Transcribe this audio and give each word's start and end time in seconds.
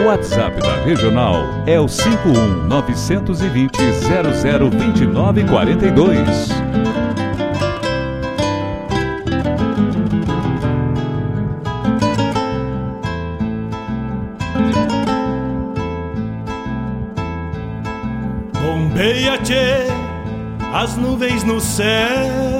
O 0.00 0.04
WhatsApp 0.04 0.58
da 0.62 0.76
Regional 0.82 1.36
é 1.66 1.78
o 1.78 1.86
51 1.86 2.68
920 2.68 3.76
002942. 3.76 6.48
Bombeia, 18.54 19.36
tchê, 19.42 19.86
as 20.72 20.96
nuvens 20.96 21.44
no 21.44 21.60
céu. 21.60 22.59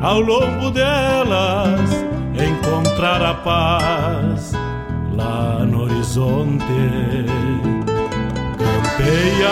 Ao 0.00 0.20
longo 0.20 0.70
delas, 0.70 1.90
encontrar 2.34 3.22
a 3.22 3.34
paz 3.34 4.52
lá 5.14 5.64
no 5.64 5.82
horizonte. 5.82 6.64
Campeia 8.58 9.50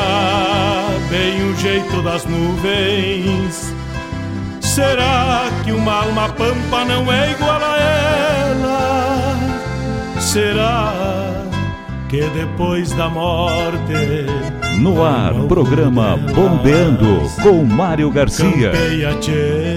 bem 1.11 1.51
o 1.51 1.57
jeito 1.57 2.03
das 2.03 2.25
nuvens. 2.25 3.75
Será 4.61 5.49
que 5.65 5.73
uma 5.73 6.05
alma 6.05 6.29
pampa 6.31 6.85
não 6.85 7.13
é 7.13 7.33
igual 7.33 7.61
a 7.63 7.79
ela? 7.79 9.37
Será 10.21 11.39
que 12.09 12.23
depois 12.31 12.91
da 12.93 13.09
morte. 13.09 14.27
No 14.79 15.05
ar, 15.05 15.35
programa 15.47 16.17
Bombeando 16.17 17.21
com 17.43 17.65
Mário 17.65 18.11
Garcia. 18.11 18.71
Campeia, 18.71 19.15
tchê, 19.21 19.77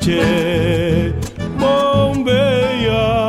tchê, 0.00 1.12
bombeia. 1.58 3.28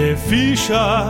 de 0.00 0.16
ficha 0.16 1.09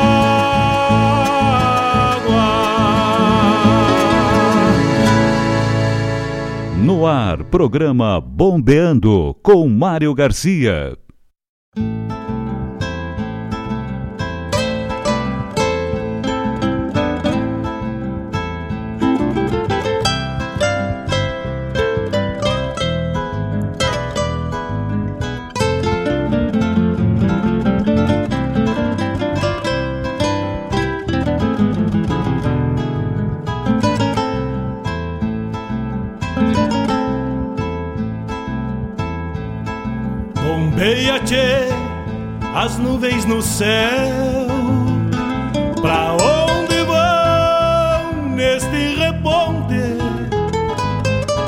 Ar, 7.05 7.43
programa 7.45 8.19
Bombeando 8.19 9.35
com 9.41 9.67
Mário 9.67 10.13
Garcia. 10.13 10.97
As 42.61 42.77
nuvens 42.77 43.25
no 43.25 43.41
céu. 43.41 44.47
Pra 45.81 46.13
onde 46.13 46.75
vão 46.83 48.35
neste 48.35 48.95
reponte? 48.97 49.97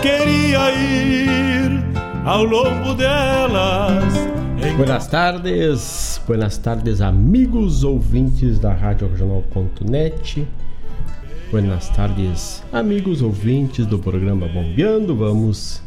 Queria 0.02 0.72
ir 0.72 1.84
ao 2.26 2.44
longo 2.44 2.96
delas. 2.96 4.04
em- 4.60 4.76
tardes, 5.08 6.20
buenas 6.26 6.58
tardes 6.58 7.00
amigos 7.00 7.84
ouvintes 7.84 8.58
da 8.58 8.74
Rádio 8.74 9.08
Regional.net. 9.08 10.48
Tardes 11.90 12.64
amigos 12.72 13.22
ouvintes 13.22 13.86
do 13.86 14.00
programa 14.00 14.48
Bombeando. 14.48 15.16
Vamos 15.16 15.80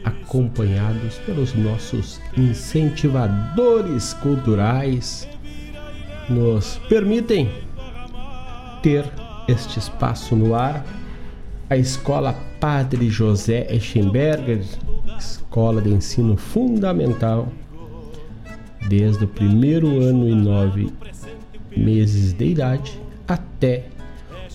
acompanhados 0.05 1.17
pelos 1.27 1.55
nossos 1.55 2.21
incentivadores 2.37 4.15
culturais, 4.15 5.29
nos 6.29 6.79
permitem 6.89 7.51
ter 8.83 9.05
este 9.49 9.79
espaço 9.79 10.35
no 10.37 10.55
ar. 10.55 10.85
A 11.69 11.77
Escola 11.77 12.35
Padre 12.59 13.09
José 13.09 13.67
Eschenberger, 13.71 14.65
Escola 15.19 15.81
de 15.81 15.91
Ensino 15.91 16.37
Fundamental, 16.37 17.49
desde 18.89 19.25
o 19.25 19.29
primeiro 19.29 20.01
ano 20.01 20.29
e 20.29 20.35
nove 20.35 20.93
meses 21.77 22.33
de 22.33 22.47
idade 22.47 23.01
até 23.29 23.85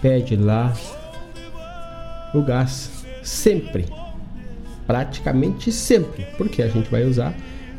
pede 0.00 0.36
lá 0.36 0.72
o 2.34 2.42
gás 2.42 3.04
sempre, 3.22 3.86
praticamente 4.86 5.72
sempre, 5.72 6.26
porque 6.36 6.62
a 6.62 6.68
gente 6.68 6.90
vai 6.90 7.04
usar. 7.04 7.34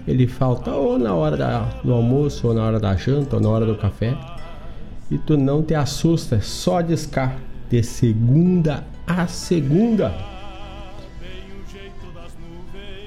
Ele 0.07 0.25
falta 0.25 0.71
ou 0.71 0.97
na 0.97 1.13
hora 1.13 1.35
da, 1.35 1.59
do 1.83 1.93
almoço, 1.93 2.47
ou 2.47 2.53
na 2.53 2.63
hora 2.63 2.79
da 2.79 2.95
janta, 2.95 3.35
ou 3.35 3.41
na 3.41 3.49
hora 3.49 3.65
do 3.65 3.75
café. 3.75 4.17
E 5.11 5.17
tu 5.17 5.37
não 5.37 5.61
te 5.61 5.75
assusta, 5.75 6.37
é 6.37 6.39
só 6.39 6.79
discar 6.81 7.37
de 7.69 7.83
segunda 7.83 8.85
a 9.05 9.27
segunda. 9.27 10.13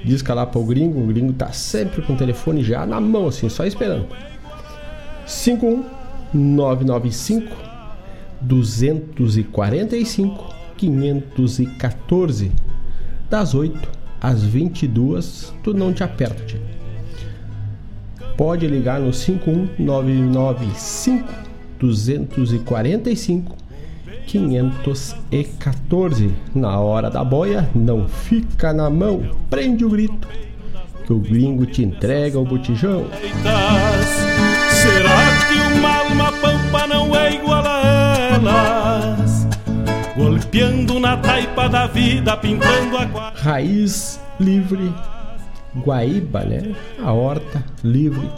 Disca 0.05 0.33
lá 0.33 0.47
pro 0.47 0.63
gringo, 0.65 1.03
o 1.03 1.07
gringo 1.07 1.33
tá 1.33 1.51
sempre 1.53 2.03
com 2.03 2.13
o 2.15 2.17
telefone 2.17 2.63
já 2.63 2.87
na 2.87 3.01
mão, 3.01 3.27
assim, 3.29 3.49
só 3.49 3.67
esperando. 3.67 4.07
51995 5.27 7.70
245 8.41 10.55
514 10.77 12.51
das 13.29 13.55
8 13.55 13.89
às 14.21 14.43
22 14.43 15.55
tu 15.63 15.73
não 15.75 15.93
te 15.93 16.03
aperta 16.03 16.59
pode 18.37 18.67
ligar 18.67 18.99
no 18.99 19.13
51995 19.13 21.29
245 21.79 23.61
514 24.27 26.31
na 26.55 26.79
hora 26.79 27.11
da 27.11 27.25
boia 27.25 27.69
não 27.75 28.07
fica 28.09 28.73
na 28.73 28.89
mão. 28.89 29.29
Prende 29.51 29.85
o 29.85 29.91
grito 29.91 30.29
que 31.05 31.13
o 31.13 31.19
gringo 31.19 31.67
te 31.67 31.83
entrega 31.83 32.39
o 32.39 32.45
botijão. 32.45 33.07
Será 34.71 35.40
elas. 38.49 39.47
Golpeando 40.17 40.99
na 40.99 41.17
taipa 41.17 41.69
da 41.69 41.87
vida, 41.87 42.37
pintando 42.37 42.97
a 42.99 43.33
Raiz 43.35 44.21
livre, 44.39 44.93
Guaíba, 45.77 46.41
né? 46.41 46.75
A 47.03 47.13
horta 47.13 47.65
livre 47.83 48.29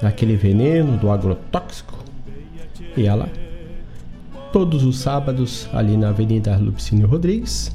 daquele 0.00 0.36
veneno, 0.36 0.96
do 0.96 1.10
agrotóxico. 1.10 1.98
E 2.96 3.06
ela, 3.06 3.28
todos 4.52 4.84
os 4.84 4.98
sábados, 4.98 5.68
ali 5.72 5.96
na 5.96 6.08
Avenida 6.08 6.56
Lupicínio 6.56 7.06
Rodrigues. 7.06 7.70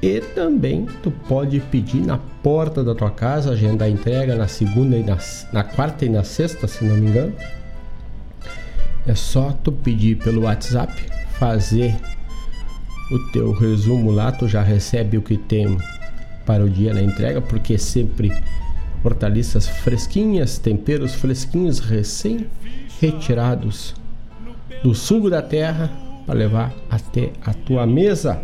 E 0.00 0.20
também 0.20 0.86
tu 1.02 1.10
pode 1.28 1.60
pedir 1.60 2.04
na 2.04 2.18
porta 2.42 2.82
da 2.82 2.94
tua 2.94 3.10
casa, 3.10 3.52
agendar 3.52 3.86
a 3.86 3.90
entrega 3.90 4.34
na 4.34 4.48
segunda 4.48 4.96
e 4.96 5.02
na, 5.04 5.16
na 5.52 5.62
quarta 5.62 6.04
e 6.04 6.08
na 6.08 6.24
sexta, 6.24 6.66
se 6.66 6.84
não 6.84 6.96
me 6.96 7.08
engano. 7.08 7.32
É 9.06 9.14
só 9.14 9.52
tu 9.52 9.72
pedir 9.72 10.18
pelo 10.18 10.42
WhatsApp, 10.42 10.92
fazer 11.38 11.96
o 13.10 13.18
teu 13.32 13.52
resumo 13.52 14.10
lá, 14.10 14.30
tu 14.30 14.48
já 14.48 14.62
recebe 14.62 15.18
o 15.18 15.22
que 15.22 15.36
tem 15.36 15.76
para 16.46 16.64
o 16.64 16.70
dia 16.70 16.94
na 16.94 17.02
entrega, 17.02 17.40
porque 17.40 17.76
sempre 17.78 18.32
hortaliças 19.04 19.66
fresquinhas, 19.66 20.58
temperos 20.58 21.14
fresquinhos, 21.14 21.80
recém 21.80 22.46
retirados 23.00 23.94
do 24.82 24.94
sugo 24.94 25.28
da 25.28 25.42
terra 25.42 25.90
para 26.24 26.34
levar 26.34 26.72
até 26.88 27.32
a 27.44 27.52
tua 27.52 27.84
mesa. 27.86 28.40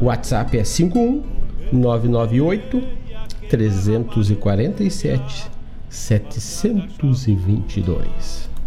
O 0.00 0.06
WhatsApp 0.06 0.58
é 0.58 0.64
51 0.64 1.22
998 1.72 2.82
347 3.48 5.46
722. 5.88 8.57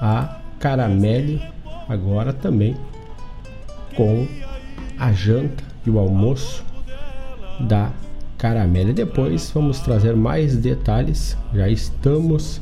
a 0.00 0.38
Caramelle 0.58 1.42
agora 1.88 2.32
também 2.32 2.76
com 3.96 4.26
a 4.98 5.12
janta 5.12 5.62
e 5.86 5.90
o 5.90 5.98
almoço 5.98 6.64
da 7.60 7.90
Caramelle. 8.38 8.92
Depois 8.92 9.50
vamos 9.50 9.80
trazer 9.80 10.14
mais 10.14 10.56
detalhes. 10.56 11.36
Já 11.52 11.68
estamos 11.68 12.60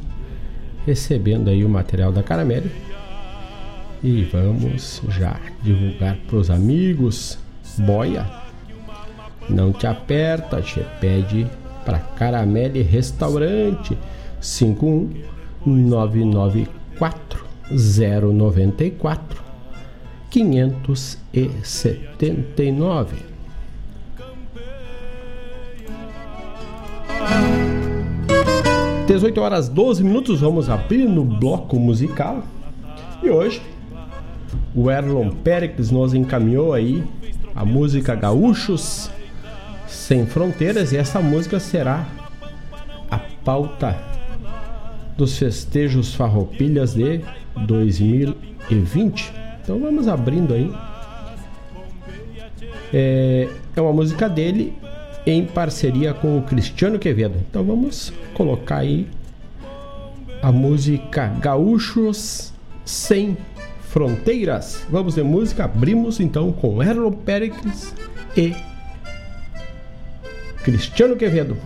recebendo 0.86 1.50
aí 1.50 1.64
o 1.64 1.68
material 1.68 2.10
da 2.12 2.22
Caramelle 2.22 2.70
e 4.02 4.22
vamos 4.24 5.02
já 5.08 5.38
divulgar 5.62 6.16
para 6.26 6.36
os 6.36 6.50
amigos. 6.50 7.38
Boia, 7.78 8.26
não 9.48 9.72
te 9.72 9.86
aperta, 9.86 10.60
te 10.62 10.80
pede 11.00 11.46
para 11.84 11.98
Caramelle 11.98 12.82
Restaurante 12.82 13.96
51994 16.98 17.48
094 17.70 19.42
579. 20.30 23.16
Dezoito 29.06 29.40
horas 29.40 29.70
12 29.70 30.04
minutos, 30.04 30.40
vamos 30.40 30.68
abrir 30.68 31.08
no 31.08 31.24
bloco 31.24 31.78
musical. 31.78 32.42
E 33.22 33.30
hoje 33.30 33.62
o 34.74 34.90
Erlon 34.90 35.30
Pericles 35.30 35.90
nos 35.90 36.12
encaminhou 36.12 36.74
aí 36.74 37.02
a 37.54 37.64
música 37.64 38.14
Gaúchos 38.14 39.10
Sem 39.86 40.26
Fronteiras 40.26 40.92
e 40.92 40.96
essa 40.96 41.20
música 41.20 41.58
será 41.58 42.06
a 43.10 43.18
pauta 43.44 44.07
dos 45.18 45.36
festejos 45.36 46.14
Farroupilhas 46.14 46.94
de 46.94 47.20
2020. 47.66 49.32
Então 49.60 49.80
vamos 49.80 50.06
abrindo 50.06 50.54
aí. 50.54 50.72
É, 52.94 53.48
é 53.74 53.80
uma 53.80 53.92
música 53.92 54.28
dele 54.28 54.72
em 55.26 55.44
parceria 55.44 56.14
com 56.14 56.38
o 56.38 56.42
Cristiano 56.42 57.00
Quevedo. 57.00 57.34
Então 57.50 57.64
vamos 57.64 58.12
colocar 58.32 58.78
aí 58.78 59.08
a 60.40 60.52
música 60.52 61.26
Gaúchos 61.40 62.52
Sem 62.84 63.36
Fronteiras. 63.88 64.86
Vamos 64.88 65.16
de 65.16 65.22
música, 65.24 65.64
abrimos 65.64 66.20
então 66.20 66.52
com 66.52 66.80
Erlon 66.80 67.10
Pericles 67.10 67.92
e 68.36 68.54
Cristiano 70.62 71.16
Quevedo. 71.16 71.56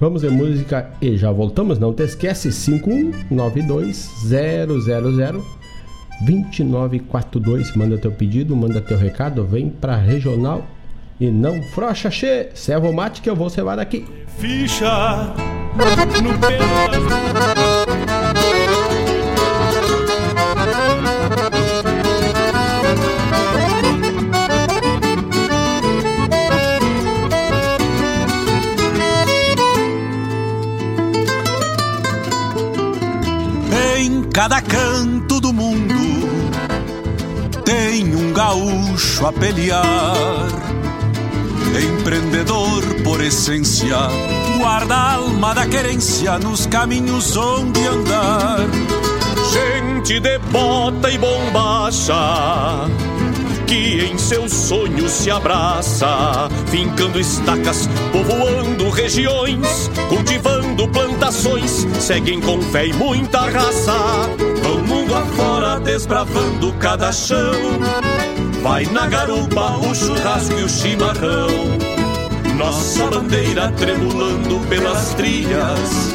Vamos 0.00 0.22
de 0.22 0.30
música 0.30 0.90
e 1.02 1.14
já 1.18 1.30
voltamos. 1.30 1.78
Não 1.78 1.92
te 1.92 2.02
esquece, 2.04 2.50
5192 2.50 4.10
000 4.24 5.44
2942. 6.22 7.76
Manda 7.76 7.98
teu 7.98 8.10
pedido, 8.10 8.56
manda 8.56 8.80
teu 8.80 8.96
recado, 8.96 9.44
vem 9.44 9.68
pra 9.68 9.96
regional 9.96 10.66
e 11.20 11.30
não 11.30 11.62
frocha, 11.62 12.10
che. 12.10 12.48
Serva 12.54 12.88
o 12.88 12.94
mate 12.94 13.20
que 13.20 13.28
eu 13.28 13.36
vou 13.36 13.50
cevar 13.50 13.76
daqui. 13.76 14.06
Ficha 14.38 15.34
no 16.22 16.38
pelo 16.38 17.99
cada 34.40 34.62
canto 34.62 35.38
do 35.38 35.52
mundo 35.52 35.94
tem 37.62 38.16
um 38.16 38.32
gaúcho 38.32 39.26
a 39.26 39.32
pelear. 39.34 40.48
Empreendedor 41.78 42.82
por 43.04 43.20
essência, 43.20 43.98
guarda 44.56 44.96
a 44.96 45.12
alma 45.16 45.54
da 45.54 45.66
querência 45.66 46.38
nos 46.38 46.64
caminhos 46.64 47.36
onde 47.36 47.86
andar. 47.86 48.60
Gente 49.52 50.18
de 50.18 50.38
bota 50.50 51.10
e 51.10 51.18
bombacha 51.18 52.88
que 53.70 54.04
em 54.04 54.18
seus 54.18 54.52
sonhos 54.52 55.12
se 55.12 55.30
abraça, 55.30 56.48
fincando 56.66 57.20
estacas, 57.20 57.88
povoando 58.10 58.90
regiões, 58.90 59.88
cultivando 60.08 60.88
plantações, 60.88 61.86
seguem 62.00 62.40
com 62.40 62.60
fé 62.60 62.88
e 62.88 62.92
muita 62.92 63.48
raça, 63.48 63.94
vão 64.60 64.78
mundo 64.78 65.14
afora 65.14 65.78
desbravando 65.78 66.72
cada 66.80 67.12
chão. 67.12 67.54
Vai 68.60 68.86
na 68.86 69.06
garupa 69.06 69.76
o 69.76 69.94
churrasco 69.94 70.58
e 70.58 70.64
o 70.64 70.68
chimarrão, 70.68 71.48
nossa 72.56 73.06
bandeira 73.06 73.70
tremulando 73.76 74.58
pelas 74.68 75.14
trilhas, 75.14 76.12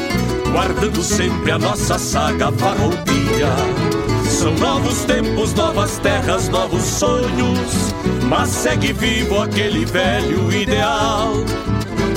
guardando 0.52 1.02
sempre 1.02 1.52
a 1.52 1.58
nossa 1.58 1.98
saga 1.98 2.52
farroupilha. 2.52 4.15
São 4.36 4.52
novos 4.56 5.06
tempos, 5.06 5.54
novas 5.54 5.96
terras, 5.96 6.50
novos 6.50 6.82
sonhos, 6.82 7.94
mas 8.28 8.50
segue 8.50 8.92
vivo 8.92 9.40
aquele 9.40 9.86
velho 9.86 10.52
ideal 10.52 11.32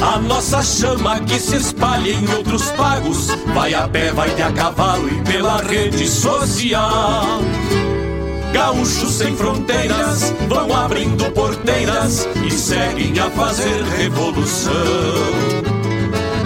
A 0.01 0.19
nossa 0.19 0.61
chama 0.61 1.21
que 1.21 1.39
se 1.39 1.55
espalha 1.55 2.11
em 2.11 2.29
outros 2.33 2.71
pagos, 2.71 3.27
vai 3.53 3.73
a 3.73 3.87
pé, 3.87 4.11
vai 4.11 4.29
de 4.35 4.41
a 4.41 4.51
cavalo 4.51 5.07
e 5.07 5.21
pela 5.31 5.61
rede 5.61 6.09
social. 6.09 7.39
Gaúchos 8.51 9.13
sem 9.13 9.33
fronteiras 9.33 10.33
vão 10.49 10.75
abrindo 10.75 11.31
porteiras 11.31 12.27
e 12.45 12.51
seguem 12.51 13.17
a 13.17 13.29
fazer 13.29 13.81
revolução. 13.97 15.68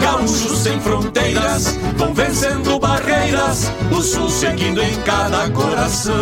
Gaúchos 0.04 0.60
sem 0.60 0.82
fronteiras 0.82 1.80
vão 1.96 2.14
vencendo 2.14 2.78
barreiras, 2.78 3.72
o 3.90 4.02
sul 4.02 4.30
seguindo 4.30 4.82
em 4.82 5.02
cada 5.04 5.50
coração. 5.52 6.14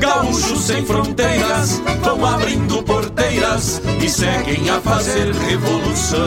Gaúchos 0.00 0.62
sem 0.62 0.82
fronteiras 0.82 1.82
vão 2.02 2.24
abrindo 2.24 2.82
porteiras 2.82 3.82
e 4.02 4.08
seguem 4.08 4.70
a 4.70 4.80
fazer 4.80 5.30
revolução. 5.34 6.18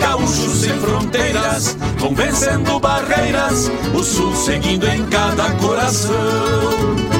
Gaúchos 0.00 0.60
sem 0.60 0.78
fronteiras 0.78 1.76
vão 1.98 2.14
vencendo 2.14 2.78
barreiras, 2.78 3.72
o 3.92 4.04
sul 4.04 4.34
seguindo 4.36 4.86
em 4.86 5.04
cada 5.06 5.50
coração. 5.54 7.11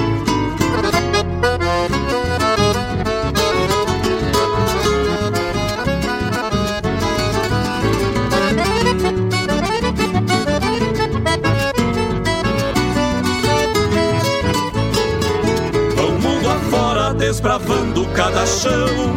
Desbravando 17.23 18.05
cada 18.17 18.45
chão. 18.45 19.15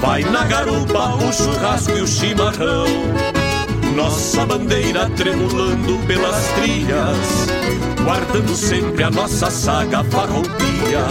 Vai 0.00 0.22
na 0.22 0.44
garupa 0.44 1.16
o 1.16 1.32
churrasco 1.32 1.90
e 1.90 2.02
o 2.02 2.06
chimarrão. 2.06 2.86
Nossa 3.96 4.46
bandeira 4.46 5.10
tremulando 5.16 5.98
pelas 6.06 6.46
trilhas, 6.52 7.48
guardando 8.04 8.54
sempre 8.54 9.02
a 9.02 9.10
nossa 9.10 9.50
saga 9.50 10.04
farroupilha. 10.04 11.04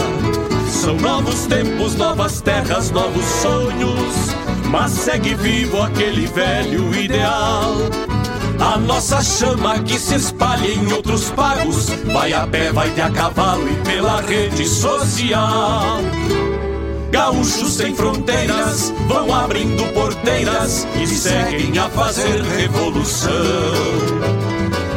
São 0.70 0.96
novos 0.96 1.44
tempos, 1.46 1.96
novas 1.96 2.40
terras, 2.40 2.90
novos 2.90 3.24
sonhos, 3.42 4.34
mas 4.70 4.92
segue 4.92 5.34
vivo 5.34 5.82
aquele 5.82 6.26
velho 6.28 6.94
ideal. 6.94 8.05
A 8.58 8.78
nossa 8.78 9.22
chama 9.22 9.78
que 9.80 9.98
se 9.98 10.14
espalha 10.14 10.66
em 10.68 10.92
outros 10.92 11.30
pagos, 11.30 11.88
vai 12.12 12.32
a 12.32 12.46
pé, 12.46 12.72
vai 12.72 12.90
de 12.90 13.00
a 13.00 13.10
cavalo 13.10 13.68
e 13.68 13.76
pela 13.84 14.20
rede 14.20 14.66
social. 14.66 16.00
Gaúchos 17.10 17.74
sem 17.74 17.94
fronteiras 17.94 18.92
vão 19.08 19.32
abrindo 19.34 19.84
porteiras 19.92 20.86
e 21.00 21.06
seguem 21.06 21.78
a 21.78 21.88
fazer 21.88 22.42
revolução. 22.42 23.30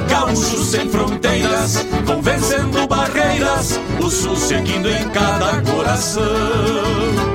Gaúchos 0.10 0.68
sem 0.68 0.90
fronteiras 0.90 1.86
vão 2.06 2.22
vencendo 2.22 2.88
barreiras, 2.88 3.80
o 4.04 4.10
sul 4.10 4.36
seguindo 4.36 4.90
em 4.90 5.08
cada 5.10 5.62
coração. 5.62 7.29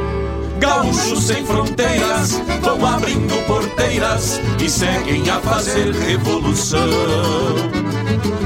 Gaúchos 0.64 1.24
sem 1.24 1.44
fronteiras 1.44 2.40
vão 2.62 2.86
abrindo 2.86 3.34
porteiras 3.46 4.40
e 4.58 4.70
seguem 4.70 5.28
a 5.28 5.38
fazer 5.40 5.92
revolução. 5.92 6.80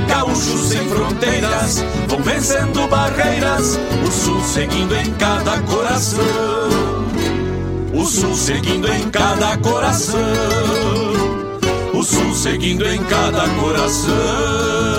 Gaúchos 0.08 0.68
sem 0.68 0.84
fronteiras 0.88 1.84
vão 2.08 2.20
vencendo 2.20 2.88
barreiras, 2.88 3.78
o 4.04 4.10
sul 4.10 4.42
seguindo 4.42 4.96
em 4.96 5.12
cada 5.12 5.60
coração. 5.62 6.18
O 7.94 8.04
sul 8.04 8.34
seguindo 8.34 8.92
em 8.92 9.08
cada 9.10 9.56
coração. 9.58 10.18
O 11.94 12.02
sul 12.02 12.34
seguindo 12.34 12.84
em 12.84 13.00
cada 13.04 13.48
coração. 13.60 14.97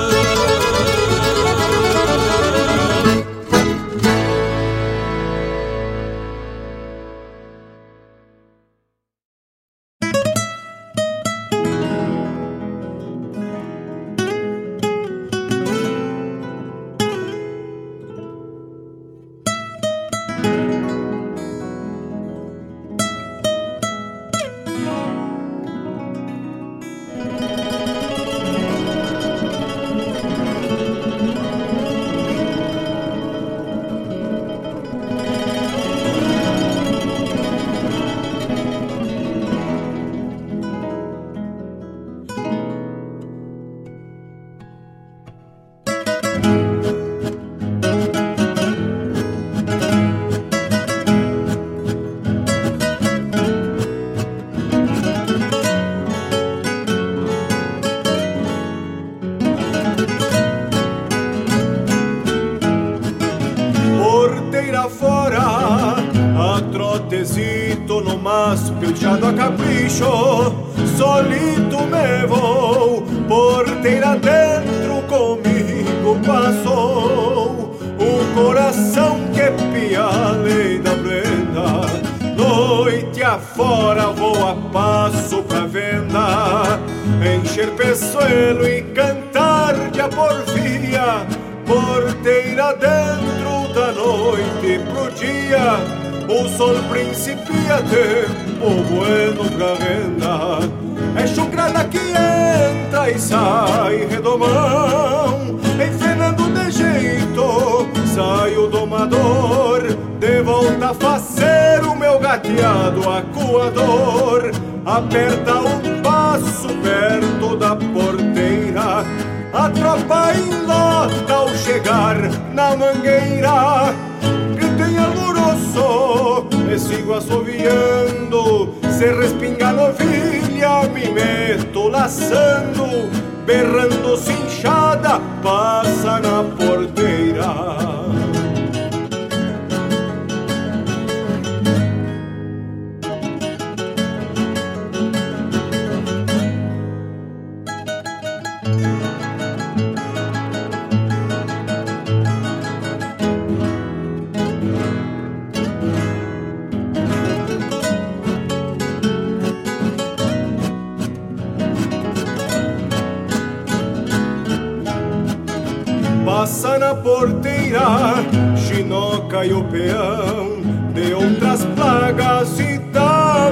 Porteira, 166.95 168.15
chinoca 168.55 169.45
e 169.45 169.53
o 169.53 169.63
peão, 169.65 170.61
de 170.93 171.13
outras 171.13 171.65
plagas 171.75 172.59
e 172.59 172.77
da 172.91 173.51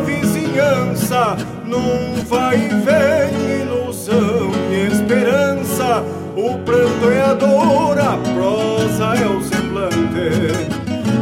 num 1.65 2.23
vai 2.23 2.55
e 2.55 2.69
vem, 2.69 3.61
ilusão 3.61 4.51
e 4.71 4.87
esperança. 4.87 6.03
O 6.35 6.57
pranto 6.59 7.09
é 7.11 7.21
a 7.21 7.33
dor, 7.33 7.99
a 7.99 8.17
prosa 8.33 9.15
é 9.15 9.27
o 9.27 9.41
semblante. 9.43 10.67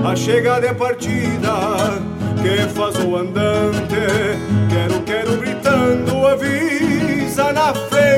A 0.03 0.15
chegada 0.15 0.67
é 0.67 0.73
partida 0.73 1.51
que 2.41 2.69
faz 2.73 2.95
o 3.03 3.15
andante. 3.15 3.95
Quero, 4.69 5.01
quero 5.01 5.37
gritando, 5.37 6.27
avisa 6.27 7.51
na 7.51 7.73
frente. 7.73 8.14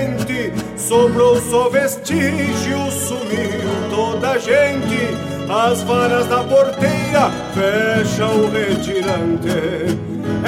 Sobrou 0.88 1.36
só 1.41 1.67
vestígio, 1.67 2.89
sumiu 2.89 3.89
toda 3.93 4.32
a 4.32 4.38
gente. 4.38 5.17
As 5.50 5.82
varas 5.84 6.28
da 6.28 6.41
porteira 6.43 7.30
fecham 7.54 8.45
o 8.45 8.50
retirante. 8.50 10.00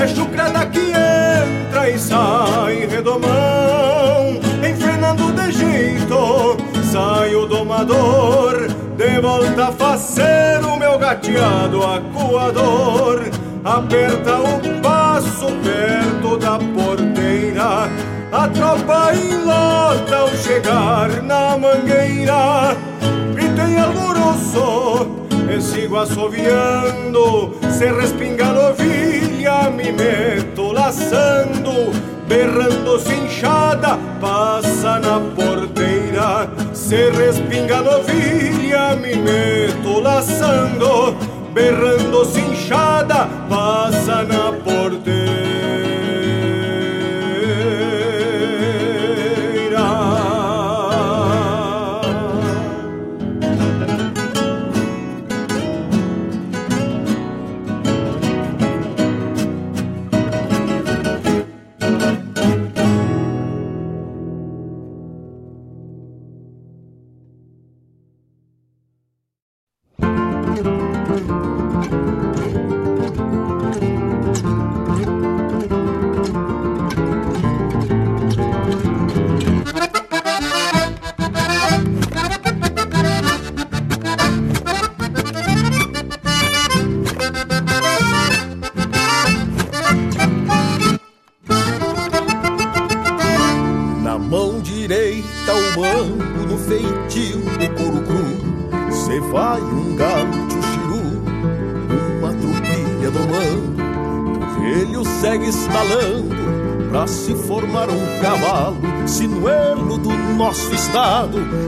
É 0.02 0.08
chucrada 0.08 0.66
que 0.68 0.80
entra 0.80 1.90
e 1.90 2.00
sai 2.00 2.88
redomão, 2.88 4.40
enfrenando 4.66 5.30
de 5.34 5.52
jeito. 5.52 6.58
Sai 6.90 7.36
o 7.36 7.46
domador, 7.46 8.70
de 8.96 9.20
volta 9.20 9.66
a 9.66 9.72
fazer 9.74 10.64
o 10.64 10.78
meu 10.78 10.98
gateado 10.98 11.84
acuador 11.84 13.30
aperta 13.64 14.38
o 14.38 14.82
passo 14.82 15.48
perto 15.64 16.38
da 16.38 16.58
porteira. 16.58 17.90
A 18.32 18.48
tropa 18.48 19.12
enlota 19.16 20.16
ao 20.18 20.30
chegar 20.30 21.10
na 21.24 21.58
mangueira. 21.58 22.78
Gritei 23.34 23.78
alvoroço 23.78 25.08
e 25.52 25.60
sigo 25.60 25.98
assoviando. 25.98 27.56
Se 27.72 27.88
respinga 27.88 28.46
a 28.46 28.54
novilha, 28.54 29.70
me 29.72 29.92
meto 29.92 30.72
laçando. 30.72 31.92
Berrando 32.28 33.00
cinchada, 33.00 33.98
passa 34.22 35.00
na 35.00 35.20
porteira. 35.36 36.52
Se 36.72 37.10
respinga 37.10 37.78
a 37.78 37.82
novilha, 37.82 38.96
me 38.96 39.16
meto 39.16 40.00
laçando 40.00 41.18
berrando 41.54 42.24
cinchada, 42.26 43.28
passa 43.50 44.24
na 44.24 44.52
porteira. 44.64 45.19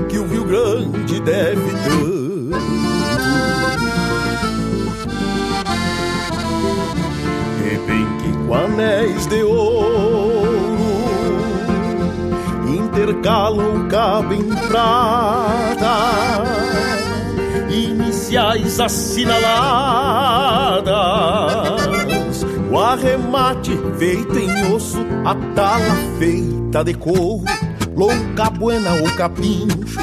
Que 0.10 0.18
o 0.18 0.28
Rio 0.28 0.44
Grande 0.44 1.20
deve 1.22 1.72
tanto. 1.84 2.52
Rebenque 7.64 8.48
com 8.48 8.54
anéis 8.54 9.28
de 9.28 9.44
ouro 9.44 10.82
intercalam 12.92 13.88
cabo 13.88 14.34
em 14.34 14.48
prata, 14.68 16.44
iniciais 17.70 18.80
assinaladas. 18.80 19.62
O 22.72 22.80
arremate 22.80 23.78
feito 23.98 24.38
em 24.38 24.74
osso, 24.74 25.00
a 25.26 25.36
tala 25.54 25.96
feita 26.18 26.84
de 26.84 26.94
couro 26.94 27.44
louca 28.02 28.50
buena 28.50 28.96
ou 28.96 29.12
capincho, 29.12 30.00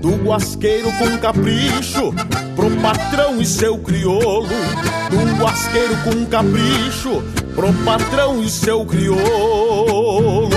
do 0.00 0.16
guasqueiro 0.16 0.90
com 0.98 1.16
capricho, 1.18 2.12
pro 2.56 2.68
patrão 2.82 3.40
e 3.40 3.46
seu 3.46 3.78
criolo, 3.78 4.48
do 5.08 5.40
guasqueiro 5.40 5.96
com 6.02 6.26
capricho, 6.26 7.22
pro 7.54 7.72
patrão 7.84 8.42
e 8.42 8.50
seu 8.50 8.84
criolo. 8.84 10.50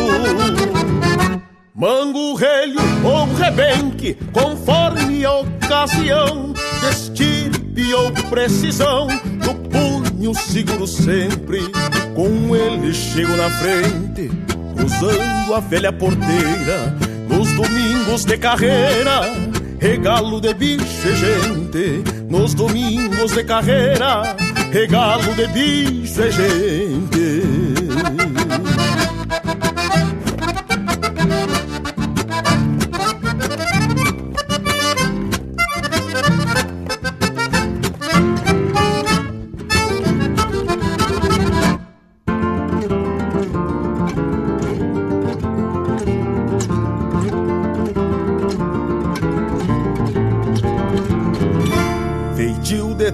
Mango, 1.75 2.33
relho 2.33 2.81
ou 3.03 3.35
rebenque, 3.35 4.17
conforme 4.33 5.23
a 5.23 5.41
ocasião, 5.41 6.53
destirpe 6.81 7.93
ou 7.93 8.11
precisão, 8.31 9.07
no 9.45 9.53
punho 9.69 10.33
seguro 10.33 10.87
sempre, 10.87 11.61
com 12.15 12.55
ele 12.55 12.91
chego 12.95 13.37
na 13.37 13.49
frente 13.59 14.38
cruzando 14.89 15.53
a 15.53 15.59
velha 15.59 15.93
porteira, 15.93 16.95
nos 17.27 17.51
domingos 17.53 18.25
de 18.25 18.37
carreira, 18.37 19.21
regalo 19.79 20.41
de 20.41 20.53
bicho 20.53 21.07
e 21.07 21.15
gente. 21.15 22.03
Nos 22.27 22.53
domingos 22.53 23.33
de 23.33 23.43
carreira, 23.43 24.35
regalo 24.71 25.33
de 25.35 25.47
bicho 25.47 26.21
e 26.21 26.31
gente. 26.31 27.38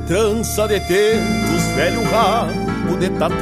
Trança 0.06 0.68
de 0.68 0.80
tentos, 0.82 1.63
velho 1.76 2.04
rabo 2.10 2.98
de 3.00 3.10
tatu, 3.12 3.36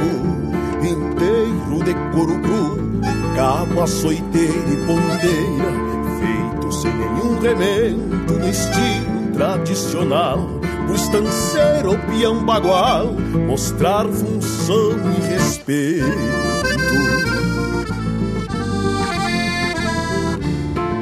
inteiro 0.80 1.82
de 1.84 1.92
couro 2.12 2.40
cru, 2.40 3.00
cabo 3.34 3.82
açoiteiro 3.82 4.72
e 4.72 4.76
pondeira, 4.86 5.72
feito 6.20 6.72
sem 6.72 6.92
nenhum 6.94 7.40
remendo 7.40 8.38
no 8.38 8.48
estilo 8.48 9.32
tradicional, 9.32 10.38
pro 10.86 10.94
estanceiro 10.94 11.98
peão 12.08 12.44
bagual, 12.44 13.14
mostrar 13.48 14.06
função 14.06 14.92
e 15.18 15.32
respeito. 15.32 16.04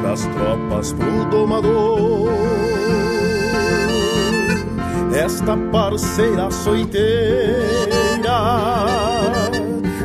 Pras 0.01 0.27
tropas 0.27 0.93
pro 0.95 1.25
domador 1.27 2.72
esta 5.15 5.57
parceira 5.71 6.51
soiteira 6.51 7.03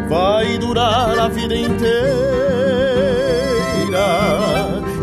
vai 0.10 0.58
durar 0.58 1.18
a 1.18 1.28
vida 1.28 1.56
inteira 1.56 1.98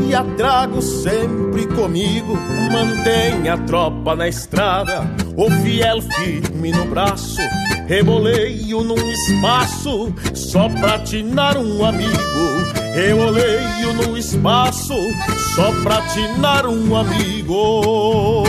e 0.06 0.14
a 0.14 0.22
trago 0.36 0.80
sempre 0.82 1.66
comigo. 1.66 2.38
Mantém 2.70 3.48
a 3.48 3.56
tropa 3.58 4.14
na 4.14 4.28
estrada, 4.28 5.02
o 5.36 5.50
fiel 5.62 6.00
firme 6.02 6.72
no 6.72 6.84
braço. 6.86 7.40
Reboleio 7.86 8.82
num 8.82 9.10
espaço 9.10 10.14
só 10.34 10.68
pra 10.68 10.98
tinar 11.00 11.56
um 11.56 11.84
amigo. 11.84 12.14
Reboleio 12.94 13.92
num 13.94 14.16
espaço 14.16 14.94
só 15.54 15.70
pra 15.82 16.00
tinar 16.02 16.66
um 16.66 16.96
amigo 16.96 18.43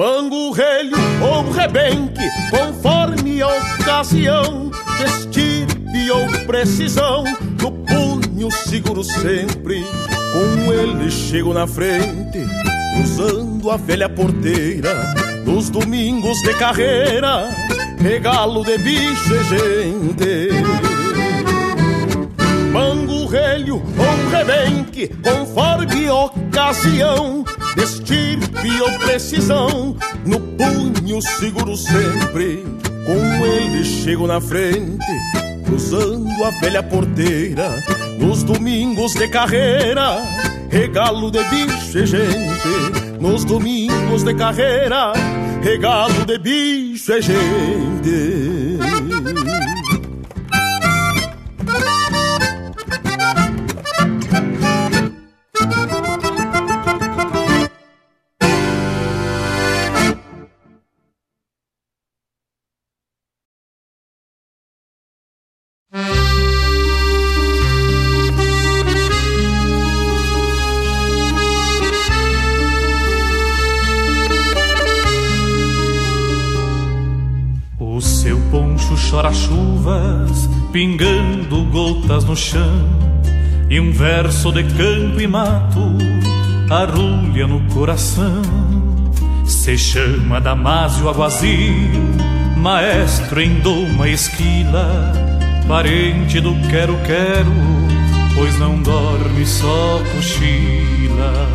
mango, 0.00 0.50
relho 0.50 0.96
ou 1.20 1.50
rebenque, 1.50 2.26
conforme 2.48 3.42
a 3.42 3.48
ocasião, 3.48 4.70
destirpe 4.98 6.10
ou 6.10 6.26
precisão, 6.46 7.22
no 7.60 7.70
punho 7.70 8.50
seguro 8.50 9.04
sempre. 9.04 9.84
Com 10.32 10.72
ele 10.72 11.10
chego 11.10 11.52
na 11.52 11.66
frente, 11.66 12.38
usando 13.02 13.70
a 13.70 13.76
velha 13.76 14.08
porteira. 14.08 15.14
Nos 15.44 15.68
domingos 15.68 16.38
de 16.38 16.54
carreira, 16.54 17.50
regalo 17.98 18.64
de 18.64 18.78
bicho 18.78 19.34
e 19.34 19.44
gente. 19.44 20.48
Mango 22.72 23.26
relho 23.26 23.82
ou 23.98 24.30
rebenque, 24.30 25.08
conforme 25.22 26.08
ocasião, 26.08 27.39
destirpe 27.74 28.80
ou 28.80 28.98
precisão, 28.98 29.96
no 30.24 30.40
punho 30.40 31.20
seguro 31.22 31.76
sempre. 31.76 32.64
Com 33.06 33.46
ele 33.46 33.84
chego 33.84 34.26
na 34.26 34.40
frente, 34.40 35.06
cruzando 35.64 36.44
a 36.44 36.50
velha 36.60 36.82
porteira, 36.82 37.82
nos 38.18 38.42
domingos 38.42 39.14
de 39.14 39.28
carreira, 39.28 40.18
regalo 40.68 41.30
de 41.30 41.42
bicho 41.44 41.98
e 41.98 42.06
gente. 42.06 43.18
Nos 43.18 43.44
domingos 43.44 44.22
de 44.22 44.34
carreira, 44.34 45.12
regalo 45.62 46.24
de 46.24 46.38
bicho 46.38 47.12
e 47.12 47.22
gente. 47.22 48.69
Pingando 80.80 81.62
gotas 81.64 82.24
no 82.24 82.34
chão, 82.34 82.88
e 83.68 83.78
um 83.78 83.92
verso 83.92 84.50
de 84.50 84.64
campo 84.64 85.20
e 85.20 85.26
mato 85.26 85.98
arrulha 86.70 87.46
no 87.46 87.60
coração. 87.74 88.40
Se 89.44 89.76
chama 89.76 90.40
Damásio 90.40 91.06
Aguazil, 91.10 91.90
maestro 92.56 93.42
em 93.42 93.60
doma 93.60 94.08
esquila, 94.08 95.12
parente 95.68 96.40
do 96.40 96.54
quero-quero, 96.70 97.52
pois 98.34 98.58
não 98.58 98.80
dorme 98.80 99.44
só 99.44 100.00
cochila. 100.14 101.46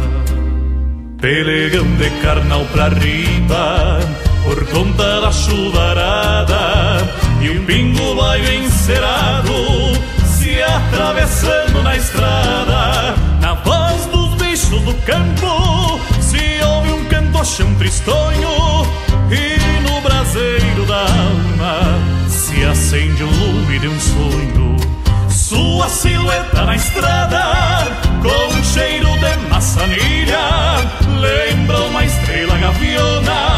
Pelegão 1.20 1.88
de 1.96 2.12
carnal 2.22 2.64
pra 2.66 2.90
riba, 2.90 4.00
por 4.44 4.68
conta 4.68 5.22
da 5.22 5.32
chuvarada 5.32 7.25
e 7.46 7.50
um 7.52 7.64
pingo 7.64 8.16
baio 8.16 8.54
encerado 8.64 9.54
se 10.26 10.62
atravessando 10.64 11.84
na 11.84 11.96
estrada. 11.96 13.16
Na 13.40 13.54
voz 13.54 14.08
dos 14.08 14.34
bichos 14.36 14.82
do 14.82 14.94
campo 15.06 16.00
se 16.22 16.64
ouve 16.66 16.92
um 16.92 17.06
cantochão 17.06 17.76
tristonho 17.76 18.50
e 19.30 19.82
no 19.82 20.02
braseiro 20.02 20.86
da 20.88 21.02
alma 21.02 22.28
se 22.28 22.64
acende 22.66 23.24
o 23.24 23.28
lume 23.28 23.78
de 23.78 23.90
um 23.90 24.00
sonho. 24.00 24.76
Sua 25.30 25.88
silhueta 25.88 26.66
na 26.66 26.76
estrada, 26.76 27.44
com 28.24 28.64
cheiro 28.64 29.10
de 29.20 29.50
maçanilha, 29.50 30.40
lembra 31.20 31.78
uma 31.84 32.04
estrela 32.04 32.58
gaviona 32.58 33.55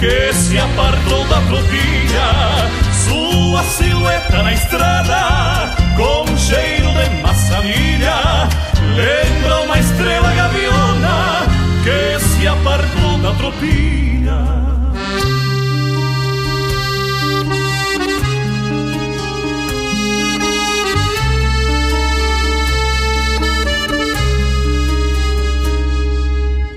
que 0.00 0.32
se 0.32 0.58
apartou 0.58 1.26
da 1.26 1.40
tropilha 1.42 2.80
sua 3.04 3.62
silhueta 3.64 4.42
na 4.42 4.52
estrada, 4.54 5.74
com 5.94 6.36
cheiro 6.38 6.88
de 6.92 7.22
maçanilha, 7.22 8.48
lembra 8.96 9.60
uma 9.60 9.78
estrela 9.78 10.32
gaviona 10.32 11.46
que 11.84 12.18
se 12.24 12.48
apartou 12.48 13.18
da 13.18 13.32
tropilha. 13.34 14.40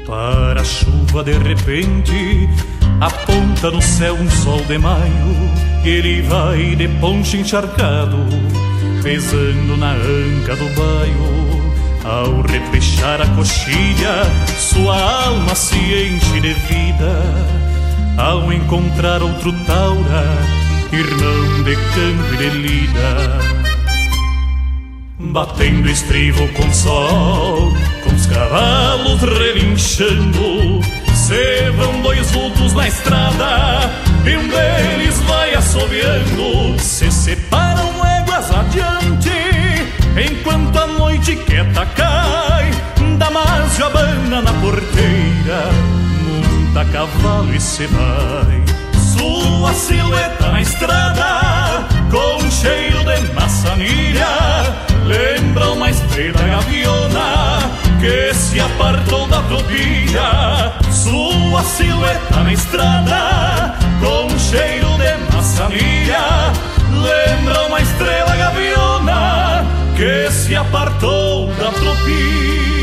Para 0.06 0.62
a 0.62 0.66
chuva 0.66 1.24
de 1.24 1.38
repente 1.38 2.50
aponta 3.02 3.72
no 3.72 3.82
céu 3.82 4.16
um 4.16 4.30
sol 4.30 4.62
de 4.66 4.78
maio 4.78 5.54
ele 5.86 6.22
vai 6.22 6.76
de 6.78 6.88
poncho 6.88 7.36
encharcado, 7.36 8.18
pesando 9.02 9.76
na 9.76 9.92
anca 9.92 10.56
do 10.56 10.66
baio. 10.76 11.44
Ao 12.06 12.42
repechar 12.42 13.22
a 13.22 13.28
coxilha, 13.36 14.24
sua 14.58 15.26
alma 15.26 15.54
se 15.56 15.76
enche 15.76 16.40
de 16.40 16.54
vida. 16.54 17.22
Ao 18.18 18.52
encontrar 18.54 19.22
outro 19.22 19.52
taura, 19.66 20.24
irmão 20.92 21.64
de 21.64 21.76
campo 21.76 22.34
e 22.34 22.38
de 22.38 22.50
lida. 22.50 23.40
Batendo 25.20 25.90
estribo 25.90 26.48
com 26.54 26.72
sol, 26.72 27.74
com 28.04 28.16
os 28.16 28.26
cavalos 28.26 29.22
relinchando, 29.22 30.80
se 31.34 31.72
vão 31.72 32.02
dois 32.02 32.32
vultos 32.32 32.74
na 32.74 32.88
estrada 32.88 33.92
e 34.24 34.38
um 34.38 34.48
deles 34.48 35.20
vai 35.22 35.56
assobiando. 35.56 36.80
Se 36.80 37.12
separam 37.12 37.90
éguas 38.06 38.52
adiante, 38.52 39.32
enquanto 40.30 40.78
a 40.78 40.88
noite 40.88 41.36
quieta 41.36 41.86
cai. 41.88 42.72
Damásio 43.18 43.86
abana 43.86 44.42
na 44.42 44.54
porteira, 44.54 45.72
monta 46.22 46.86
cavalo 46.92 47.54
e 47.54 47.60
se 47.60 47.88
vai. 47.88 48.64
Sua 49.18 49.74
silhueta 49.74 50.52
na 50.52 50.62
estrada, 50.62 51.88
com 52.12 52.52
cheiro 52.52 53.04
de 53.06 53.34
maçanilha, 53.34 54.28
lembra 55.06 55.72
uma 55.72 55.90
estrela 55.90 56.48
gaviona 56.48 57.63
que 58.04 58.34
se 58.34 58.60
apartou 58.60 59.26
da 59.30 59.42
tropilha. 59.44 60.74
Sua 60.92 61.64
silhueta 61.64 62.44
na 62.44 62.52
estrada, 62.52 63.76
com 64.02 64.28
cheiro 64.38 64.90
de 64.98 65.34
maçanilha, 65.34 66.52
lembra 66.92 67.64
uma 67.68 67.80
estrela 67.80 68.36
gaviona 68.36 69.66
que 69.96 70.30
se 70.32 70.54
apartou 70.54 71.48
da 71.54 71.72
tropilha. 71.72 72.83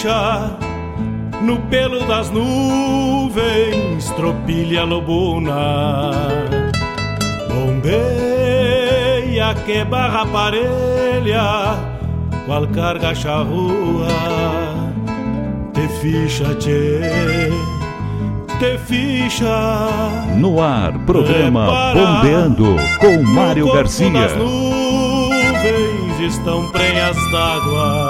Ficha 0.00 0.56
no 1.42 1.58
pelo 1.68 2.00
das 2.06 2.30
nuvens, 2.30 4.10
tropilha 4.16 4.84
lobuna, 4.84 6.10
bombeia 7.48 8.74
que 9.66 9.84
barra 9.84 10.24
parelha, 10.26 11.76
qual 12.46 12.66
carga 12.68 13.14
charrua, 13.14 14.08
te 15.74 15.88
ficha, 16.00 16.54
tchê, 16.54 17.50
te 18.58 18.78
ficha. 18.78 19.88
No 20.36 20.62
ar, 20.62 20.92
programa 21.04 21.92
Bombeando 21.94 22.76
com 23.00 23.22
Mário 23.22 23.72
Garcia. 23.72 24.26
As 24.26 24.36
nuvens 24.36 26.20
estão 26.20 26.70
prenhas 26.70 27.16
d'água 27.30 28.09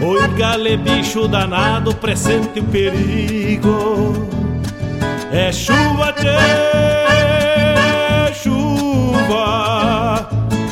Oi, 0.00 0.28
gale, 0.36 0.76
bicho 0.76 1.26
danado, 1.26 1.92
presente 1.92 2.60
o 2.60 2.64
perigo. 2.64 4.12
É 5.32 5.50
chuva, 5.50 6.12
tchê, 6.12 6.38
chuva. 8.32 10.28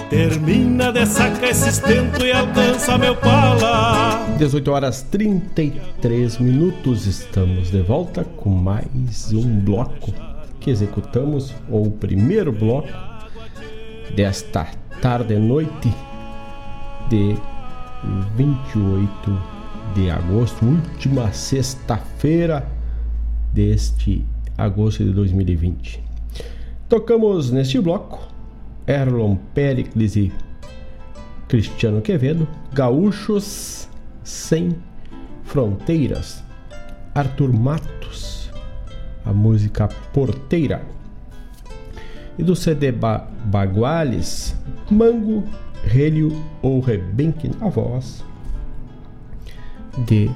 Termina 0.08 0.92
de 0.92 1.04
sacar 1.06 1.50
esse 1.50 1.70
estento 1.70 2.24
e 2.24 2.30
alcança 2.30 2.96
meu 2.96 3.16
pala. 3.16 4.24
18 4.38 4.70
horas 4.70 5.02
33 5.02 6.38
minutos, 6.38 7.06
estamos 7.06 7.72
de 7.72 7.82
volta 7.82 8.22
com 8.22 8.50
mais 8.50 9.32
um 9.32 9.58
bloco 9.58 10.14
que 10.60 10.70
executamos, 10.70 11.52
ou 11.68 11.88
o 11.88 11.90
primeiro 11.90 12.52
bloco 12.52 12.88
desta 14.14 14.68
tarde 15.02 15.34
e 15.34 15.38
noite 15.40 15.92
de 17.08 17.36
28 18.37 19.56
de 19.94 20.11
agosto, 20.11 20.64
última 20.64 21.32
sexta-feira 21.32 22.66
deste 23.52 24.24
agosto 24.56 25.04
de 25.04 25.12
2020. 25.12 26.02
Tocamos 26.88 27.50
neste 27.50 27.80
bloco 27.80 28.28
Erlon 28.87 29.37
Pericles 29.54 30.16
e 30.16 30.32
Cristiano 31.48 32.00
Quevedo, 32.00 32.46
Gaúchos 32.72 33.88
Sem 34.22 34.76
Fronteiras, 35.44 36.44
Arthur 37.14 37.52
Matos, 37.52 38.50
a 39.24 39.32
música 39.32 39.88
Porteira. 40.12 40.82
E 42.38 42.42
do 42.42 42.54
CD 42.54 42.92
ba 42.92 43.26
Baguales, 43.46 44.54
Mango 44.90 45.44
Relio 45.87 46.33
ou 46.61 46.81
Rebenque 46.81 47.49
na 47.49 47.68
voz 47.68 48.25
de 49.99 50.31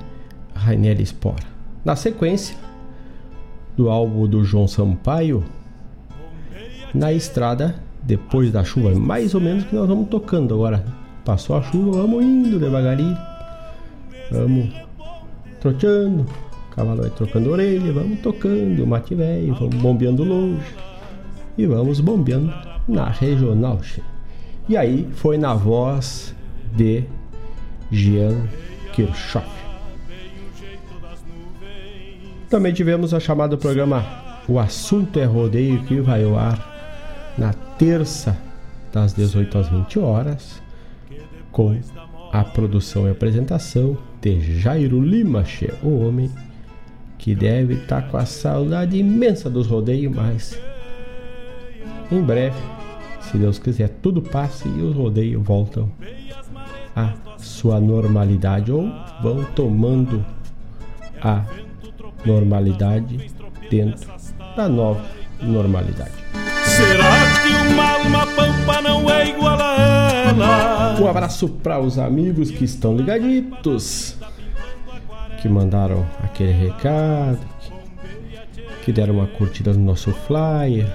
Rainier 0.54 0.98
Spora. 1.04 1.44
Na 1.84 1.96
sequência 1.96 2.56
do 3.76 3.90
álbum 3.90 4.26
do 4.26 4.44
João 4.44 4.68
Sampaio, 4.68 5.44
Na 6.94 7.12
Estrada, 7.12 7.76
depois 8.02 8.50
da 8.50 8.64
chuva, 8.64 8.94
mais 8.94 9.34
ou 9.34 9.40
menos 9.40 9.64
que 9.64 9.74
nós 9.74 9.88
vamos 9.88 10.08
tocando 10.08 10.54
agora. 10.54 10.84
Passou 11.24 11.56
a 11.56 11.62
chuva, 11.62 12.02
vamos 12.02 12.24
indo 12.24 12.58
devagarinho, 12.58 13.16
vamos 14.30 14.74
trotando, 15.60 16.22
o 16.22 16.74
cavalo 16.74 17.02
vai 17.02 17.10
trocando 17.10 17.50
orelha, 17.50 17.92
vamos 17.92 18.18
tocando, 18.20 18.86
mate 18.86 19.14
velho, 19.14 19.54
vamos 19.54 19.76
bombeando 19.76 20.24
longe 20.24 20.74
e 21.56 21.66
vamos 21.66 22.00
bombeando 22.00 22.52
na 22.88 23.08
regional. 23.10 23.78
E 24.70 24.76
aí 24.76 25.08
foi 25.14 25.36
na 25.36 25.52
voz 25.52 26.32
de 26.76 27.02
Jean 27.90 28.46
Kirchhoff. 28.92 29.48
Também 32.48 32.72
tivemos 32.72 33.12
a 33.12 33.18
chamada 33.18 33.56
programa 33.56 34.06
O 34.46 34.60
Assunto 34.60 35.18
é 35.18 35.24
Rodeio 35.24 35.82
que 35.86 36.00
vai 36.00 36.22
ao 36.22 36.38
ar 36.38 37.34
na 37.36 37.52
terça 37.52 38.38
das 38.92 39.12
18 39.12 39.58
às 39.58 39.68
20 39.68 39.98
horas 39.98 40.62
com 41.50 41.76
a 42.32 42.44
produção 42.44 43.08
e 43.08 43.10
apresentação 43.10 43.98
de 44.22 44.60
Jairo 44.60 45.00
Lima, 45.00 45.42
o 45.82 45.98
homem 45.98 46.30
que 47.18 47.34
deve 47.34 47.74
estar 47.74 48.02
tá 48.02 48.08
com 48.08 48.16
a 48.16 48.24
saudade 48.24 48.96
imensa 48.96 49.50
dos 49.50 49.66
rodeios, 49.66 50.14
mas 50.14 50.56
em 52.12 52.22
breve 52.22 52.79
se 53.30 53.38
Deus 53.38 53.58
quiser, 53.58 53.88
tudo 54.02 54.20
passe 54.20 54.68
e 54.68 54.82
os 54.82 54.94
rodeios 54.94 55.42
voltam 55.42 55.88
à 56.96 57.12
sua 57.38 57.80
normalidade 57.80 58.72
ou 58.72 58.90
vão 59.22 59.44
tomando 59.54 60.24
a 61.22 61.44
normalidade 62.24 63.30
dentro 63.70 64.10
da 64.56 64.68
nova 64.68 65.04
normalidade. 65.40 66.12
Será 66.64 67.14
que 67.42 67.72
uma 67.72 67.90
alma 67.92 68.26
pampa 68.26 68.82
não 68.82 69.08
é 69.08 69.28
igual 69.28 69.58
a 69.60 69.76
ela? 70.28 71.00
Um 71.00 71.06
abraço 71.06 71.48
para 71.48 71.78
os 71.80 71.98
amigos 71.98 72.50
que 72.50 72.64
estão 72.64 72.96
ligaditos. 72.96 74.16
que 75.40 75.48
mandaram 75.48 76.06
aquele 76.22 76.52
recado, 76.52 77.38
que 78.84 78.92
deram 78.92 79.14
uma 79.14 79.26
curtida 79.26 79.72
no 79.72 79.80
nosso 79.80 80.12
flyer. 80.12 80.86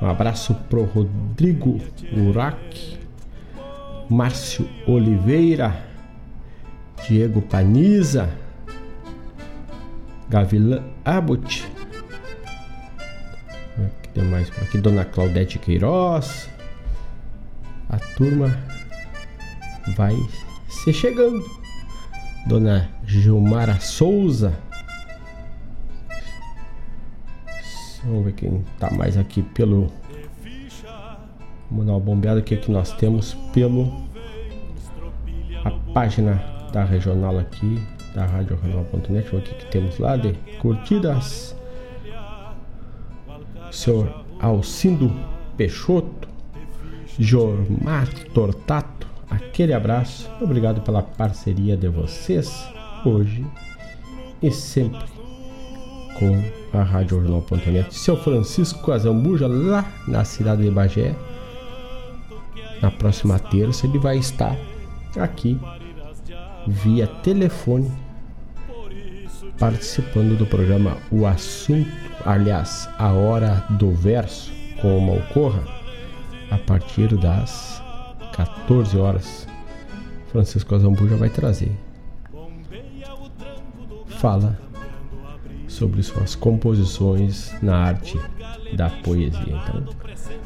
Um 0.00 0.06
abraço 0.06 0.54
pro 0.68 0.84
Rodrigo 0.84 1.80
Urac, 2.12 2.98
Márcio 4.08 4.68
Oliveira, 4.86 5.84
Diego 7.06 7.42
Paniza, 7.42 8.30
Gavilã 10.28 10.82
Abbott. 11.04 11.66
que 14.02 14.08
tem 14.10 14.24
mais 14.24 14.48
por 14.50 14.62
aqui? 14.62 14.78
Dona 14.78 15.04
Claudete 15.04 15.58
Queiroz. 15.58 16.48
A 17.88 17.98
turma 18.16 18.56
vai 19.96 20.14
se 20.68 20.92
chegando. 20.92 21.44
Dona 22.46 22.88
Gilmara 23.04 23.80
Souza. 23.80 24.67
Vamos 28.04 28.24
ver 28.24 28.32
quem 28.32 28.64
tá 28.78 28.90
mais 28.90 29.16
aqui 29.16 29.42
pelo. 29.42 29.90
Vamos 31.70 31.86
dar 31.86 31.92
uma 31.92 32.00
bombeada 32.00 32.40
aqui 32.40 32.56
que 32.56 32.70
nós 32.70 32.92
temos 32.92 33.34
pelo. 33.52 34.06
A 35.64 35.70
página 35.92 36.34
da 36.72 36.84
regional 36.84 37.38
aqui, 37.38 37.82
da 38.14 38.24
radioregional.net. 38.24 39.34
O 39.34 39.42
que, 39.42 39.54
que 39.54 39.66
temos 39.66 39.98
lá 39.98 40.16
de 40.16 40.32
curtidas. 40.60 41.56
Senhor 43.70 44.24
Alcindo 44.40 45.12
Peixoto, 45.56 46.28
Jormar 47.18 48.08
Tortato, 48.32 49.06
aquele 49.28 49.74
abraço. 49.74 50.30
Obrigado 50.40 50.80
pela 50.80 51.02
parceria 51.02 51.76
de 51.76 51.88
vocês 51.88 52.66
hoje 53.04 53.44
e 54.40 54.50
sempre 54.50 55.17
com 56.18 56.42
a 56.76 56.82
Rádio 56.82 57.22
Jornal.net. 57.22 57.94
Seu 57.94 58.16
Francisco 58.16 58.92
Azambuja, 58.92 59.46
lá 59.46 59.84
na 60.06 60.24
cidade 60.24 60.62
de 60.62 60.70
Bagé. 60.70 61.14
Na 62.82 62.90
próxima 62.90 63.38
terça 63.38 63.86
ele 63.86 63.98
vai 63.98 64.18
estar 64.18 64.56
aqui 65.16 65.58
via 66.66 67.06
telefone 67.06 67.90
participando 69.58 70.36
do 70.36 70.46
programa 70.46 70.96
O 71.10 71.26
Assunto, 71.26 71.90
aliás, 72.24 72.88
a 72.98 73.12
Hora 73.12 73.64
do 73.70 73.90
Verso 73.92 74.52
com 74.80 74.96
o 74.96 75.00
Malcorra 75.00 75.64
a 76.50 76.58
partir 76.58 77.16
das 77.16 77.82
14 78.32 78.96
horas. 78.96 79.46
Francisco 80.30 80.74
Azambuja 80.74 81.16
vai 81.16 81.28
trazer. 81.28 81.72
Fala 84.06 84.58
sobre 85.78 86.02
suas 86.02 86.34
composições 86.34 87.54
na 87.62 87.76
arte 87.76 88.18
da 88.74 88.90
poesia. 88.90 89.40
Então, 89.40 89.84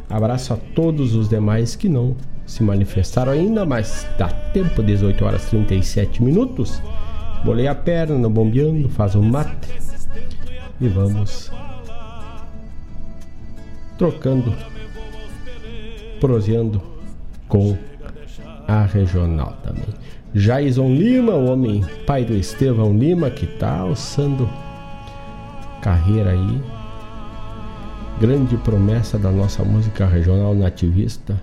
abraço 0.09 0.53
a 0.53 0.57
todos 0.57 1.15
os 1.15 1.29
demais 1.29 1.75
que 1.75 1.89
não 1.89 2.15
se 2.47 2.63
manifestaram 2.63 3.33
ainda, 3.33 3.65
mas 3.65 4.07
dá 4.19 4.29
tempo, 4.29 4.83
18 4.83 5.25
horas 5.25 5.47
37 5.47 6.23
minutos. 6.23 6.83
Bolei 7.45 7.67
a 7.67 7.75
perna 7.75 8.19
no 8.19 8.29
bombeando, 8.29 8.89
faz 8.91 9.15
um 9.15 9.23
mate 9.23 9.69
e 10.81 10.87
vamos 10.87 11.51
trocando, 13.97 14.53
proseando 16.21 16.81
com 17.49 17.77
a 18.69 18.85
regional 18.85 19.57
também. 19.63 19.89
Jaison 20.35 20.89
Lima, 20.95 21.33
o 21.35 21.51
homem 21.51 21.85
pai 22.07 22.25
do 22.25 22.35
Estevão 22.35 22.97
Lima, 22.97 23.31
que 23.31 23.47
tá 23.47 23.79
alçando 23.79 24.49
carreira 25.83 26.31
aí. 26.31 26.63
Grande 28.21 28.57
promessa 28.57 29.19
da 29.19 29.33
nossa 29.33 29.65
música 29.65 30.07
regional 30.07 30.55
nativista, 30.55 31.43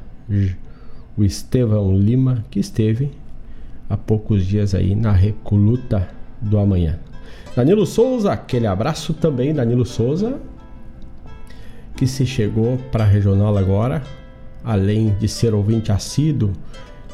o 1.17 1.23
Estevão 1.23 1.95
Lima, 1.95 2.45
que 2.49 2.59
esteve 2.59 3.11
há 3.89 3.97
poucos 3.97 4.45
dias 4.45 4.73
aí 4.73 4.95
na 4.95 5.11
Recoluta 5.11 6.07
do 6.39 6.57
Amanhã. 6.57 6.97
Danilo 7.55 7.85
Souza, 7.85 8.31
aquele 8.31 8.65
abraço 8.65 9.13
também, 9.13 9.53
Danilo 9.53 9.85
Souza, 9.85 10.39
que 11.97 12.07
se 12.07 12.25
chegou 12.25 12.77
para 12.91 13.03
a 13.03 13.07
regional 13.07 13.57
agora, 13.57 14.01
além 14.63 15.09
de 15.19 15.27
ser 15.27 15.53
ouvinte 15.53 15.91
assíduo 15.91 16.53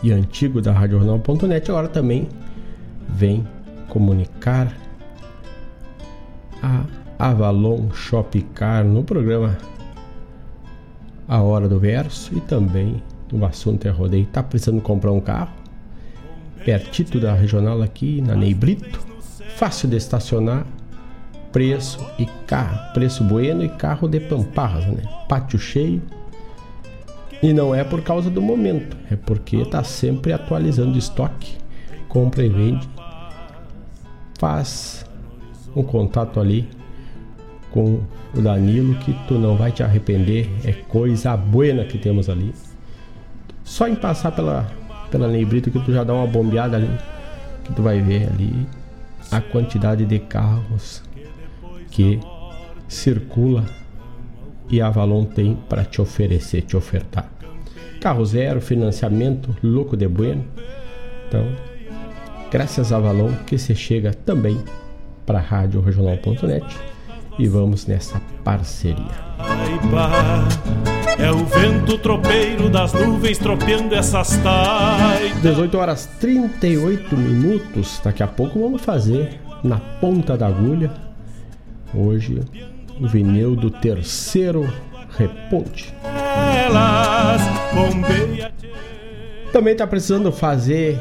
e 0.03 0.11
antigo 0.11 0.61
da 0.61 0.71
RadioJornal.net, 0.71 1.71
agora 1.71 1.88
também 1.88 2.28
vem 3.09 3.47
comunicar 3.88 4.71
a 6.61 6.84
Avalon 7.18 7.91
Shopcar 7.91 8.84
no 8.84 9.03
programa 9.03 9.57
A 11.28 11.41
Hora 11.41 11.68
do 11.68 11.80
Verso 11.80 12.36
e 12.36 12.41
também 12.41 13.01
no 13.32 13.45
assunto 13.45 13.88
é 13.88 13.89
rodeio. 13.89 14.26
Tá 14.26 14.43
precisando 14.43 14.82
comprar 14.82 15.11
um 15.11 15.22
carro? 15.22 15.53
Pertito 16.66 17.20
da 17.20 17.34
regional 17.34 17.82
aqui 17.82 18.22
na 18.22 18.36
Neibrito, 18.36 18.99
fácil 19.55 19.88
de 19.88 19.95
estacionar, 19.95 20.66
preço 21.51 22.05
e 22.20 22.26
carro, 22.47 22.93
preço 22.93 23.24
bueno 23.24 23.63
e 23.63 23.70
carro 23.70 24.07
de 24.07 24.20
pamparras, 24.20 24.86
né? 24.88 25.03
Pátio 25.30 25.57
cheio. 25.57 26.01
E 27.41 27.53
não 27.53 27.74
é 27.74 27.84
por 27.84 28.01
causa 28.01 28.30
do 28.30 28.41
momento, 28.41 28.97
é 29.11 29.16
porque 29.16 29.63
tá 29.66 29.84
sempre 29.84 30.34
atualizando 30.34 30.97
estoque, 30.97 31.55
compra 32.09 32.43
e 32.43 32.49
vende. 32.49 32.89
Faz 34.39 35.05
um 35.76 35.84
contato 35.84 36.39
ali 36.39 36.68
com 37.76 37.99
o 38.34 38.41
Danilo 38.41 38.95
que 38.95 39.13
tu 39.28 39.34
não 39.34 39.57
vai 39.57 39.69
te 39.69 39.84
arrepender, 39.84 40.49
é 40.63 40.71
coisa 40.71 41.36
buena 41.36 41.84
que 41.84 41.97
temos 41.97 42.30
ali. 42.30 42.53
Só 43.65 43.86
em 43.86 43.95
passar 43.95 44.32
pela 44.32 44.71
pela 45.11 45.28
Nebrito 45.28 45.69
que 45.69 45.80
tu 45.80 45.91
já 45.91 46.03
dá 46.03 46.13
uma 46.13 46.26
bombeada 46.26 46.78
ali, 46.78 46.89
que 47.65 47.73
tu 47.73 47.84
vai 47.84 48.01
ver 48.01 48.30
ali 48.30 48.65
a 49.30 49.41
quantidade 49.41 50.05
de 50.05 50.19
carros 50.19 51.03
que 51.91 52.19
circula 52.88 53.65
e 54.69 54.82
a 54.82 54.88
Avalon 54.88 55.26
tem 55.26 55.55
para 55.69 55.84
te 55.84 56.01
oferecer, 56.01 56.61
te 56.61 56.78
ofertar. 56.78 57.30
Carro 57.99 58.26
zero, 58.26 58.61
financiamento, 58.61 59.53
louco 59.61 59.97
de 59.97 60.07
bueno. 60.07 60.45
Então, 61.28 61.45
graças 62.49 62.93
a 62.93 62.97
Avalon 62.97 63.34
que 63.45 63.57
você 63.57 63.76
chega 63.76 64.13
também 64.13 64.57
para 65.26 65.39
rádio 65.39 65.82
regional.net 65.82 66.95
e 67.38 67.48
vamos 67.48 67.86
nessa 67.86 68.22
parceria. 68.44 69.26
É 71.18 71.32
o 71.32 71.46
vento 71.46 71.98
tropeiro 71.98 72.70
das 72.70 72.94
nuvens 72.94 73.38
tropeando 73.38 73.96
essas 73.96 74.36
taitas. 74.38 75.42
18 75.42 75.78
horas 75.78 76.10
38 76.20 77.16
minutos. 77.16 78.02
Daqui 78.04 78.22
a 78.22 78.28
pouco 78.28 78.60
vamos 78.60 78.82
fazer 78.82 79.40
na 79.64 79.80
ponta 79.80 80.38
da 80.38 80.48
agulha. 80.48 80.92
Hoje, 81.94 82.42
o 83.00 83.08
vinil 83.08 83.56
do 83.56 83.72
terceiro 83.72 84.70
reponte. 85.18 85.94
Também 89.54 89.72
está 89.72 89.88
precisando 89.88 90.32
fazer 90.32 91.00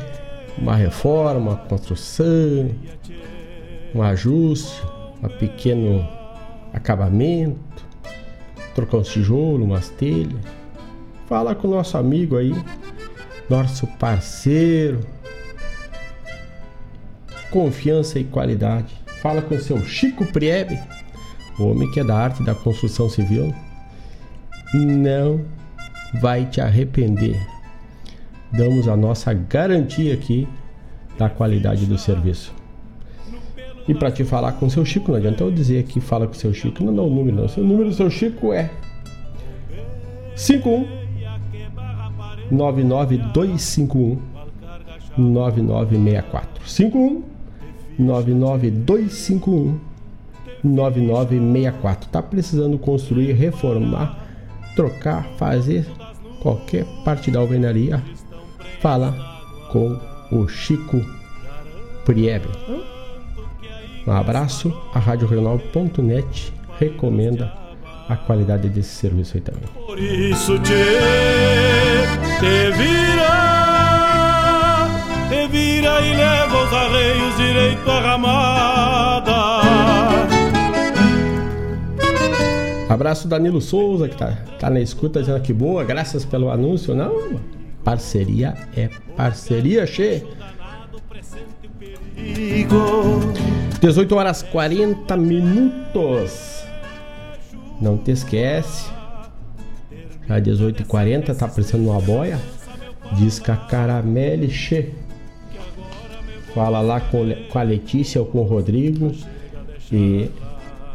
uma 0.56 0.76
reforma, 0.76 1.50
uma 1.50 1.56
construção, 1.56 2.70
um 3.92 4.00
ajuste, 4.00 4.80
um 5.22 5.28
pequeno 5.28 6.06
acabamento, 6.74 7.84
trocar 8.74 8.98
um 8.98 9.02
tijolo, 9.02 9.64
umas 9.64 9.88
telhas. 9.88 10.40
Fala 11.26 11.54
com 11.54 11.68
o 11.68 11.70
nosso 11.70 11.96
amigo 11.96 12.36
aí, 12.36 12.52
nosso 13.48 13.86
parceiro. 13.98 15.00
Confiança 17.50 18.18
e 18.18 18.24
qualidade. 18.24 18.94
Fala 19.22 19.40
com 19.40 19.54
o 19.54 19.60
seu 19.60 19.80
Chico 19.84 20.26
Priebe, 20.26 20.78
o 21.58 21.68
homem 21.68 21.90
que 21.92 22.00
é 22.00 22.04
da 22.04 22.16
arte 22.16 22.42
da 22.42 22.54
construção 22.54 23.08
civil. 23.08 23.54
Não 24.74 25.44
vai 26.20 26.44
te 26.44 26.60
arrepender. 26.60 27.40
Damos 28.52 28.88
a 28.88 28.96
nossa 28.96 29.32
garantia 29.32 30.14
aqui 30.14 30.48
da 31.16 31.30
qualidade 31.30 31.86
do 31.86 31.96
serviço. 31.96 32.52
E 33.86 33.94
para 33.94 34.10
te 34.10 34.24
falar 34.24 34.52
com 34.52 34.66
o 34.66 34.70
seu 34.70 34.84
Chico, 34.84 35.10
não 35.10 35.18
adianta 35.18 35.44
eu 35.44 35.50
dizer 35.50 35.84
que 35.84 36.00
fala 36.00 36.26
com 36.26 36.32
o 36.32 36.36
seu 36.36 36.54
Chico, 36.54 36.82
não 36.82 36.94
dá 36.94 37.02
o 37.02 37.10
número, 37.10 37.36
não. 37.36 37.44
O 37.44 37.66
número 37.66 37.90
do 37.90 37.94
seu 37.94 38.10
Chico 38.10 38.52
é 38.52 38.70
51 40.34 40.86
99251 42.50 44.18
9964 45.16 46.68
51 46.68 47.22
99251 47.98 49.78
9964 50.64 52.08
Tá 52.08 52.22
precisando 52.22 52.78
construir, 52.78 53.32
reformar, 53.32 54.18
trocar, 54.74 55.24
fazer 55.36 55.86
qualquer 56.40 56.86
parte 57.04 57.30
da 57.30 57.38
alvenaria? 57.38 58.02
Fala 58.80 59.14
com 59.70 60.00
o 60.32 60.48
Chico 60.48 61.00
Priebe 62.06 62.48
Um 64.06 64.12
abraço. 64.12 64.72
A 64.92 64.98
Rádio 64.98 65.26
Regional.net 65.26 66.52
recomenda 66.78 67.52
a 68.08 68.16
qualidade 68.16 68.68
desse 68.68 68.94
serviço 68.94 69.36
aí 69.36 69.40
também. 69.40 69.62
Por 69.86 69.98
isso 69.98 70.58
te, 70.58 70.74
te 72.38 72.70
vira, 72.72 73.30
te 75.28 75.48
vira 75.48 76.00
e 76.00 76.14
leva 76.14 76.64
os 76.64 76.72
arreios 76.72 77.36
direito 77.36 77.90
à 77.90 78.00
ramada. 78.00 78.54
Abraço 82.88 83.26
Danilo 83.26 83.60
Souza, 83.60 84.08
que 84.08 84.16
tá, 84.16 84.38
tá 84.60 84.68
na 84.70 84.80
escuta, 84.80 85.20
dizendo 85.20 85.40
que 85.40 85.52
boa, 85.52 85.82
graças 85.82 86.24
pelo 86.24 86.50
anúncio. 86.50 86.94
Não, 86.94 87.40
parceria 87.82 88.54
é 88.76 88.88
parceria, 89.16 89.86
che. 89.86 90.22
18 93.84 94.16
horas 94.16 94.42
40 94.42 95.14
minutos. 95.14 96.64
Não 97.78 97.98
te 97.98 98.12
esquece. 98.12 98.90
Já 100.26 100.40
18h40, 100.40 101.36
tá 101.36 101.44
aparecendo 101.44 101.90
uma 101.90 102.00
boia. 102.00 102.40
Diz 103.12 103.38
que 103.38 103.50
a. 103.50 104.90
Fala 106.54 106.80
lá 106.80 106.98
com, 106.98 107.30
com 107.50 107.58
a 107.58 107.62
Letícia 107.62 108.22
ou 108.22 108.26
com 108.26 108.38
o 108.38 108.44
Rodrigo. 108.44 109.12
E 109.92 110.30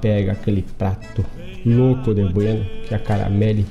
pega 0.01 0.31
aquele 0.31 0.63
prato 0.63 1.23
louco 1.63 2.11
de 2.15 2.25
bueno 2.25 2.65
que 2.87 2.95
a 2.95 2.97
Caramelle. 2.97 3.67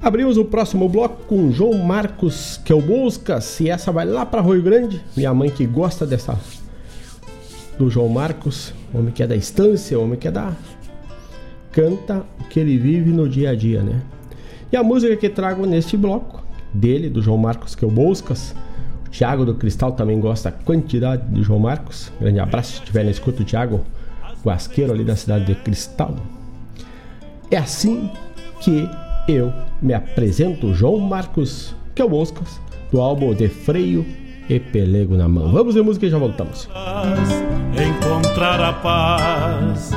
Abrimos 0.00 0.36
o 0.36 0.44
próximo 0.44 0.88
bloco 0.88 1.26
com 1.26 1.52
João 1.52 1.74
Marcos, 1.74 2.60
que 2.64 2.72
é 2.72 2.74
o 2.74 2.82
Buscas, 2.82 3.60
e 3.60 3.70
essa 3.70 3.92
vai 3.92 4.04
lá 4.04 4.26
para 4.26 4.42
Rio 4.42 4.60
Grande. 4.62 5.00
Minha 5.16 5.32
mãe 5.32 5.48
que 5.48 5.64
gosta 5.64 6.04
dessa 6.04 6.36
do 7.78 7.88
João 7.88 8.08
Marcos, 8.08 8.74
homem 8.92 9.12
que 9.12 9.22
é 9.22 9.26
da 9.26 9.36
estância, 9.36 9.98
homem 9.98 10.18
que 10.18 10.28
é 10.28 10.30
da 10.30 10.52
canta 11.70 12.26
o 12.40 12.44
que 12.44 12.60
ele 12.60 12.78
vive 12.78 13.10
no 13.10 13.28
dia 13.28 13.50
a 13.50 13.54
dia, 13.54 13.82
né? 13.82 14.02
E 14.70 14.76
a 14.76 14.82
música 14.82 15.16
que 15.16 15.28
trago 15.28 15.66
neste 15.66 15.96
bloco 15.96 16.41
dele, 16.72 17.08
do 17.08 17.22
João 17.22 17.38
Marcos, 17.38 17.74
que 17.74 17.84
é 17.84 17.88
o. 17.88 17.90
O 17.90 19.10
Thiago 19.10 19.44
do 19.44 19.54
Cristal 19.54 19.92
também 19.92 20.18
gosta 20.18 20.50
da 20.50 20.56
quantidade 20.56 21.22
do 21.28 21.42
João 21.42 21.58
Marcos. 21.58 22.10
Grande 22.20 22.40
abraço 22.40 22.72
se 22.72 22.78
estiver 22.78 23.04
na 23.04 23.10
escuta, 23.10 23.42
o 23.42 23.44
Thiago 23.44 23.80
Guasqueiro 24.44 24.92
ali 24.92 25.04
da 25.04 25.16
cidade 25.16 25.44
de 25.44 25.54
Cristal. 25.54 26.16
É 27.50 27.56
assim 27.58 28.10
que 28.60 28.88
eu 29.28 29.52
me 29.80 29.94
apresento, 29.94 30.72
João 30.74 30.98
Marcos, 30.98 31.74
que 31.94 32.02
é 32.02 32.04
o 32.04 32.08
do 32.90 33.00
álbum 33.00 33.34
De 33.34 33.48
Freio 33.48 34.04
e 34.48 34.58
Pelego 34.58 35.16
na 35.16 35.28
Mão. 35.28 35.52
Vamos 35.52 35.74
ver 35.74 35.82
música 35.82 36.06
e 36.06 36.10
já 36.10 36.18
voltamos. 36.18 36.68
Encontrar 37.76 38.60
a 38.60 38.72
paz. 38.72 39.92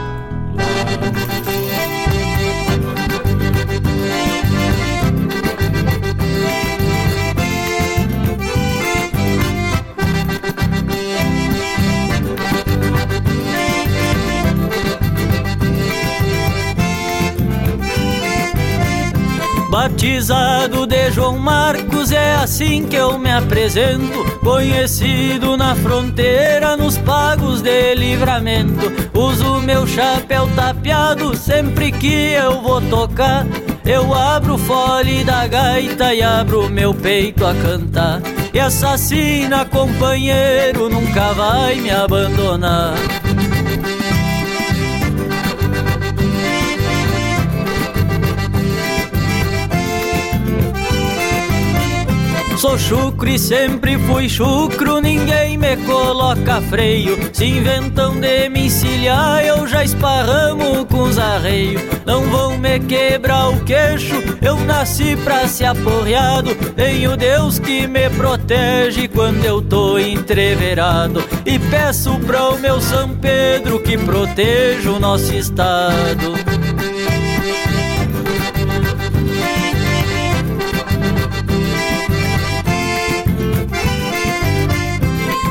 Batizado 19.76 20.88
de 20.88 21.12
João 21.12 21.38
Marcos, 21.38 22.10
é 22.10 22.36
assim 22.36 22.88
que 22.88 22.96
eu 22.96 23.20
me 23.20 23.30
apresento. 23.30 24.24
Conhecido 24.40 25.58
na 25.58 25.76
fronteira, 25.76 26.78
nos 26.78 26.98
pagos 26.98 27.62
de 27.62 27.94
livramento. 27.94 28.90
Uso 29.14 29.62
meu 29.62 29.86
chapéu 29.86 30.48
tapeado 30.56 31.36
sempre 31.36 31.92
que 31.92 32.32
eu 32.32 32.62
vou 32.62 32.80
tocar. 32.84 33.46
Eu 33.86 34.14
abro 34.14 34.54
o 34.54 34.58
fole 34.58 35.26
da 35.26 35.46
gaita 35.46 36.14
e 36.14 36.24
abro 36.24 36.70
meu 36.70 36.94
peito 36.94 37.46
a 37.46 37.54
cantar. 37.54 38.22
E 38.54 38.60
assassina, 38.62 39.66
companheiro, 39.66 40.88
nunca 40.88 41.34
vai 41.34 41.76
me 41.76 41.92
abandonar. 41.92 42.94
Sou 52.58 52.78
chucro 52.78 53.30
e 53.30 53.38
sempre 53.38 53.98
fui 54.00 54.30
chucro, 54.30 55.02
ninguém 55.02 55.58
me 55.58 55.76
coloca 55.78 56.62
freio. 56.62 57.18
Se 57.34 57.46
inventam 57.46 58.20
de 58.20 58.50
me 58.50 58.70
eu 59.46 59.68
já 59.68 59.84
esparramo 59.84 60.86
com 60.86 61.04
os 61.04 61.18
arreios. 61.18 61.82
Não 62.06 62.24
vão 62.30 62.58
me 62.58 62.80
quebrar 62.80 63.50
o 63.50 63.60
queixo, 63.66 64.16
eu 64.42 64.58
nasci 64.62 65.18
pra 65.18 65.48
ser 65.48 65.66
aporreado. 65.66 66.56
Tenho 66.76 67.18
Deus 67.18 67.60
que 67.60 67.88
me 67.88 68.10
protege 68.12 69.08
quando 69.08 69.44
eu 69.44 69.62
tô 69.62 70.00
entreverado. 70.00 71.24
E 71.46 71.60
peço 71.60 72.18
para 72.20 72.52
o 72.52 72.60
meu 72.60 72.80
São 72.80 73.10
Pedro 73.10 73.80
que 73.80 73.98
proteja 73.98 74.92
o 74.92 75.00
nosso 75.00 75.34
estado. 75.34 76.55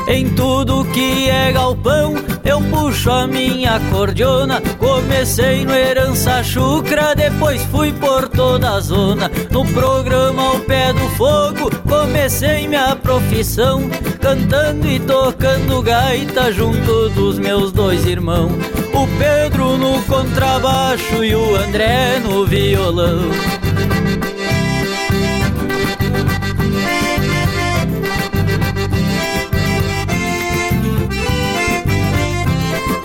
Em 0.07 0.29
tudo 0.35 0.85
que 0.85 1.29
é 1.29 1.51
galpão, 1.51 2.13
eu 2.43 2.61
puxo 2.61 3.09
a 3.09 3.25
minha 3.25 3.79
cordiona. 3.91 4.61
Comecei 4.77 5.65
no 5.65 5.73
Herança 5.73 6.43
Chucra, 6.43 7.15
depois 7.15 7.61
fui 7.63 7.91
por 7.91 8.29
toda 8.29 8.75
a 8.75 8.79
zona. 8.79 9.31
No 9.49 9.65
programa 9.65 10.43
Ao 10.43 10.59
Pé 10.59 10.93
do 10.93 11.09
Fogo, 11.15 11.71
comecei 11.89 12.67
minha 12.67 12.95
profissão. 12.95 13.89
Cantando 14.21 14.87
e 14.87 14.99
tocando 14.99 15.81
gaita 15.81 16.51
junto 16.51 17.09
dos 17.09 17.39
meus 17.39 17.71
dois 17.71 18.05
irmãos. 18.05 18.51
O 18.93 19.07
Pedro 19.17 19.75
no 19.77 20.01
contrabaixo 20.03 21.23
e 21.23 21.35
o 21.35 21.55
André 21.55 22.19
no 22.19 22.45
violão. 22.45 23.21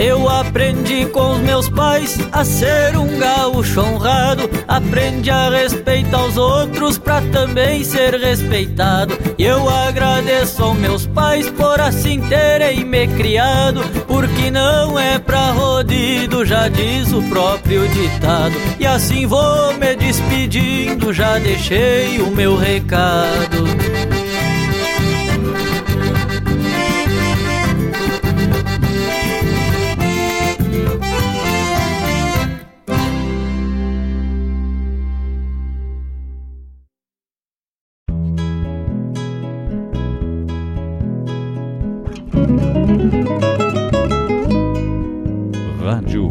Eu 0.01 0.27
aprendi 0.31 1.05
com 1.05 1.33
os 1.33 1.41
meus 1.41 1.69
pais 1.69 2.19
a 2.33 2.43
ser 2.43 2.97
um 2.97 3.19
gaúcho 3.19 3.83
honrado. 3.83 4.49
Aprendi 4.67 5.31
a 5.31 5.51
respeitar 5.51 6.25
os 6.25 6.39
outros 6.39 6.97
pra 6.97 7.21
também 7.21 7.85
ser 7.85 8.15
respeitado. 8.15 9.19
E 9.37 9.45
eu 9.45 9.69
agradeço 9.69 10.65
aos 10.65 10.79
meus 10.79 11.05
pais 11.05 11.51
por 11.51 11.79
assim 11.79 12.19
terem 12.23 12.83
me 12.83 13.09
criado. 13.09 13.83
Porque 14.09 14.51
não 14.51 14.99
é 14.99 15.19
pra 15.19 15.51
rodido, 15.51 16.47
já 16.47 16.69
diz 16.69 17.13
o 17.13 17.21
próprio 17.25 17.87
ditado. 17.89 18.55
E 18.79 18.87
assim 18.87 19.27
vou 19.27 19.75
me 19.75 19.95
despedindo, 19.97 21.13
já 21.13 21.39
deixei 21.39 22.23
o 22.23 22.31
meu 22.31 22.57
recado. 22.57 23.80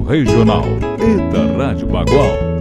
Regional 0.10 0.64
e 1.00 1.32
da 1.32 1.56
Rádio 1.56 1.86
Bagual. 1.86 2.59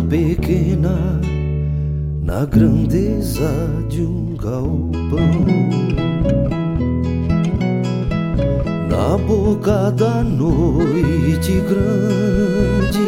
Pequena 0.00 1.20
na 2.22 2.44
grandeza 2.46 3.50
de 3.88 4.02
um 4.02 4.36
galpão. 4.36 5.82
Na 8.88 9.18
boca 9.18 9.90
da 9.90 10.22
noite 10.22 11.60
grande 11.68 13.02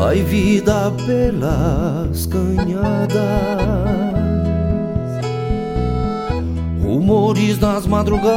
Ai 0.00 0.22
vida 0.22 0.92
pelas 1.04 2.26
canhadas 2.26 3.16
Rumores 6.82 7.58
nas 7.58 7.86
madrugadas 7.86 8.35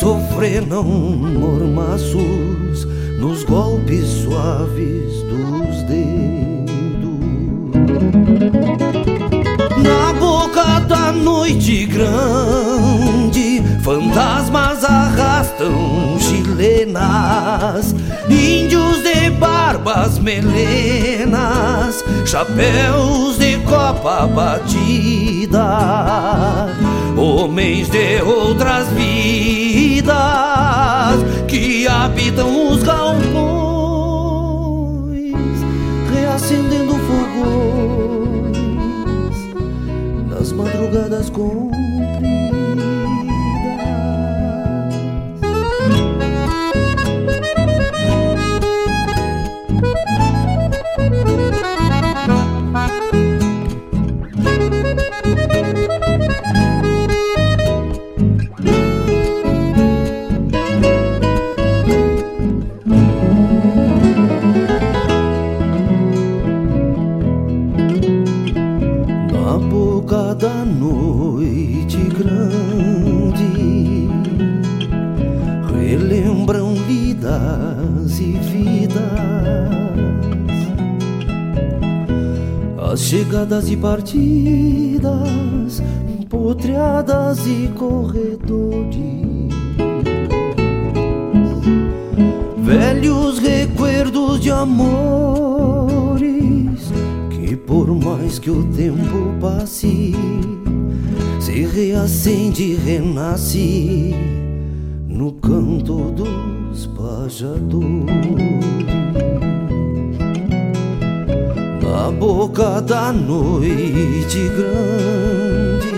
sofreram 0.00 0.82
mormaços 0.82 2.86
nos 3.18 3.44
golpes 3.44 4.06
suaves 4.06 5.22
dos 5.24 5.82
dedos. 5.82 6.00
Na 9.76 10.14
boca 10.14 10.80
da 10.88 11.12
noite 11.12 11.84
grande, 11.84 13.62
fantasmas 13.82 14.82
arrastam 14.84 16.18
chilenas, 16.18 17.94
índios 18.26 19.02
de 19.02 19.28
barbas 19.32 20.18
melenas, 20.18 22.02
chapéus 22.24 23.38
de 23.38 23.58
copa 23.58 24.26
batida, 24.26 25.68
homens 27.18 27.90
de 27.90 28.22
outras 28.22 28.88
vidas 28.92 29.69
que 31.46 31.86
habitam 31.86 32.70
os 32.70 32.82
galpões, 32.82 33.32
reacendendo 36.12 36.94
fogões 36.94 38.56
nas 40.28 40.52
madrugadas 40.52 41.28
com 41.30 41.69
chegadas 83.00 83.68
e 83.68 83.76
partidas, 83.76 85.10
potreadas 86.28 87.44
e 87.46 87.68
corredores. 87.74 89.50
Velhos 92.62 93.40
recuerdos 93.40 94.40
de 94.40 94.52
amores 94.52 95.90
que, 97.30 97.56
por 97.56 97.88
mais 97.88 98.38
que 98.38 98.50
o 98.50 98.62
tempo 98.64 99.34
passe, 99.40 100.14
se 101.40 101.66
reacende 101.66 102.62
e 102.62 102.76
renasce 102.76 104.14
no 105.08 105.32
canto 105.32 106.12
dos 106.70 106.86
pajadores 106.86 107.60
na 111.82 112.10
boca 112.12 112.80
da 112.80 113.12
noite 113.12 114.48
grande. 114.56 115.90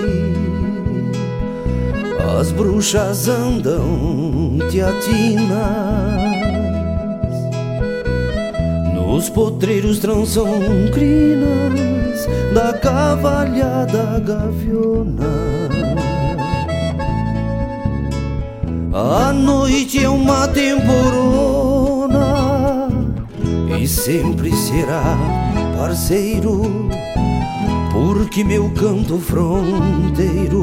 As 2.40 2.50
bruxas 2.50 3.28
andam 3.28 4.58
teatinas, 4.70 5.52
nos 8.94 9.28
potreiros 9.28 9.98
trançam 9.98 10.46
crinas 10.92 12.26
da 12.54 12.72
cavalhada 12.72 14.18
gaviona. 14.20 15.41
A 18.94 19.32
noite 19.32 20.04
é 20.04 20.08
uma 20.08 20.46
temporona 20.48 22.10
e 23.80 23.88
sempre 23.88 24.54
será 24.54 25.16
parceiro, 25.78 26.90
porque 27.90 28.44
meu 28.44 28.68
canto 28.72 29.18
fronteiro 29.18 30.62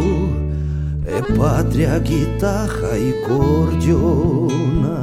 é 1.07 1.23
pátria, 1.35 1.97
guitarra 1.97 2.99
e 2.99 3.13
cordiona. 3.27 4.99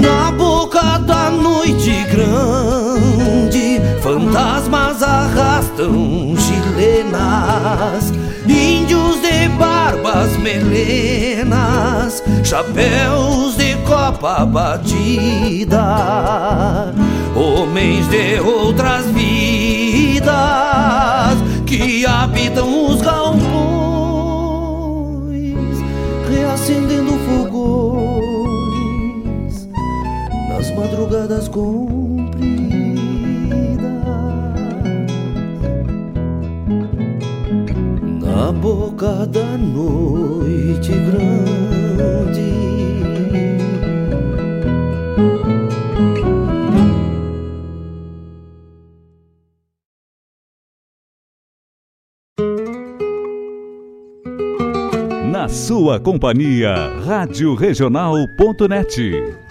Na 0.00 0.32
boca 0.32 0.98
da 0.98 1.30
noite 1.30 1.92
grande, 2.10 3.80
fantasmas 4.02 5.00
arrastam 5.00 6.34
chilenas, 6.36 8.12
índios 8.48 9.05
barbas 10.06 10.36
melenas, 10.38 12.22
chapéus 12.44 13.56
de 13.56 13.74
copa 13.86 14.44
batida 14.46 15.84
homens 17.34 18.06
de 18.08 18.38
outras 18.40 19.06
vidas 19.06 20.26
que 21.66 22.06
habitam 22.06 22.86
os 22.86 23.02
galpões, 23.02 23.42
reacendendo 26.30 27.12
fogões 27.26 28.46
nas 30.48 30.70
madrugadas 30.76 31.48
compridas. 31.48 31.95
Na 38.96 39.02
boca 39.02 39.26
da 39.26 39.58
noite 39.58 40.90
grande 40.90 41.46
sua 55.48 56.00
companhia, 56.00 56.74
Rádio 57.04 57.54
Regional.net. 57.54 59.45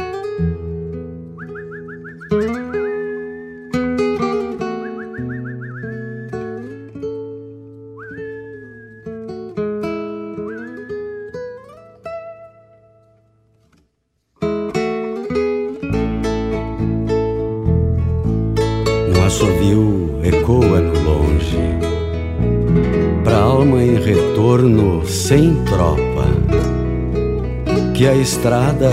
estrada 28.45 28.91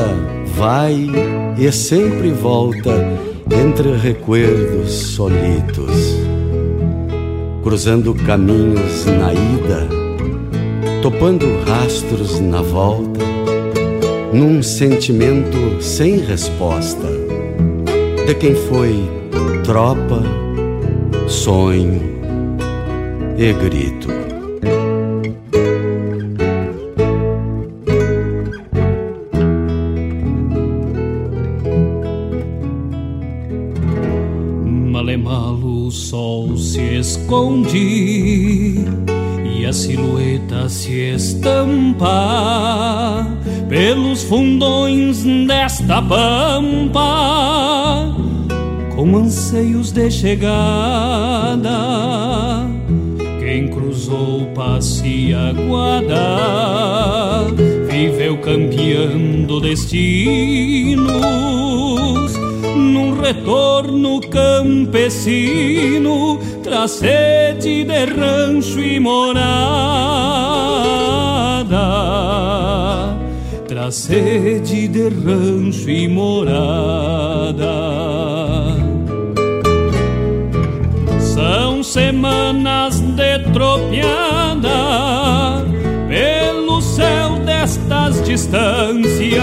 vai 0.57 1.11
e 1.59 1.71
sempre 1.71 2.31
volta 2.31 2.91
entre 3.51 3.95
recuerdos 3.97 4.91
solitos, 4.91 6.17
cruzando 7.63 8.15
caminhos 8.15 9.05
na 9.05 9.35
ida, 9.35 9.87
topando 11.03 11.45
rastros 11.67 12.41
na 12.41 12.63
volta, 12.63 13.21
num 14.33 14.63
sentimento 14.63 15.83
sem 15.83 16.21
resposta 16.21 17.09
de 18.27 18.35
quem 18.35 18.55
foi 18.55 19.07
tropa, 19.65 20.23
sonho 21.29 22.01
e 23.37 23.53
grito. 23.53 24.12
Desta 45.83 46.01
pampa 46.03 47.03
com 48.95 49.17
anseios 49.17 49.91
de 49.93 50.11
chegada. 50.11 51.71
Quem 53.41 53.69
cruzou 53.69 54.47
passe 54.55 55.35
aguada, 55.35 56.17
viveu 57.91 58.39
campeando 58.39 59.61
destinos 59.61 61.13
num 62.77 63.21
retorno 63.21 64.21
campesino 64.21 65.43
traz 66.63 66.93
sede 66.93 67.85
de 67.85 68.05
rancho 68.05 68.81
e 68.81 69.01
morada, 69.01 69.43
traz 73.83 73.95
sede 73.97 74.87
de 74.87 75.09
rancho 75.09 75.91
e 75.91 76.07
morada. 76.07 77.67
São 81.19 81.83
semanas 81.83 83.01
de 83.01 83.41
tropiada 83.53 84.71
pelo 86.09 86.81
céu 86.81 87.41
destas 87.45 88.23
distâncias, 88.23 89.43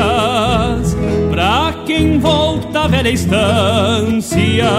pra 1.30 1.76
quem 1.86 2.18
volta 2.20 2.82
à 2.82 2.88
velha 2.88 3.10
estância 3.10 4.70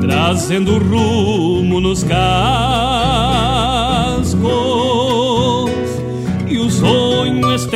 trazendo 0.00 0.78
rumo 0.78 1.80
nos 1.80 2.04
cascos 2.04 2.87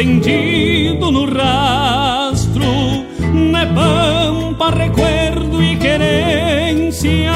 estendido 0.03 1.13
no 1.13 1.25
rastro, 1.27 2.65
na 3.33 3.65
pampa, 3.67 4.71
recuerdo 4.71 5.63
e 5.63 5.77
querência, 5.77 7.33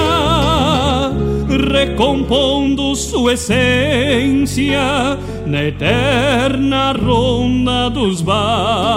recompondo 1.72 2.96
sua 2.96 3.34
essência 3.34 5.16
na 5.46 5.62
eterna 5.62 6.92
ronda 6.92 7.88
dos 7.88 8.20
bastos. 8.20 8.96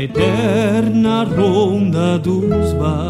eterna 0.00 1.24
ronda 1.24 2.18
dos 2.20 2.72
bastos. 2.74 3.07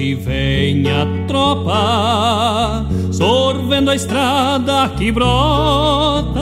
Semblante 0.00 0.14
vem 0.14 0.84
a 0.88 1.06
tropa, 1.28 2.86
sorvendo 3.12 3.90
a 3.90 3.94
estrada 3.94 4.88
que 4.96 5.12
brota 5.12 6.40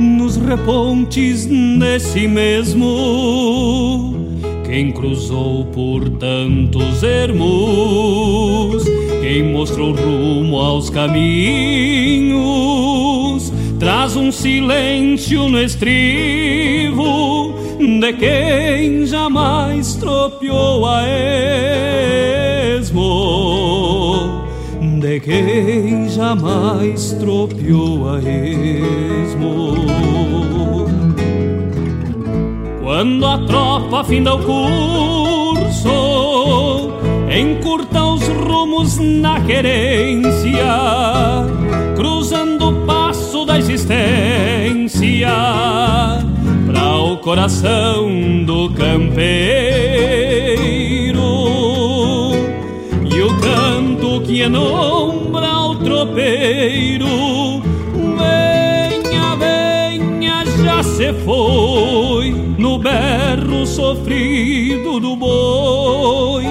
nos 0.00 0.36
repontes 0.36 1.46
desse 1.78 2.26
mesmo. 2.26 4.16
Quem 4.66 4.90
cruzou 4.92 5.64
por 5.66 6.08
tantos 6.10 7.02
ermos, 7.02 8.84
quem 9.22 9.44
mostrou 9.44 9.92
rumo 9.92 10.58
aos 10.58 10.90
caminhos, 10.90 11.22
traz 13.78 14.14
um 14.16 14.30
silêncio 14.30 15.48
no 15.48 15.58
estribo 15.62 17.54
de 17.78 18.12
quem 18.12 19.06
jamais 19.06 19.96
tropeou 20.58 20.84
a 20.86 21.02
esmo, 22.76 24.42
de 25.00 25.20
quem 25.20 26.08
jamais 26.08 27.12
tropeou 27.20 28.08
a 28.10 28.18
esmo. 28.18 29.74
Quando 32.82 33.24
a 33.26 33.38
tropa 33.38 34.02
finda 34.04 34.34
o 34.34 34.38
curso, 34.42 35.90
encurta 37.30 38.02
os 38.02 38.26
rumos 38.26 38.98
na 38.98 39.40
querência, 39.42 40.66
cruzando 41.94 42.70
o 42.70 42.86
passo 42.86 43.44
da 43.44 43.58
existência 43.58 45.28
ao 46.74 47.18
coração 47.18 48.44
do 48.44 48.70
campeiro 48.70 49.97
canto 54.38 54.42
que 54.42 54.42
enombra 54.42 55.52
o 55.58 55.74
tropeiro. 55.76 57.60
Venha, 58.18 59.36
venha, 59.36 60.44
já 60.62 60.82
se 60.82 61.12
foi 61.24 62.30
no 62.56 62.78
berro 62.78 63.66
sofrido 63.66 65.00
do 65.00 65.16
boi 65.16 66.44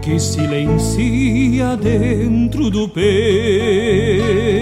que 0.00 0.18
silencia 0.20 1.76
dentro 1.76 2.70
do 2.70 2.88
peito 2.88 4.61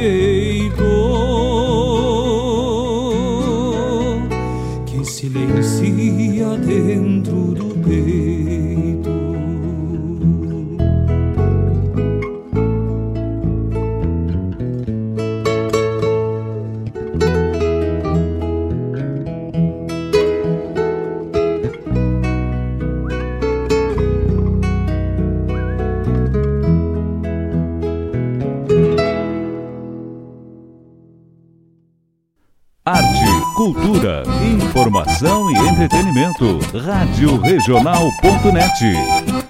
Informação 35.20 35.50
e 35.50 35.68
entretenimento. 35.68 36.58
Rádio 36.82 37.38
Regional.net. 37.42 39.49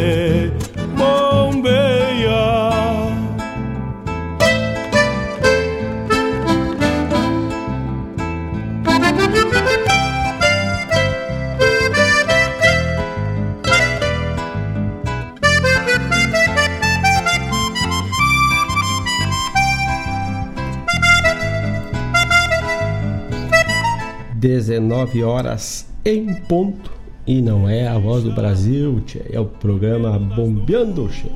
19 24.41 25.23
horas 25.23 25.87
em 26.03 26.33
ponto. 26.33 26.91
E 27.27 27.39
não 27.39 27.69
é 27.69 27.87
a 27.87 27.99
voz 27.99 28.23
do 28.23 28.31
Brasil, 28.31 28.99
tchê, 29.05 29.21
é 29.31 29.39
o 29.39 29.45
programa 29.45 30.17
Bombeando, 30.17 31.07
tchê, 31.07 31.27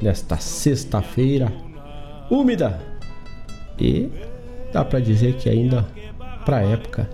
nesta 0.00 0.38
sexta-feira 0.38 1.52
úmida. 2.30 2.80
E 3.78 4.08
dá 4.72 4.82
para 4.82 4.98
dizer 4.98 5.34
que 5.34 5.50
ainda 5.50 5.86
para 6.46 6.62
época 6.62 7.08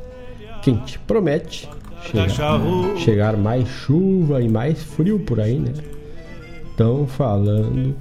quente 0.63 1.01
promete 1.01 1.69
chegar, 2.05 2.61
chegar 2.97 3.37
mais 3.37 3.69
chuva 3.69 4.41
e 4.41 4.49
mais 4.49 4.81
frio 4.81 5.19
por 5.19 5.41
aí, 5.41 5.59
né? 5.59 5.73
Estão 6.71 7.09
falando, 7.09 7.97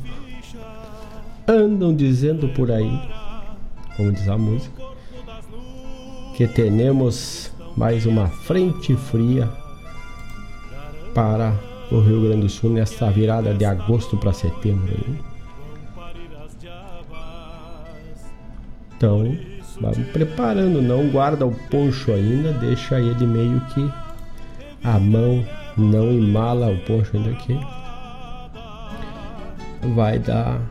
andam 1.48 1.96
dizendo 1.96 2.48
por 2.50 2.72
aí, 2.72 3.02
como 3.98 4.12
diz 4.12 4.28
a 4.28 4.38
música, 4.38 4.83
que 6.36 6.48
temos 6.48 7.52
mais 7.78 8.06
uma 8.06 8.28
frente 8.28 8.96
fria 8.96 9.48
para 11.14 11.54
o 11.92 12.00
Rio 12.00 12.22
Grande 12.24 12.42
do 12.42 12.50
Sul 12.50 12.72
nesta 12.72 13.10
virada 13.12 13.54
de 13.54 13.64
agosto 13.64 14.18
para 14.18 14.34
setembro. 14.34 14.94
Então, 18.98 19.38
vamos 19.80 20.08
preparando, 20.08 20.82
não 20.82 21.10
guarda 21.10 21.46
o 21.46 21.54
poncho 21.70 22.12
ainda, 22.12 22.52
deixa 22.54 23.00
ele 23.00 23.28
meio 23.28 23.60
que 23.74 23.92
a 24.84 24.98
mão, 24.98 25.46
não 25.78 26.12
emala 26.12 26.72
o 26.72 26.80
poncho 26.80 27.16
ainda 27.16 27.30
aqui. 27.30 27.60
Vai 29.94 30.18
dar 30.18 30.62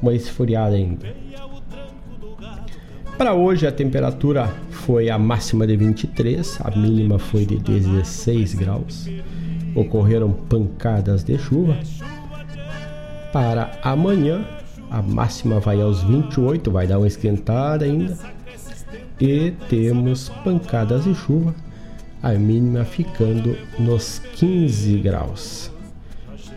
uma 0.00 0.14
esfriada 0.14 0.76
ainda. 0.76 1.19
Para 3.20 3.34
hoje 3.34 3.66
a 3.66 3.70
temperatura 3.70 4.50
foi 4.70 5.10
a 5.10 5.18
máxima 5.18 5.66
de 5.66 5.76
23, 5.76 6.58
a 6.64 6.70
mínima 6.70 7.18
foi 7.18 7.44
de 7.44 7.58
16 7.58 8.54
graus. 8.54 9.10
Ocorreram 9.74 10.32
pancadas 10.32 11.22
de 11.22 11.36
chuva. 11.36 11.76
Para 13.30 13.78
amanhã 13.82 14.42
a 14.90 15.02
máxima 15.02 15.60
vai 15.60 15.82
aos 15.82 16.02
28, 16.02 16.70
vai 16.70 16.86
dar 16.86 16.96
uma 16.96 17.06
esquentada 17.06 17.84
ainda. 17.84 18.16
E 19.20 19.50
temos 19.68 20.30
pancadas 20.42 21.04
de 21.04 21.14
chuva, 21.14 21.54
a 22.22 22.32
mínima 22.32 22.86
ficando 22.86 23.54
nos 23.78 24.18
15 24.36 24.96
graus. 24.96 25.70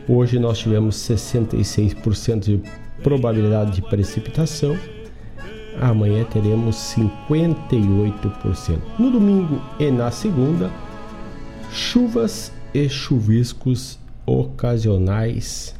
Hoje 0.07 0.39
nós 0.39 0.59
tivemos 0.59 0.95
66% 0.95 2.39
de 2.39 2.61
probabilidade 3.03 3.72
de 3.72 3.82
precipitação 3.82 4.78
amanhã 5.80 6.24
teremos 6.24 6.76
58%. 6.96 8.80
No 8.98 9.12
domingo 9.12 9.62
e 9.80 9.90
na 9.92 10.12
segunda, 10.12 10.70
chuvas 11.72 12.52
e 12.74 12.88
chuviscos 12.90 14.00
ocasionais 14.26 15.76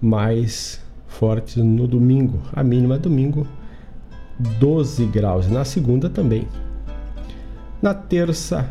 mais 0.00 0.80
fortes 1.06 1.56
no 1.56 1.86
domingo. 1.86 2.42
A 2.52 2.62
mínima 2.62 2.98
domingo 2.98 3.46
12 4.60 5.06
graus, 5.06 5.48
na 5.48 5.64
segunda 5.64 6.08
também. 6.08 6.46
Na 7.82 7.94
terça, 7.94 8.68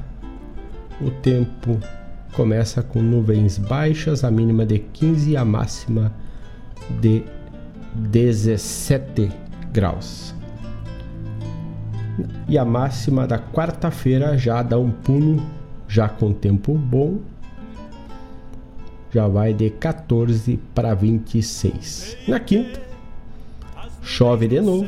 o 1.01 1.11
tempo 1.11 1.79
começa 2.33 2.81
com 2.81 3.01
nuvens 3.01 3.57
baixas, 3.57 4.23
a 4.23 4.31
mínima 4.31 4.65
de 4.65 4.79
15 4.79 5.31
e 5.31 5.37
a 5.37 5.43
máxima 5.43 6.13
de 7.01 7.23
17 7.95 9.46
graus. 9.77 10.33
E 12.49 12.57
a 12.57 12.65
máxima 12.65 13.27
da 13.27 13.37
quarta-feira 13.37 14.35
já 14.35 14.63
dá 14.63 14.79
um 14.79 14.89
pulo, 14.89 15.45
já 15.87 16.09
com 16.09 16.33
tempo 16.33 16.73
bom, 16.73 17.19
já 19.13 19.27
vai 19.27 19.53
de 19.53 19.69
14 19.69 20.57
para 20.73 20.95
26. 20.95 22.17
Na 22.27 22.39
quinta, 22.39 22.81
chove 24.01 24.47
de 24.47 24.59
novo. 24.59 24.87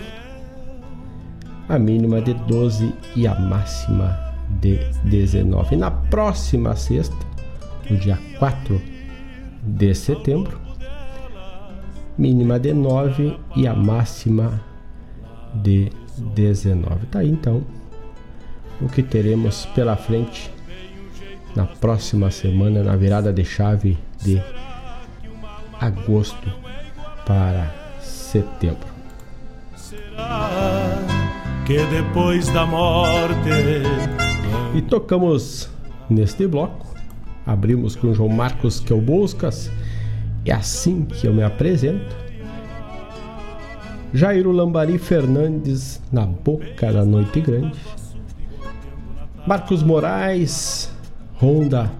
a 1.67 1.77
mínima 1.77 2.19
de 2.19 2.33
12 2.33 2.91
e 3.15 3.27
a 3.27 3.35
máxima 3.35 4.17
de 4.59 4.79
19. 5.03 5.75
E 5.75 5.77
na 5.77 5.91
próxima 5.91 6.75
sexta, 6.75 7.15
no 7.87 7.95
dia 7.95 8.17
4 8.39 8.81
de 9.61 9.93
setembro, 9.93 10.59
mínima 12.17 12.59
de 12.59 12.73
9 12.73 13.37
e 13.55 13.67
a 13.67 13.75
máxima 13.75 14.68
de 15.53 15.89
19. 16.17 17.05
Tá 17.07 17.19
aí 17.19 17.29
então 17.29 17.63
o 18.81 18.87
que 18.87 19.03
teremos 19.03 19.65
pela 19.67 19.95
frente 19.95 20.51
na 21.55 21.65
próxima 21.65 22.31
semana, 22.31 22.83
na 22.83 22.95
virada 22.95 23.33
de 23.33 23.43
chave 23.43 23.97
de 24.21 24.41
agosto 25.79 26.51
para 27.25 27.73
setembro. 28.01 28.87
Será 29.75 30.49
que 31.65 31.85
depois 31.85 32.49
da 32.49 32.65
morte. 32.65 33.49
E 34.75 34.81
tocamos 34.81 35.69
neste 36.09 36.47
bloco, 36.47 36.87
abrimos 37.45 37.95
com 37.95 38.11
João 38.13 38.29
Marcos 38.29 38.79
que 38.79 38.91
eu 38.91 38.99
buscas, 38.99 39.71
é 40.45 40.51
assim 40.51 41.05
que 41.05 41.27
eu 41.27 41.33
me 41.33 41.43
apresento. 41.43 42.28
Jairo 44.11 44.51
Lambari 44.51 44.97
Fernandes 44.97 46.01
na 46.11 46.25
boca 46.25 46.91
da 46.91 47.05
noite 47.05 47.39
grande. 47.41 47.77
Marcos 49.45 49.83
Moraes, 49.83 50.91
Ronda 51.35 51.91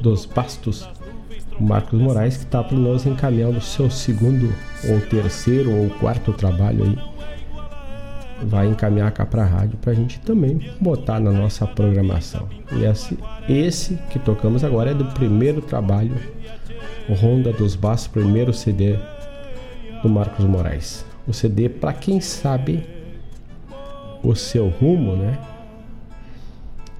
dos 0.00 0.26
Bastos. 0.26 0.88
O 1.60 1.62
Marcos 1.62 2.00
Moraes 2.00 2.36
que 2.36 2.44
está 2.44 2.64
para 2.64 2.76
nós 2.76 3.06
encaminhando 3.06 3.58
o 3.58 3.62
seu 3.62 3.88
segundo 3.88 4.52
ou 4.88 5.00
terceiro 5.02 5.70
ou 5.70 5.88
quarto 5.90 6.32
trabalho 6.32 6.84
aí. 6.84 6.98
Vai 8.44 8.66
encaminhar 8.66 9.12
cá 9.12 9.24
para 9.24 9.44
a 9.44 9.46
rádio 9.46 9.78
para 9.78 9.92
a 9.92 9.94
gente 9.94 10.18
também 10.18 10.68
botar 10.80 11.20
na 11.20 11.30
nossa 11.30 11.64
programação. 11.64 12.48
E 12.72 12.84
esse, 12.84 13.16
esse 13.48 13.94
que 14.10 14.18
tocamos 14.18 14.64
agora 14.64 14.90
é 14.90 14.94
do 14.94 15.04
primeiro 15.04 15.62
trabalho, 15.62 16.16
Ronda 17.20 17.52
dos 17.52 17.76
Bastos, 17.76 18.08
primeiro 18.08 18.52
CD 18.52 18.98
do 20.02 20.08
Marcos 20.08 20.44
Moraes. 20.44 21.11
O 21.26 21.32
CD, 21.32 21.68
para 21.68 21.92
quem 21.92 22.20
sabe 22.20 22.86
o 24.22 24.34
seu 24.34 24.68
rumo, 24.68 25.16
né? 25.16 25.38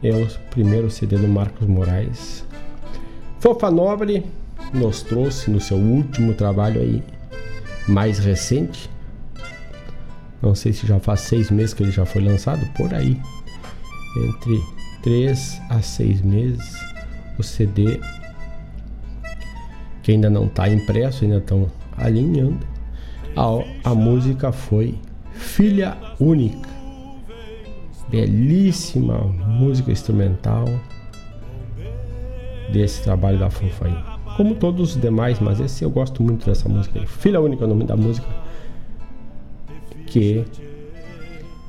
é 0.02 0.10
o 0.10 0.28
primeiro 0.50 0.90
CD 0.90 1.16
do 1.16 1.28
Marcos 1.28 1.66
Moraes. 1.66 2.44
Fofa 3.38 3.70
Nobre 3.70 4.26
nos 4.74 5.02
trouxe 5.02 5.50
no 5.50 5.60
seu 5.60 5.76
último 5.76 6.34
trabalho 6.34 6.80
aí, 6.80 7.02
mais 7.86 8.18
recente. 8.18 8.90
Não 10.40 10.56
sei 10.56 10.72
se 10.72 10.86
já 10.86 10.98
faz 10.98 11.20
seis 11.20 11.50
meses 11.50 11.72
que 11.72 11.84
ele 11.84 11.92
já 11.92 12.04
foi 12.04 12.22
lançado, 12.22 12.66
por 12.74 12.92
aí. 12.92 13.20
Entre 14.16 14.60
três 15.02 15.60
a 15.70 15.80
seis 15.80 16.20
meses. 16.20 16.74
O 17.38 17.42
CD 17.42 18.00
que 20.02 20.10
ainda 20.10 20.28
não 20.28 20.46
está 20.46 20.68
impresso, 20.68 21.24
ainda 21.24 21.38
estão 21.38 21.70
alinhando. 21.96 22.66
A, 23.36 23.90
a 23.90 23.94
música 23.94 24.52
foi 24.52 24.94
Filha 25.32 25.96
Única 26.20 26.72
belíssima 28.12 29.16
música 29.20 29.90
instrumental 29.90 30.66
desse 32.70 33.02
trabalho 33.02 33.38
da 33.38 33.48
Fofa 33.48 33.86
aí. 33.86 33.96
Como 34.36 34.54
todos 34.54 34.94
os 34.94 35.00
demais, 35.00 35.40
mas 35.40 35.58
esse 35.58 35.82
eu 35.82 35.90
gosto 35.90 36.22
muito 36.22 36.44
dessa 36.44 36.68
música 36.68 37.00
aí. 37.00 37.06
Filha 37.06 37.40
Única 37.40 37.64
é 37.64 37.66
o 37.66 37.68
nome 37.68 37.84
da 37.84 37.96
música. 37.96 38.26
Que 40.06 40.44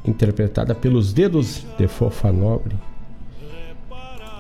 é 0.06 0.10
interpretada 0.10 0.76
pelos 0.76 1.14
dedos 1.14 1.66
de 1.78 1.88
Fofa 1.88 2.32
Nobre. 2.32 2.76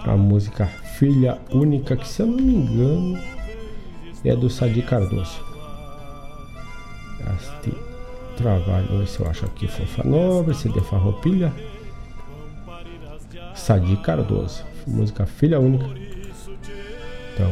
A 0.03 0.17
música 0.17 0.65
Filha 0.65 1.39
Única, 1.53 1.95
que 1.95 2.07
se 2.07 2.21
eu 2.21 2.28
não 2.28 2.38
me 2.38 2.53
engano 2.53 3.17
é 4.26 4.36
do 4.36 4.49
Sadi 4.49 4.82
Cardoso. 4.82 5.53
Este 7.36 7.76
trabalho, 8.38 9.03
esse 9.03 9.19
eu 9.19 9.28
acho 9.28 9.45
aqui, 9.45 9.67
Fofa 9.67 10.03
Nobre, 10.03 10.53
CD 10.53 10.82
Farroupilha. 10.82 11.53
Sadi 13.55 13.95
Cardoso, 13.97 14.63
música 14.88 15.26
Filha 15.26 15.59
Única. 15.59 15.86
Então, 17.34 17.51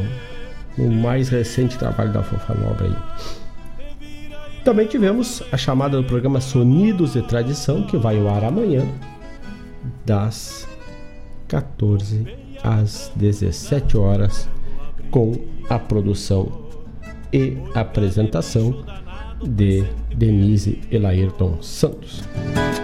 o 0.78 0.90
mais 0.90 1.28
recente 1.28 1.78
trabalho 1.78 2.12
da 2.12 2.22
Fofa 2.22 2.54
Nobre 2.54 2.86
aí. 2.88 2.96
Também 4.64 4.86
tivemos 4.86 5.42
a 5.50 5.56
chamada 5.56 5.96
do 5.96 6.04
programa 6.04 6.40
Sonidos 6.40 7.14
de 7.14 7.22
Tradição, 7.22 7.82
que 7.82 7.96
vai 7.96 8.18
ao 8.18 8.28
ar 8.28 8.44
amanhã, 8.44 8.86
das 10.04 10.68
14 11.48 12.26
às 12.62 13.10
17 13.16 13.96
horas, 13.96 14.48
com 15.10 15.34
a 15.68 15.78
produção 15.78 16.70
e 17.32 17.56
apresentação 17.74 18.84
de 19.46 19.84
Denise 20.14 20.80
Elairton 20.90 21.62
Santos. 21.62 22.22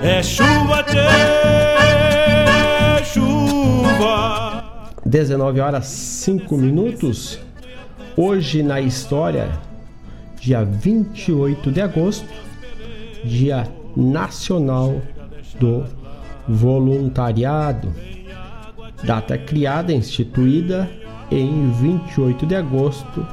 É 0.03 0.23
chuva, 0.23 0.83
tchê, 0.85 0.99
chuva. 3.05 4.65
19 5.05 5.61
horas 5.61 5.87
5 5.87 6.57
minutos. 6.57 7.39
Hoje 8.17 8.63
na 8.63 8.81
história, 8.81 9.49
dia 10.41 10.65
28 10.65 11.71
de 11.71 11.81
agosto, 11.81 12.29
Dia 13.25 13.69
Nacional 13.97 15.01
do 15.59 15.85
Voluntariado. 16.49 17.95
Data 19.05 19.39
criada, 19.39 19.93
instituída 19.93 20.91
em 21.31 21.71
28 21.71 22.47
de 22.47 22.57
agosto 22.57 23.27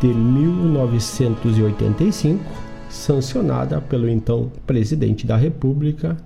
de 0.00 0.08
1985, 0.08 2.42
sancionada 2.88 3.80
pelo 3.80 4.08
então 4.08 4.50
presidente 4.66 5.24
da 5.26 5.36
República, 5.36 6.16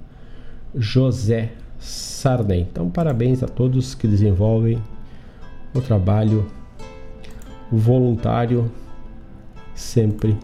José 0.75 1.53
Sarney. 1.79 2.67
Então, 2.71 2.91
parabéns 2.91 3.43
a 3.43 3.49
todos 3.49 3.95
que 3.95 4.09
desenvolvem 4.09 4.83
o 5.75 5.81
trabalho 5.81 6.47
voluntário, 7.71 8.71
sempre 9.75 10.37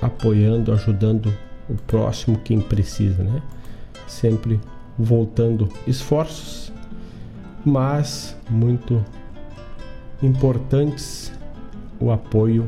apoiando, 0.00 0.72
ajudando 0.72 1.32
o 1.68 1.74
próximo 1.74 2.38
quem 2.38 2.60
precisa, 2.60 3.22
né? 3.22 3.42
Sempre 4.06 4.60
voltando 4.98 5.68
esforços, 5.86 6.72
mas 7.64 8.36
muito 8.48 9.04
importantes 10.22 11.32
o 12.00 12.10
apoio, 12.10 12.66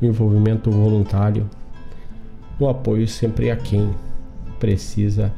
o 0.00 0.04
envolvimento 0.04 0.70
voluntário, 0.70 1.48
o 2.58 2.68
apoio 2.68 3.06
sempre 3.06 3.50
a 3.50 3.56
quem 3.56 3.90
precisa. 4.58 5.32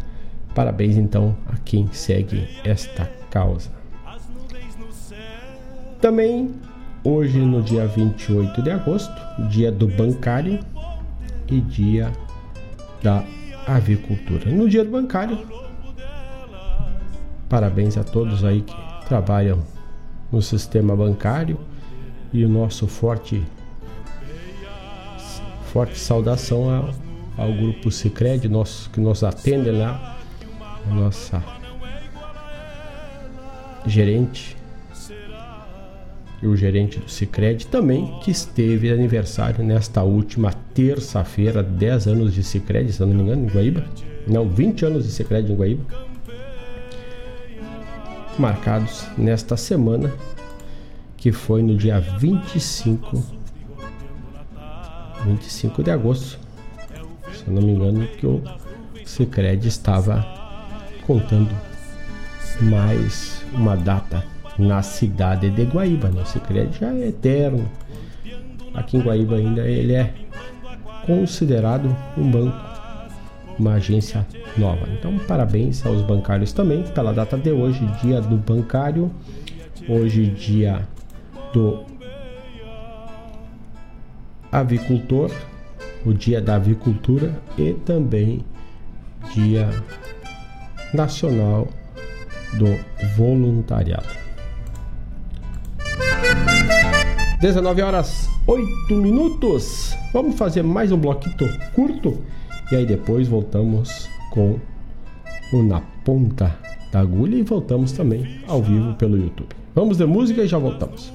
Parabéns 0.55 0.97
então 0.97 1.37
a 1.47 1.57
quem 1.57 1.89
segue 1.93 2.49
esta 2.65 3.11
causa. 3.31 3.71
Também 6.01 6.55
hoje 7.05 7.39
no 7.39 7.63
dia 7.63 7.87
28 7.87 8.63
de 8.63 8.71
agosto, 8.71 9.13
dia 9.49 9.71
do 9.71 9.87
bancário 9.89 10.61
e 11.49 11.61
dia 11.61 12.13
da 13.03 13.25
avicultura. 13.67 14.51
No 14.51 14.69
dia 14.69 14.85
do 14.85 14.91
bancário, 14.91 15.39
parabéns 17.49 17.97
a 17.97 18.05
todos 18.05 18.45
aí 18.45 18.63
que 18.63 18.75
trabalham 19.07 19.63
no 20.31 20.43
sistema 20.43 20.97
bancário 20.97 21.59
e 22.37 22.45
o 22.45 22.49
nosso 22.51 22.87
forte 22.87 23.43
forte 25.73 25.99
saudação 25.99 26.69
ao, 26.69 26.95
ao 27.39 27.53
grupo 27.55 27.91
Sicredi 27.91 28.47
nosso 28.47 28.91
que 28.91 29.01
nos 29.01 29.25
atende 29.25 29.71
lá 29.71 30.19
a 30.87 30.95
nossa 30.95 31.43
gerente 33.87 34.55
e 36.43 36.47
o 36.47 36.55
gerente 36.55 36.99
do 36.99 37.09
Sicredi 37.09 37.67
também 37.69 38.21
que 38.23 38.31
esteve 38.31 38.91
aniversário 38.91 39.65
nesta 39.65 40.03
última 40.03 40.53
terça-feira 40.75 41.63
10 41.63 42.07
anos 42.09 42.35
de 42.35 42.45
Sicredi 42.45 42.93
se 42.93 43.01
não 43.01 43.09
me 43.09 43.23
engano 43.23 43.45
em 43.45 43.49
Guaíba. 43.49 43.83
Não 44.27 44.47
20 44.47 44.85
anos 44.85 45.05
de 45.05 45.13
Sicredi 45.13 45.51
em 45.51 45.57
Guaíba. 45.57 45.83
Marcados 48.39 49.07
nesta 49.17 49.57
semana 49.57 50.13
que 51.17 51.33
foi 51.33 51.63
no 51.63 51.77
dia 51.77 51.99
25 52.01 53.23
25 55.25 55.83
de 55.83 55.91
agosto 55.91 56.39
se 57.33 57.47
eu 57.47 57.55
não 57.55 57.63
me 57.63 57.73
engano 57.73 58.07
que 58.07 58.27
o 58.27 58.43
Sicredi 59.05 59.69
estava 59.69 60.25
contando 61.07 61.51
mais 62.63 63.45
uma 63.53 63.77
data 63.77 64.25
na 64.59 64.83
cidade 64.83 65.51
de 65.51 65.65
Guaíba 65.65 66.09
né? 66.09 66.23
o 66.23 66.27
Sicredi 66.27 66.79
já 66.81 66.93
é 66.93 67.09
eterno 67.09 67.69
aqui 68.75 68.97
em 68.97 69.01
Guaíba 69.01 69.37
ainda 69.37 69.63
ele 69.63 69.95
é 69.95 70.15
considerado 71.05 71.95
um 72.17 72.31
banco 72.31 72.77
uma 73.59 73.75
agência 73.75 74.27
nova. 74.57 74.87
Então, 74.93 75.19
parabéns 75.27 75.85
aos 75.85 76.03
bancários 76.03 76.53
também 76.53 76.83
pela 76.83 77.13
data 77.13 77.37
de 77.37 77.51
hoje, 77.51 77.85
dia 78.03 78.21
do 78.21 78.37
bancário, 78.37 79.11
hoje 79.89 80.27
dia 80.27 80.87
do 81.57 81.83
avicultor, 84.53 85.31
o 86.05 86.13
dia 86.13 86.39
da 86.39 86.57
avicultura 86.57 87.41
e 87.57 87.73
também 87.73 88.45
dia 89.33 89.71
nacional 90.93 91.67
do 92.59 92.67
voluntariado. 93.17 94.07
19 97.41 97.81
horas 97.81 98.29
8 98.47 98.95
minutos. 98.95 99.97
Vamos 100.13 100.37
fazer 100.37 100.63
mais 100.63 100.93
um 100.93 100.99
bloquito 100.99 101.47
curto 101.75 102.23
e 102.71 102.77
aí 102.77 102.85
depois 102.85 103.29
voltamos 103.29 104.11
com 104.31 104.61
o 105.55 105.63
Na 105.63 105.81
Ponta 106.05 106.55
da 106.93 107.01
Agulha 107.01 107.37
e 107.37 107.43
voltamos 107.43 107.93
também 107.93 108.43
ao 108.47 108.63
vivo 108.63 108.93
pelo 108.97 109.17
YouTube. 109.17 109.66
Vamos 109.77 109.99
de 109.99 110.07
música 110.07 110.41
e 110.43 110.49
já 110.49 110.57
voltamos. 110.57 111.13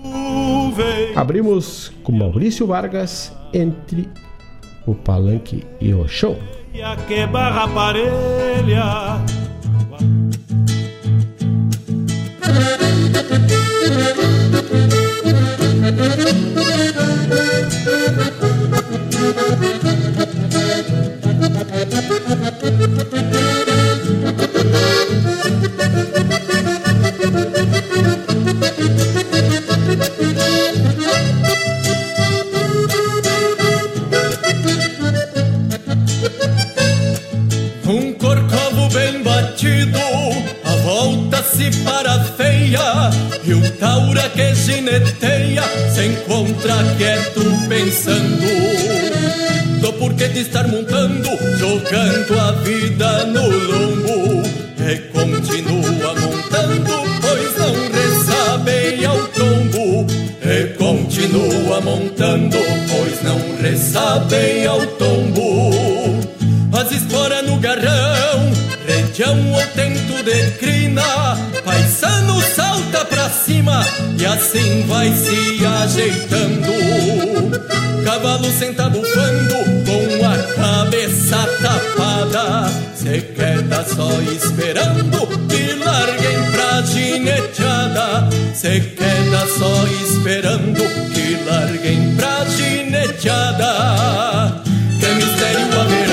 Abrimos 1.16 1.92
com 2.04 2.12
Maurício 2.12 2.68
Vargas 2.68 3.36
entre 3.52 4.08
o 4.86 4.94
palanque 4.94 5.66
e 5.82 5.92
o 5.96 6.08
show. 6.08 6.38
taura 43.82 44.30
que 44.30 44.54
gineteia 44.54 45.64
se 45.92 46.06
encontra 46.06 46.76
quieto 46.98 47.44
pensando. 47.68 48.46
Do 49.82 49.92
porquê 49.94 50.28
de 50.28 50.42
estar 50.42 50.68
montando, 50.68 51.30
jogando 51.58 52.40
a 52.40 52.52
vida 52.64 53.26
no 53.26 53.50
lombo, 53.50 54.44
e 54.88 54.98
continua 55.10 56.14
montando, 56.14 56.94
pois 57.22 57.58
não 57.58 57.74
ressabeia 57.98 59.12
o 59.14 59.28
tombo, 59.30 60.06
e 60.46 60.68
continua 60.76 61.82
montando, 61.82 62.58
pois 62.88 63.24
não 63.24 63.40
ressabeia 63.60 64.74
o 64.76 64.86
tombo. 64.86 65.72
As 66.72 66.92
esporas 66.92 67.44
no 67.48 67.58
garrão, 67.58 68.52
região 68.86 69.54
ou 69.54 69.62
tento 69.74 70.24
de 70.24 70.52
crina, 70.60 71.04
paisano 72.02 72.42
salta 72.42 73.06
pra 73.06 73.30
cima 73.30 73.86
e 74.18 74.26
assim 74.26 74.84
vai 74.88 75.14
se 75.14 75.64
ajeitando. 75.66 76.72
Cavalo 78.04 78.52
senta 78.52 78.90
bufando 78.90 79.56
com 79.86 80.26
a 80.26 80.38
cabeça 80.56 81.48
tapada, 81.62 82.70
se 82.96 83.22
queda 83.22 83.86
só 83.86 84.10
esperando 84.22 85.28
que 85.48 85.74
larguem 85.74 86.52
pra 86.52 86.82
gineteada. 86.82 88.28
Se 88.56 88.80
queda 88.82 89.48
só 89.58 89.86
esperando 90.04 90.82
que 91.14 91.36
larguem 91.46 92.16
pra 92.16 92.46
gineteada. 92.46 93.72
Que 95.00 95.08
mistério 95.14 95.80
haverá 95.80 96.11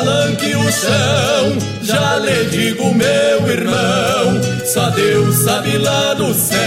palanque 0.00 0.54
o 0.56 0.72
chão? 0.72 1.58
Já 1.82 2.16
lhe 2.18 2.44
digo, 2.46 2.94
meu 2.94 3.50
irmão, 3.50 4.40
só 4.64 4.88
Deus 4.90 5.36
sabe 5.36 5.76
lá 5.78 6.14
do 6.14 6.32
céu. 6.32 6.58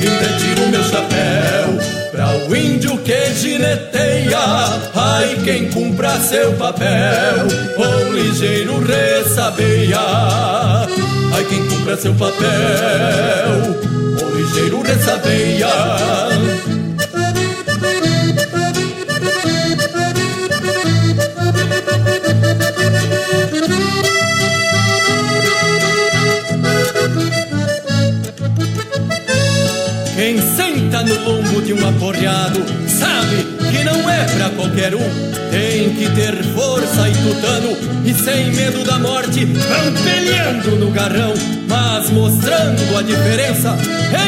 E 0.00 0.06
retiro 0.06 0.68
meu 0.68 0.82
chapéu 0.84 1.78
pra 2.12 2.28
o 2.48 2.56
índio 2.56 2.96
que 2.98 3.34
gineteia. 3.34 4.38
Ai, 4.94 5.36
quem 5.44 5.70
cumpra 5.70 6.18
seu 6.20 6.52
papel, 6.54 7.46
com 7.76 8.12
ligeiro 8.12 8.80
ressabeia. 8.80 9.98
Ai, 11.34 11.44
quem 11.44 11.66
cumpra 11.68 11.96
seu 11.96 12.14
papel, 12.14 12.46
com 14.18 14.30
ligeiro 14.36 14.80
ressabeia. 14.82 16.75
Senta 30.86 31.02
no 31.02 31.18
lombo 31.24 31.60
de 31.62 31.72
um 31.72 31.88
aporreado 31.88 32.64
sabe 32.86 33.44
que 33.72 33.82
não 33.82 34.08
é 34.08 34.24
pra 34.36 34.50
qualquer 34.50 34.94
um. 34.94 35.10
Tem 35.50 35.90
que 35.96 36.08
ter 36.14 36.32
força 36.54 37.08
e 37.08 37.12
tutano 37.12 37.76
e 38.04 38.14
sem 38.14 38.52
medo 38.52 38.84
da 38.84 38.96
morte 38.96 39.46
vão 39.46 40.78
no 40.78 40.90
garrão, 40.92 41.34
mas 41.66 42.08
mostrando 42.10 42.96
a 42.96 43.02
diferença 43.02 43.76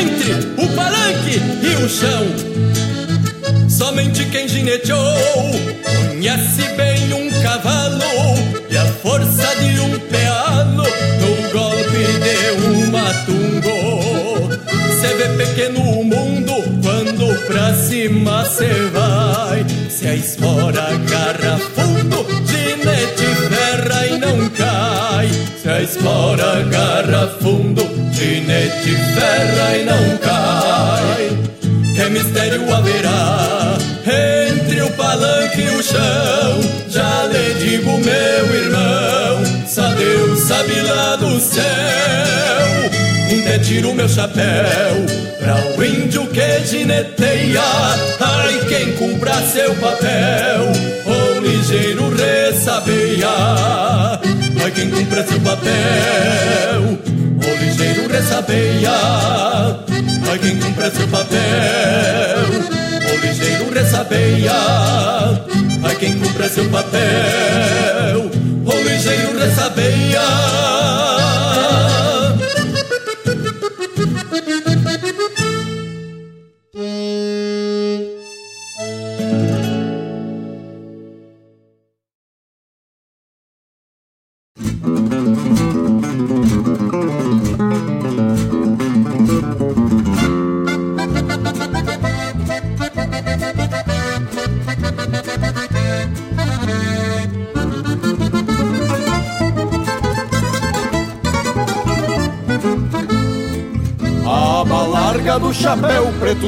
entre 0.00 0.32
o 0.60 0.68
palanque 0.74 1.40
e 1.62 1.84
o 1.84 1.88
chão. 1.88 2.26
Somente 3.68 4.24
quem 4.24 4.48
gineteou 4.48 5.14
conhece 6.08 6.62
bem 6.76 7.12
um 7.12 7.40
cavalo 7.40 8.02
e 8.68 8.76
a 8.76 8.84
força 8.84 9.46
de 9.60 9.78
um 9.78 9.96
pealo 10.10 10.82
no 10.82 11.50
golpe 11.52 12.04
de 12.18 12.66
um 12.66 12.90
matungo. 12.90 13.78
Cê 15.00 15.14
vê 15.14 15.28
pequeno 15.44 15.80
o 15.80 16.04
mundo 16.04 16.37
cima 18.08 18.44
cê 18.46 18.72
vai. 18.92 19.64
Se 19.90 20.06
a 20.06 20.14
espora 20.14 20.82
agarra 20.82 21.58
fundo, 21.76 22.26
ginete 22.46 23.26
ferra 23.50 24.06
e 24.06 24.18
não 24.18 24.48
cai. 24.50 25.28
Se 25.60 25.68
a 25.68 25.82
espora 25.82 26.58
agarra 26.60 27.28
fundo, 27.40 27.82
ginete 28.12 28.96
ferra 29.14 29.76
e 29.76 29.84
não 29.84 30.16
cai. 30.18 31.38
Que 31.94 32.08
mistério 32.10 32.74
haverá 32.74 33.76
entre 34.06 34.82
o 34.82 34.90
palanque 34.92 35.60
e 35.60 35.70
o 35.70 35.82
chão? 35.82 36.60
Já 36.88 37.26
lhe 37.26 37.54
digo, 37.62 37.90
meu 37.98 38.54
irmão, 38.62 39.66
só 39.66 39.86
Deus 39.94 40.38
sabe 40.40 40.80
lá 40.80 41.16
do 41.16 41.38
céu. 41.38 42.77
Tiro 43.62 43.92
meu 43.94 44.08
chapéu 44.08 45.06
pra 45.38 45.56
o 45.76 45.84
índio 45.84 46.26
que 46.28 46.64
gineteia. 46.66 47.60
Ai, 48.18 48.60
quem 48.68 48.92
cumpra 48.96 49.34
seu 49.42 49.74
papel, 49.74 50.72
ou 51.04 51.40
ligeiro 51.40 52.08
ressabeia. 52.14 53.28
Ai, 54.62 54.70
quem 54.74 54.90
cumpra 54.90 55.26
seu 55.26 55.40
papel, 55.40 56.98
ou 57.46 57.56
ligeiro 57.56 58.08
ressabeia. 58.08 58.90
Ai, 60.30 60.38
quem 60.38 60.58
cumpra 60.58 60.90
seu 60.90 61.08
papel, 61.08 62.38
ou 63.10 63.18
ligeiro 63.18 63.70
ressabeia. 63.74 64.52
Ai, 65.84 65.96
quem 65.96 66.18
cumpra 66.18 66.48
seu 66.48 66.68
papel, 66.70 68.30
ou 68.64 68.82
ligeiro 68.82 69.38
ressabeia. 69.38 70.77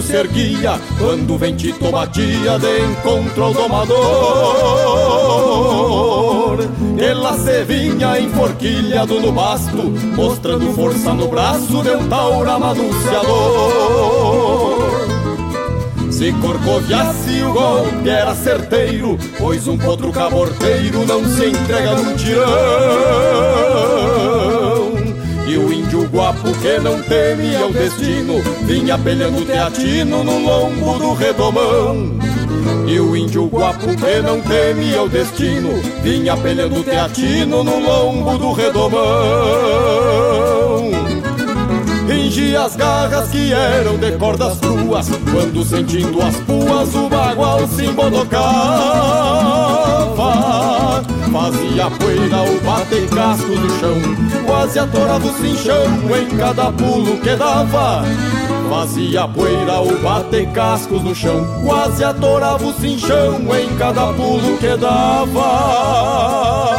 Se 0.02 0.14
erguia 0.14 0.78
Quando 0.98 1.34
o 1.34 1.38
ventito 1.38 1.90
batia 1.90 2.58
de 2.58 2.80
encontro 2.82 3.44
ao 3.44 3.54
domador 3.54 5.20
se 7.50 7.64
vinha 7.64 8.20
enforquilhado 8.20 9.20
no 9.20 9.32
basto, 9.32 9.90
mostrando 10.14 10.72
força 10.74 11.12
no 11.14 11.28
braço 11.28 11.82
de 11.82 11.90
um 11.90 12.08
taura 12.08 12.58
manunciador. 12.58 13.80
Se 16.10 16.32
corcoviasse 16.34 17.42
o 17.42 17.52
golpe 17.52 18.08
era 18.08 18.34
certeiro, 18.34 19.18
pois 19.38 19.66
um 19.66 19.78
potro 19.78 20.12
caborteiro 20.12 21.06
não 21.06 21.24
se 21.24 21.46
entrega 21.46 21.94
num 21.94 22.14
tirão. 22.16 23.59
Guapo 26.12 26.52
que 26.60 26.78
não 26.80 27.00
temia 27.02 27.66
o 27.66 27.72
destino, 27.72 28.42
vinha 28.62 28.98
pelhando 28.98 29.46
teatino 29.46 30.24
no 30.24 30.38
lombo 30.40 30.98
do 30.98 31.14
redomão. 31.14 32.18
E 32.88 32.98
o 32.98 33.16
índio 33.16 33.46
guapo 33.46 33.86
que 33.86 34.20
não 34.20 34.40
temia 34.40 35.02
o 35.02 35.08
destino, 35.08 35.70
vinha 36.02 36.36
pelhando 36.36 36.82
teatino 36.82 37.62
no 37.62 37.78
lombo 37.78 38.36
do 38.38 38.52
redomão. 38.52 39.00
Fingia 42.08 42.62
as 42.64 42.74
garras 42.74 43.28
que 43.28 43.52
eram 43.52 43.96
de 43.96 44.10
cordas 44.12 44.58
cruas 44.58 45.08
Quando 45.32 45.64
sentindo 45.64 46.20
as 46.20 46.36
puas 46.38 46.92
o 46.94 47.08
bagual 47.08 47.68
se 47.68 47.84
embodocava 47.84 49.60
Fazia 51.32 51.88
poeira 51.90 52.42
o 52.42 52.60
bater 52.60 53.08
cascos 53.08 53.58
no 53.58 53.70
chão 53.78 53.96
Quase 54.44 54.78
atorava 54.80 55.26
o 55.26 55.32
cinchão 55.34 55.86
em 56.16 56.36
cada 56.36 56.72
pulo 56.72 57.18
que 57.18 57.36
dava. 57.36 58.02
Fazia 58.68 59.28
poeira 59.28 59.80
o 59.80 59.96
bater 59.98 60.48
cascos 60.50 61.02
no 61.02 61.14
chão 61.14 61.46
Quase 61.64 62.02
atorava 62.02 62.66
o 62.66 62.72
cinchão 62.74 63.36
em 63.56 63.76
cada 63.76 64.12
pulo 64.12 64.58
que 64.58 64.76
dava 64.76 66.69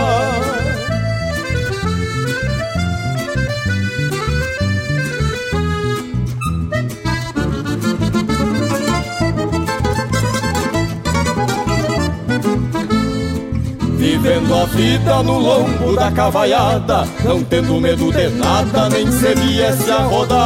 Vivendo 14.41 14.55
a 14.55 14.65
vida 14.65 15.23
no 15.23 15.37
lombo 15.37 15.95
da 15.95 16.11
cavaiada 16.11 17.07
Não 17.23 17.43
tendo 17.43 17.79
medo 17.79 18.11
de 18.11 18.27
nada, 18.29 18.89
nem 18.89 19.05
se 19.11 19.35
viesse 19.35 19.91
a 19.91 19.99
rodar. 19.99 20.41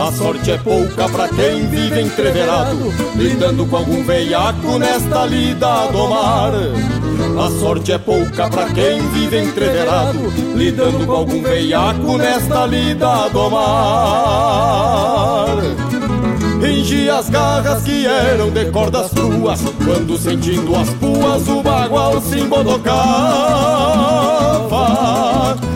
A 0.00 0.12
sorte 0.12 0.50
é 0.50 0.58
pouca 0.58 1.08
pra 1.08 1.28
quem 1.28 1.66
vive 1.68 2.00
entreverado 2.00 2.92
Lidando 3.14 3.66
com 3.66 3.76
algum 3.76 4.02
veiaco 4.02 4.78
nesta 4.78 5.26
lida 5.26 5.86
do 5.92 6.08
mar. 6.08 6.52
A 7.38 7.50
sorte 7.60 7.92
é 7.92 7.98
pouca 7.98 8.48
pra 8.48 8.70
quem 8.70 9.06
vive 9.10 9.38
entreverado 9.38 10.18
Lidando 10.54 11.06
com 11.06 11.12
algum 11.12 11.42
veiaco 11.42 12.16
nesta 12.16 12.64
lida 12.66 13.28
do 13.28 13.50
mar 13.50 14.92
Engia 16.72 17.18
as 17.18 17.28
garras 17.28 17.82
que 17.82 18.06
eram 18.06 18.50
de 18.50 18.64
cordas 18.70 19.10
cruas 19.10 19.60
Quando 19.84 20.16
sentindo 20.16 20.74
as 20.74 20.88
puas 20.94 21.46
o 21.46 21.62
bagual 21.62 22.18
se 22.20 22.40
embodocava. 22.40 23.12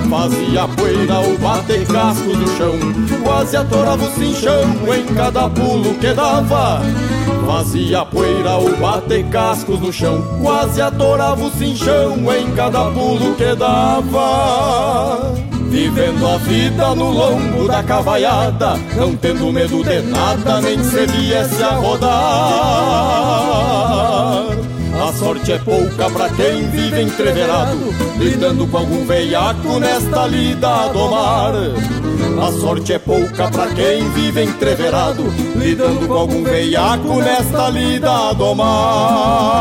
Fazia 0.08 0.66
poeira 0.68 1.20
o 1.20 1.36
bater 1.38 1.86
casco 1.86 2.34
no 2.34 2.48
chão 2.56 2.72
Quase 3.22 3.56
atorava 3.56 4.04
o 4.04 4.10
cinchão 4.12 4.64
em 4.94 5.04
cada 5.14 5.50
pulo 5.50 5.94
que 5.96 6.14
dava. 6.14 6.80
Fazia 7.46 8.04
poeira 8.04 8.56
o 8.56 8.74
bater 8.76 9.24
cascos 9.26 9.78
no 9.80 9.92
chão 9.92 10.22
Quase 10.42 10.80
atorava 10.80 11.44
o 11.44 11.50
cinchão 11.50 12.16
em 12.34 12.50
cada 12.54 12.86
pulo 12.90 13.34
que 13.34 13.54
dava 13.54 15.34
Vivendo 15.68 16.26
a 16.26 16.36
vida 16.38 16.94
no 16.94 17.10
lombo 17.10 17.66
da 17.68 17.82
cavaiada 17.82 18.76
Não 18.96 19.14
tendo 19.16 19.52
medo 19.52 19.82
de 19.82 20.00
nada 20.02 20.60
Nem 20.60 20.82
se 20.82 21.06
viesse 21.06 21.62
a 21.62 21.70
rodar. 21.70 23.16
A 25.06 25.12
sorte 25.12 25.52
é 25.52 25.58
pouca 25.58 26.10
pra 26.10 26.28
quem 26.30 26.68
vive 26.70 27.02
entreverado 27.02 27.94
Lidando 28.18 28.66
com 28.66 28.78
algum 28.78 29.04
veiaco 29.06 29.78
nesta 29.78 30.26
lida 30.26 30.88
do 30.88 31.10
mar 31.10 31.52
A 32.42 32.52
sorte 32.52 32.94
é 32.94 32.98
pouca 32.98 33.48
pra 33.50 33.66
quem 33.68 34.08
vive 34.10 34.42
entreverado 34.42 35.22
Lidando 35.54 36.08
com 36.08 36.14
algum 36.14 36.42
veiaco 36.42 37.20
nesta 37.20 37.68
lida 37.68 38.32
do 38.32 38.54
mar 38.54 39.56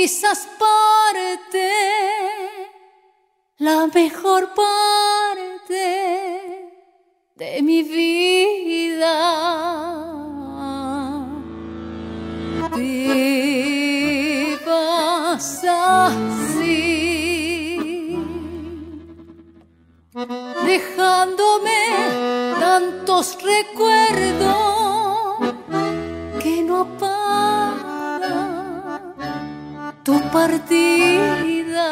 quizás 0.00 0.48
parte 0.58 1.68
la 3.58 3.86
mejor 3.88 4.54
parte 4.54 5.84
de 7.36 7.60
mi 7.60 7.82
vida. 7.82 9.16
Te 12.74 14.58
vas 14.66 15.64
así 15.64 16.96
dejándome 20.64 21.80
tantos 22.58 23.36
recuerdos 23.42 24.56
que 26.42 26.62
no 26.62 26.86
tu 30.02 30.20
partida. 30.30 31.88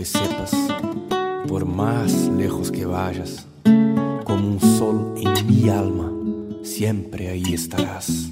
que 0.03 0.09
sepas, 0.09 0.51
por 1.47 1.65
más 1.65 2.11
lejos 2.37 2.69
que 2.69 2.85
vayas, 2.85 3.47
sol 4.59 5.15
en 5.15 5.47
mi 5.47 5.69
alma, 5.69 6.11
siempre 6.61 7.29
ahí 7.29 7.53
estarás. 7.53 8.29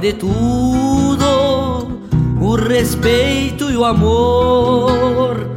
De 0.00 0.12
tudo 0.12 2.00
o 2.40 2.56
respeito 2.56 3.70
e 3.70 3.76
o 3.76 3.86
amor, 3.86 5.48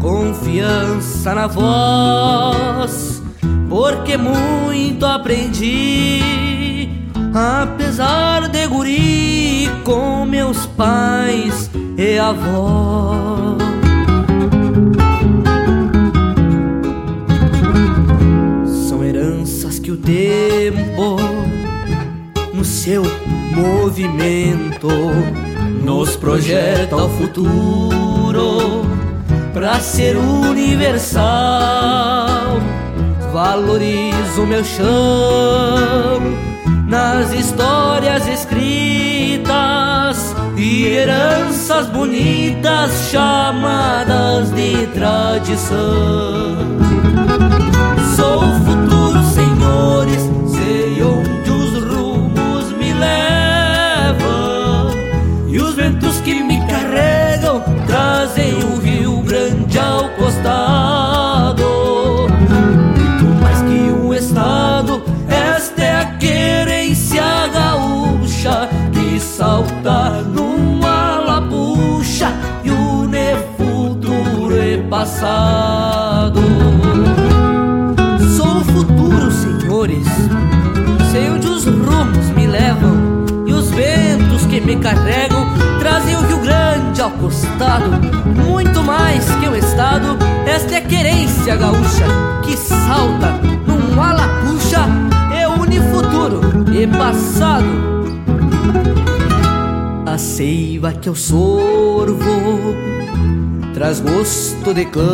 confiança 0.00 1.34
na 1.34 1.48
voz, 1.48 3.20
porque 3.68 4.16
muito 4.16 5.04
aprendi, 5.04 6.90
apesar 7.34 8.48
de 8.48 8.66
guri 8.68 9.68
com 9.84 10.24
meus 10.24 10.64
pais 10.66 11.70
e 11.96 12.18
avós. 12.18 13.67
Tempo 20.08 21.16
no 22.54 22.64
seu 22.64 23.02
movimento 23.54 24.88
nos 25.84 26.16
projeta 26.16 26.96
o 26.96 27.10
futuro 27.10 28.86
pra 29.52 29.78
ser 29.80 30.16
universal. 30.16 31.28
Valorizo 33.34 34.46
meu 34.46 34.64
chão 34.64 36.22
nas 36.86 37.30
histórias 37.34 38.26
escritas 38.26 39.44
e 40.56 40.86
heranças 40.86 41.86
bonitas 41.88 43.10
chamadas 43.10 44.50
de 44.52 44.86
tradição. 44.86 46.56
Sou 48.16 48.38
o 48.38 48.54
futuro, 48.64 49.07
senhores, 49.78 50.30
sei 50.48 51.02
onde 51.02 51.50
os 51.50 51.84
rumos 51.84 52.72
me 52.72 52.92
levam 52.92 54.48
ventos 55.74 56.20
que 56.20 56.42
me 56.42 56.58
carregam 56.66 57.62
trazem 57.86 58.54
o 58.54 58.78
Rio 58.80 59.22
Grande 59.22 59.78
ao 59.78 60.08
costado. 60.10 61.64
Muito 62.28 63.24
mais 63.40 63.62
que 63.62 63.92
um 63.92 64.12
estado, 64.12 65.02
esta 65.28 65.82
é 65.82 66.00
a 66.00 66.04
querência 66.16 67.22
gaúcha 67.52 68.68
que 68.92 69.20
salta 69.20 70.22
numa 70.22 71.20
lapucha 71.20 72.32
e 72.64 72.70
une 72.70 73.36
futuro 73.56 74.60
e 74.60 74.78
carregam 84.80 85.46
trazem 85.78 86.16
o 86.16 86.20
Rio 86.20 86.40
Grande 86.40 87.00
ao 87.00 87.10
costado. 87.12 87.90
Muito 88.46 88.82
mais 88.82 89.24
que 89.36 89.48
um 89.48 89.56
estado, 89.56 90.18
esta 90.46 90.76
é 90.76 90.80
querência 90.80 91.56
gaúcha 91.56 92.06
que 92.44 92.56
salta 92.56 93.32
num 93.66 94.00
alapuxa 94.02 94.86
e 95.32 95.46
une 95.60 95.80
futuro 95.80 96.40
e 96.72 96.86
passado. 96.86 97.88
A 100.06 100.18
seiva 100.18 100.92
que 100.92 101.08
eu 101.08 101.14
sorvo 101.14 102.74
traz 103.74 104.00
gosto 104.00 104.74
de 104.74 104.84
campo 104.86 105.04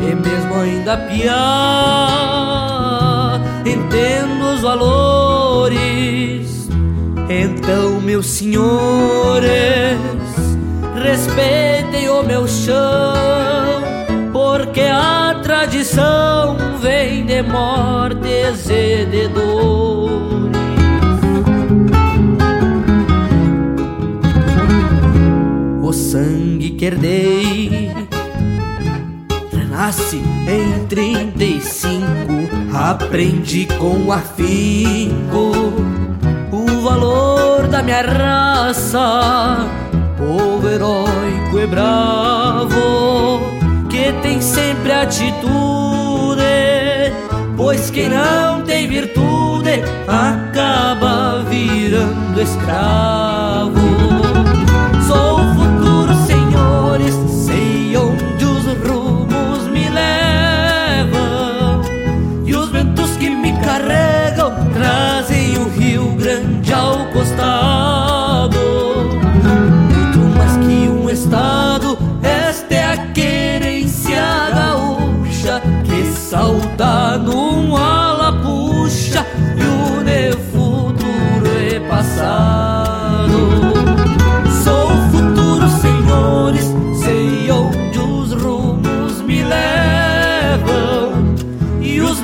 e 0.00 0.14
mesmo 0.14 0.54
ainda 0.54 0.96
piar 0.96 1.36
entendo 3.64 4.54
os 4.54 4.62
valores 4.62 5.15
então, 7.36 8.00
meus 8.00 8.26
senhores, 8.26 9.98
respeitem 10.94 12.08
o 12.08 12.22
meu 12.22 12.48
chão, 12.48 13.82
porque 14.32 14.80
a 14.80 15.38
tradição 15.42 16.56
vem 16.80 17.26
de 17.26 17.42
mortes 17.42 18.70
e 18.70 19.04
de 19.04 19.28
dores. 19.28 20.16
O 25.82 25.92
sangue 25.92 26.70
que 26.70 26.84
herdei 26.86 27.90
renasce 29.52 30.22
em 30.48 30.86
35, 30.86 32.06
aprendi 32.72 33.66
com 33.78 34.10
da 34.10 34.20
minha 37.86 38.02
raça, 38.02 39.64
povo 40.18 40.68
heróico 40.68 41.56
e 41.56 41.66
bravo, 41.68 43.40
que 43.88 44.12
tem 44.22 44.40
sempre 44.40 44.90
atitude, 44.90 46.42
pois 47.56 47.88
quem 47.90 48.08
não 48.08 48.62
tem 48.62 48.88
virtude 48.88 49.84
acaba 50.08 51.44
virando 51.48 52.42
escravo. 52.42 53.25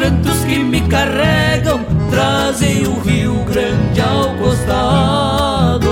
Ventos 0.02 0.44
que 0.44 0.58
me 0.58 0.80
carregam 0.88 1.84
trazem 2.10 2.86
o 2.86 2.98
Rio 3.00 3.44
Grande 3.44 4.00
ao 4.00 4.34
costado. 4.36 5.90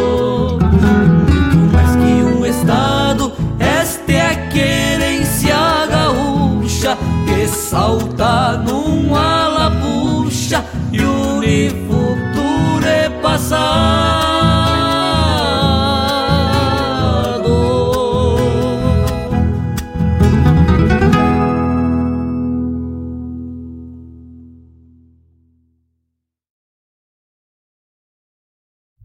Muito 0.60 1.56
mais 1.72 1.94
que 1.94 2.02
um 2.02 2.44
estado, 2.44 3.32
esta 3.60 4.12
é 4.12 4.32
a 4.32 4.34
querência 4.48 5.56
gaúcha 5.88 6.98
que 7.26 7.46
salta 7.46 8.58
numa 8.58 9.48
lapuxa 9.48 10.64
e 10.92 11.00
o 11.02 11.40
futuro 11.86 12.86
é 12.86 13.08
passado. 13.22 13.99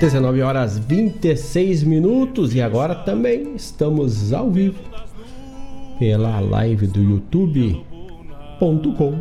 19 0.00 0.40
horas 0.40 0.78
26 0.78 1.82
minutos. 1.82 2.54
E 2.54 2.62
agora 2.62 2.94
também 2.94 3.54
estamos 3.54 4.32
ao 4.32 4.50
vivo 4.50 4.78
pela 5.98 6.40
live 6.40 6.86
do 6.86 7.02
youtube.com 7.02 9.18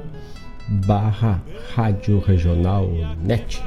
barra 0.87 1.43
rádio 1.75 2.19
regional 2.19 2.87
net. 3.21 3.61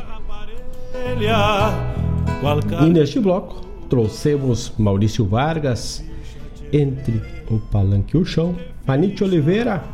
E 2.80 2.89
neste 2.89 3.20
bloco 3.20 3.60
trouxemos 3.90 4.72
Maurício 4.78 5.26
Vargas 5.26 6.02
entre 6.72 7.20
o 7.51 7.59
palanque 7.59 8.16
e 8.16 8.20
o 8.20 8.24
chão 8.24 8.56
Panite 8.86 9.22
Oliveira 9.22 9.84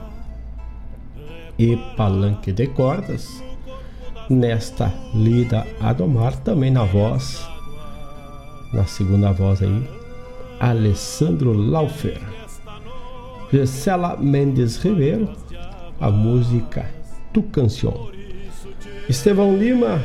e 1.58 1.76
palanque 1.96 2.52
de 2.52 2.68
cordas. 2.68 3.42
Nesta 4.30 4.92
lida 5.14 5.66
Adomar, 5.80 6.36
também 6.40 6.70
na 6.70 6.84
voz, 6.84 7.48
na 8.74 8.84
segunda 8.84 9.32
voz 9.32 9.62
aí, 9.62 9.88
Alessandro 10.60 11.52
Laufer. 11.52 12.20
Gisela 13.50 14.18
Mendes 14.18 14.76
Ribeiro, 14.76 15.30
a 15.98 16.10
música 16.10 16.84
Tu 17.32 17.42
Canção. 17.44 18.10
Estevão 19.08 19.56
Lima, 19.56 20.02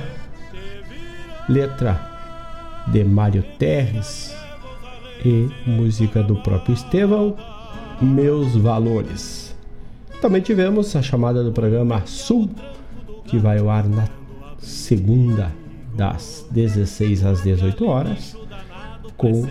letra 1.49 1.99
de 2.87 3.03
Mário 3.03 3.43
Terres 3.59 4.33
e 5.25 5.49
música 5.69 6.23
do 6.23 6.37
próprio 6.37 6.73
Estevão, 6.73 7.35
Meus 8.01 8.55
Valores. 8.55 9.53
Também 10.21 10.41
tivemos 10.41 10.95
a 10.95 11.01
chamada 11.01 11.43
do 11.43 11.51
programa 11.51 12.05
Sul, 12.05 12.49
que 13.33 13.39
vai 13.39 13.57
ao 13.57 13.67
ar 13.67 13.87
na 13.87 14.07
segunda, 14.59 15.51
das 15.95 16.45
16 16.51 17.25
às 17.25 17.41
18 17.41 17.83
horas, 17.83 18.37
com 19.17 19.47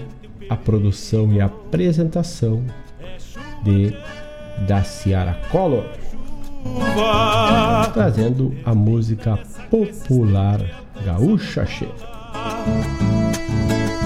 a 0.49 0.57
produção 0.57 1.33
e 1.33 1.41
apresentação 1.41 2.63
de 3.65 3.93
da 4.69 4.85
Ciara 4.85 5.37
Collor, 5.51 5.85
trazendo 7.93 8.55
a 8.65 8.73
música 8.73 9.37
popular 9.69 10.61
gaúcha 11.05 11.67
cheia. 11.67 11.91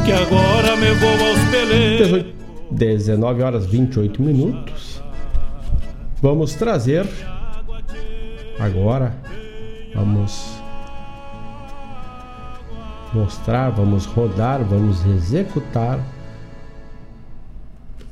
que 0.06 0.12
agora 0.12 0.74
me 0.76 0.90
vou 0.94 1.28
aos 1.28 1.50
peleiros. 1.50 2.24
19 2.70 3.42
horas 3.42 3.66
28 3.66 4.22
minutos. 4.22 5.02
Vamos 6.22 6.54
trazer 6.54 7.06
agora, 8.58 9.14
vamos 9.96 10.60
mostrar, 13.14 13.70
vamos 13.70 14.04
rodar, 14.04 14.62
vamos 14.62 15.04
executar 15.06 15.98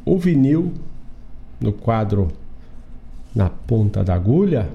o 0.03 0.19
vinil 0.19 0.73
no 1.61 1.73
quadro 1.73 2.29
na 3.35 3.51
ponta 3.51 4.03
da 4.03 4.15
agulha 4.15 4.71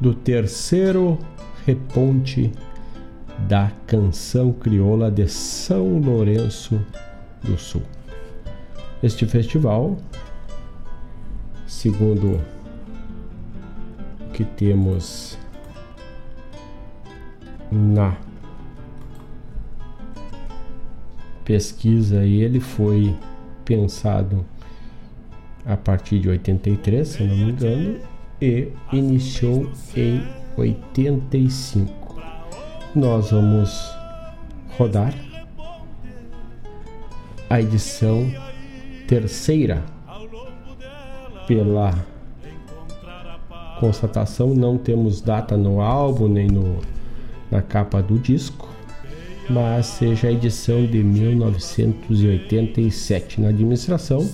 do 0.00 0.12
terceiro 0.12 1.18
reponte 1.64 2.50
da 3.48 3.70
canção 3.86 4.52
crioula 4.52 5.10
de 5.10 5.28
São 5.28 6.00
Lourenço 6.00 6.80
do 7.42 7.56
Sul. 7.56 7.82
Este 9.02 9.24
festival, 9.26 9.96
segundo 11.66 12.40
o 14.20 14.30
que 14.32 14.44
temos 14.44 15.38
na 17.70 18.16
pesquisa, 21.44 22.24
ele 22.24 22.60
foi 22.60 23.14
pensado 23.64 24.44
a 25.64 25.76
partir 25.76 26.20
de 26.20 26.28
83, 26.28 27.06
se 27.06 27.22
não 27.24 27.36
me 27.36 27.50
engano, 27.50 27.98
e 28.40 28.68
iniciou 28.92 29.70
em 29.96 30.22
85. 30.56 32.20
Nós 32.94 33.30
vamos 33.30 33.96
rodar 34.76 35.14
a 37.48 37.60
edição 37.60 38.30
terceira 39.06 39.84
pela 41.46 41.94
constatação 43.78 44.54
não 44.54 44.78
temos 44.78 45.20
data 45.20 45.56
no 45.56 45.80
álbum 45.80 46.28
nem 46.28 46.48
no, 46.48 46.80
na 47.50 47.62
capa 47.62 48.02
do 48.02 48.18
disco 48.18 48.76
mas 49.48 49.86
seja 49.86 50.28
a 50.28 50.32
edição 50.32 50.84
de 50.86 51.02
1987 51.02 53.40
na 53.40 53.48
administração 53.48 54.28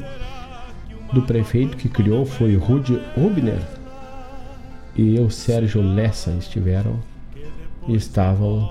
do 1.13 1.23
prefeito 1.23 1.77
que 1.77 1.89
criou 1.89 2.25
foi 2.25 2.57
Rudy 2.57 3.01
Rubner 3.15 3.61
e 4.97 5.21
o 5.21 5.31
Sérgio 5.31 5.81
Lessa 5.83 6.33
estiveram 6.33 6.99
e 7.87 7.95
estavam 7.95 8.69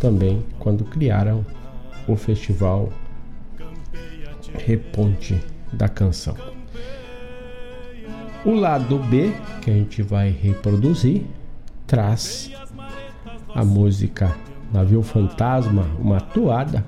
também 0.00 0.44
quando 0.58 0.84
criaram 0.84 1.44
o 2.06 2.16
festival 2.16 2.92
Reponte 4.54 5.40
da 5.72 5.88
Canção. 5.88 6.36
O 8.44 8.54
lado 8.54 8.98
B, 8.98 9.32
que 9.60 9.70
a 9.70 9.74
gente 9.74 10.02
vai 10.02 10.30
reproduzir, 10.30 11.22
traz 11.86 12.50
a 13.54 13.64
música 13.64 14.34
Navio 14.72 15.02
Fantasma, 15.02 15.86
uma 15.98 16.20
toada. 16.20 16.84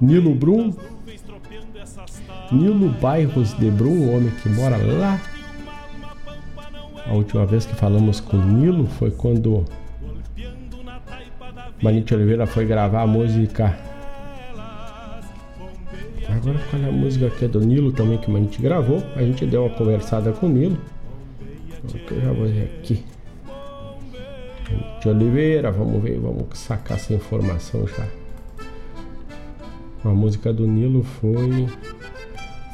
Nilo 0.00 0.34
Brum, 0.34 0.74
Nilo 2.52 2.90
Bairros 3.00 3.54
de 3.54 3.70
Brum, 3.70 3.90
um 3.90 4.16
homem 4.16 4.30
que 4.42 4.48
mora 4.48 4.76
lá. 4.76 5.20
A 7.06 7.12
última 7.12 7.46
vez 7.46 7.64
que 7.64 7.74
falamos 7.74 8.20
com 8.20 8.36
Nilo 8.36 8.86
foi 8.86 9.10
quando 9.10 9.64
Manite 11.82 12.14
Oliveira 12.14 12.46
foi 12.46 12.66
gravar 12.66 13.02
a 13.02 13.06
música 13.06 13.76
Agora 16.46 16.58
qual 16.70 16.82
é 16.82 16.88
a 16.88 16.92
música 16.92 17.30
que 17.30 17.44
é 17.44 17.48
do 17.48 17.60
Nilo 17.60 17.92
também 17.92 18.18
que 18.18 18.30
a 18.30 18.34
gente 18.38 18.60
gravou? 18.60 19.02
A 19.16 19.22
gente 19.22 19.46
deu 19.46 19.64
uma 19.64 19.74
conversada 19.74 20.32
com 20.32 20.46
o 20.46 20.48
Nilo. 20.48 20.78
Eu 22.10 22.20
já 22.20 22.32
vou 22.32 22.46
ver 22.46 22.78
aqui. 22.78 23.04
De 25.00 25.08
Oliveira, 25.08 25.70
vamos 25.70 26.02
ver, 26.02 26.18
vamos 26.18 26.58
sacar 26.58 26.96
essa 26.96 27.14
informação 27.14 27.86
já. 27.86 28.06
A 30.04 30.08
música 30.08 30.52
do 30.52 30.66
Nilo 30.66 31.02
foi 31.02 31.68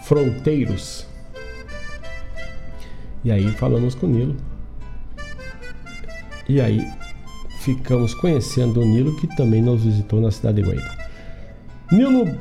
Fronteiros. 0.04 1.06
E 3.24 3.30
aí 3.30 3.48
falamos 3.52 3.94
com 3.94 4.06
o 4.06 4.08
Nilo. 4.08 4.36
E 6.48 6.60
aí 6.60 6.86
ficamos 7.60 8.14
conhecendo 8.14 8.80
o 8.80 8.84
Nilo 8.84 9.16
que 9.16 9.26
também 9.36 9.60
nos 9.62 9.84
visitou 9.84 10.20
na 10.20 10.30
cidade 10.30 10.62
de 10.62 10.68
Guaíba. 10.68 10.98
Nilo 11.90 12.38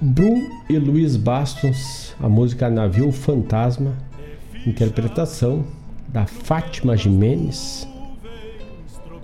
Brum 0.00 0.50
e 0.68 0.78
Luiz 0.78 1.16
Bastos, 1.16 2.14
a 2.20 2.28
música 2.28 2.68
Navio 2.68 3.10
Fantasma, 3.10 3.96
interpretação 4.66 5.64
da 6.08 6.26
Fátima 6.26 6.96
Jimenez 6.96 7.88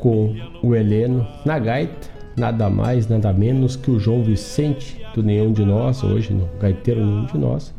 com 0.00 0.34
o 0.62 0.74
Heleno 0.74 1.26
na 1.44 1.58
gaita, 1.58 2.08
nada 2.36 2.68
mais, 2.70 3.06
nada 3.06 3.32
menos 3.32 3.76
que 3.76 3.90
o 3.90 4.00
João 4.00 4.22
Vicente 4.22 5.00
do 5.14 5.22
Nenhum 5.22 5.52
de 5.52 5.64
Nós, 5.64 6.02
hoje 6.02 6.32
no 6.32 6.48
Gaiteiro 6.60 7.04
Nenhum 7.04 7.26
de 7.26 7.38
Nós, 7.38 7.74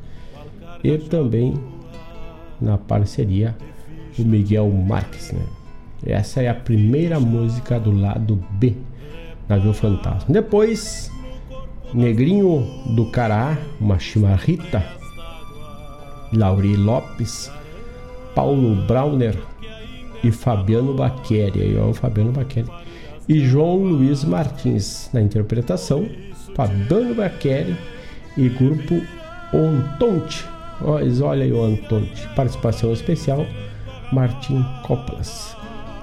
e 0.83 0.97
também 0.97 1.55
na 2.59 2.77
parceria 2.77 3.55
o 4.17 4.23
Miguel 4.23 4.69
Marques. 4.69 5.31
Né? 5.31 5.41
Essa 6.05 6.41
é 6.41 6.49
a 6.49 6.53
primeira 6.53 7.19
música 7.19 7.79
do 7.79 7.91
lado 7.91 8.43
B, 8.51 8.75
Navio 9.49 9.73
Fantasma. 9.73 10.27
Depois 10.29 11.11
Negrinho 11.93 12.65
do 12.95 13.05
Cará, 13.11 13.57
uma 13.79 13.99
chimarrita, 13.99 14.83
Lauri 16.31 16.75
Lopes, 16.75 17.51
Paulo 18.33 18.75
Brauner 18.87 19.35
e 20.23 20.31
Fabiano 20.31 20.93
Baqueri, 20.93 21.61
aí 21.61 21.75
o 21.77 21.93
Fabiano 21.93 22.31
Baqueri, 22.31 22.69
e 23.27 23.39
João 23.39 23.77
Luiz 23.77 24.23
Martins 24.23 25.09
na 25.13 25.21
interpretação, 25.21 26.07
Fabiano 26.55 27.15
Baqueri 27.15 27.75
e 28.37 28.49
grupo 28.49 29.01
Ontonte. 29.53 30.45
Olha 30.83 31.43
aí 31.43 31.51
o 31.51 31.63
Ontonte, 31.63 32.27
participação 32.35 32.91
especial, 32.91 33.45
Martim 34.11 34.65
Coplas. 34.83 35.55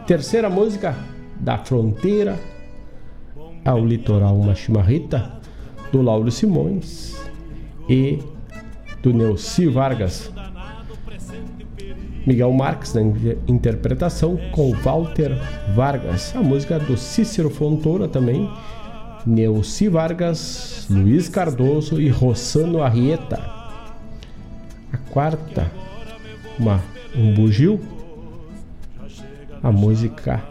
Terceira 0.06 0.48
música, 0.48 0.94
Da 1.40 1.58
Fronteira 1.58 2.38
ao 3.64 3.84
Litoral, 3.84 4.36
uma 4.36 4.54
chimarrita, 4.54 5.38
do 5.92 6.00
Lauro 6.00 6.30
Simões 6.30 7.16
e 7.88 8.18
do 9.02 9.12
Neuci 9.12 9.66
Vargas. 9.66 10.32
Miguel 12.28 12.52
Marques 12.52 12.92
na 12.92 13.00
interpretação 13.48 14.38
com 14.52 14.70
Walter 14.72 15.32
Vargas. 15.74 16.36
A 16.36 16.42
música 16.42 16.78
do 16.78 16.94
Cícero 16.94 17.48
Fontoura 17.48 18.06
também. 18.06 18.50
Neuci 19.26 19.88
Vargas, 19.88 20.86
Luiz 20.90 21.26
Cardoso 21.26 21.98
e 21.98 22.10
Rossano 22.10 22.82
Arrieta. 22.82 23.40
A 24.92 24.98
quarta, 25.10 25.72
uma, 26.58 26.82
um 27.16 27.32
bugio. 27.32 27.80
A 29.62 29.72
música 29.72 30.42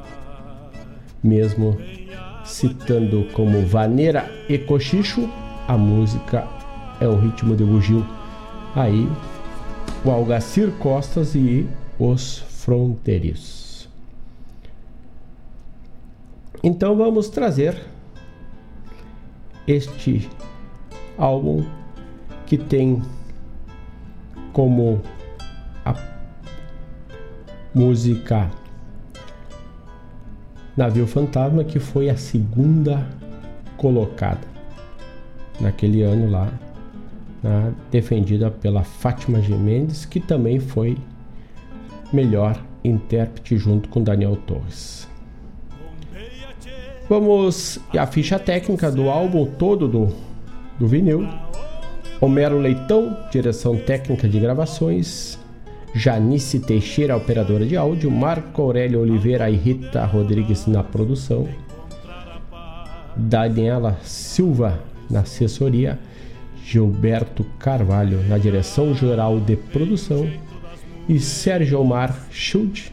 mesmo 1.24 1.78
citando 2.44 3.28
como 3.34 3.68
vaneira 3.68 4.32
e 4.50 4.58
cochicho, 4.58 5.30
a 5.68 5.78
música 5.78 6.44
é 7.00 7.08
o 7.08 7.16
ritmo 7.16 7.56
de 7.56 7.64
bugio. 7.64 8.04
Aí, 8.76 9.08
o 10.08 10.12
Algacir 10.12 10.72
Costas 10.80 11.36
e 11.36 11.68
os 12.00 12.38
Fronteiriços. 12.38 13.90
Então 16.64 16.96
vamos 16.96 17.28
trazer 17.28 17.78
este 19.68 20.30
álbum 21.18 21.66
que 22.46 22.58
tem 22.58 23.02
como 24.54 25.02
a 25.84 25.94
música 27.76 28.50
Navio 30.76 31.06
Fantasma, 31.06 31.66
que 31.66 31.80
foi 31.80 32.10
a 32.10 32.16
segunda 32.16 33.06
colocada 33.76 34.48
naquele 35.60 36.02
ano 36.02 36.30
lá, 36.30 36.50
né, 37.48 37.74
defendida 37.90 38.52
pela 38.52 38.84
Fátima 38.84 39.40
Mendes, 39.40 40.06
que 40.06 40.20
também 40.20 40.60
foi 40.60 40.98
melhor 42.12 42.62
intérprete 42.84 43.58
junto 43.58 43.90
com 43.90 44.04
Daniel 44.04 44.36
Torres. 44.36 45.08
Vamos 47.10 47.80
a 47.98 48.06
ficha 48.06 48.38
técnica 48.38 48.92
do 48.92 49.10
álbum 49.10 49.46
todo 49.46 49.88
do, 49.88 50.14
do 50.78 50.88
vinil. 50.88 51.26
Homero 52.20 52.58
Leitão, 52.58 53.16
direção 53.32 53.78
técnica 53.78 54.28
de 54.28 54.40
gravações. 54.40 55.40
Janice 55.96 56.60
Teixeira, 56.60 57.16
operadora 57.16 57.66
de 57.66 57.78
áudio, 57.78 58.12
Marco 58.12 58.62
Aurélio 58.62 59.00
Oliveira 59.00 59.50
e 59.50 59.56
Rita 59.56 60.06
Rodrigues 60.06 60.68
na 60.68 60.84
produção, 60.84 61.48
Daniela 63.16 63.98
Silva 64.04 64.80
na 65.10 65.22
assessoria, 65.22 65.98
Gilberto 66.68 67.46
Carvalho 67.58 68.22
na 68.28 68.38
direção 68.38 68.94
geral 68.94 69.40
de 69.40 69.56
produção 69.56 70.30
e 71.08 71.18
Sérgio 71.18 71.80
Omar 71.80 72.14
Schild, 72.30 72.92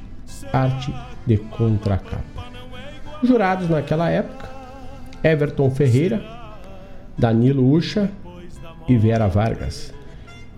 arte 0.53 0.95
de 1.27 1.39
contracapa. 1.39 2.23
Jurados 3.25 3.69
naquela 3.69 4.09
época: 4.09 4.49
Everton 5.25 5.73
Ferreira, 5.73 6.25
Danilo 7.19 7.69
Ucha 7.69 8.09
e 8.89 8.97
Vera 8.97 9.27
Vargas, 9.27 9.93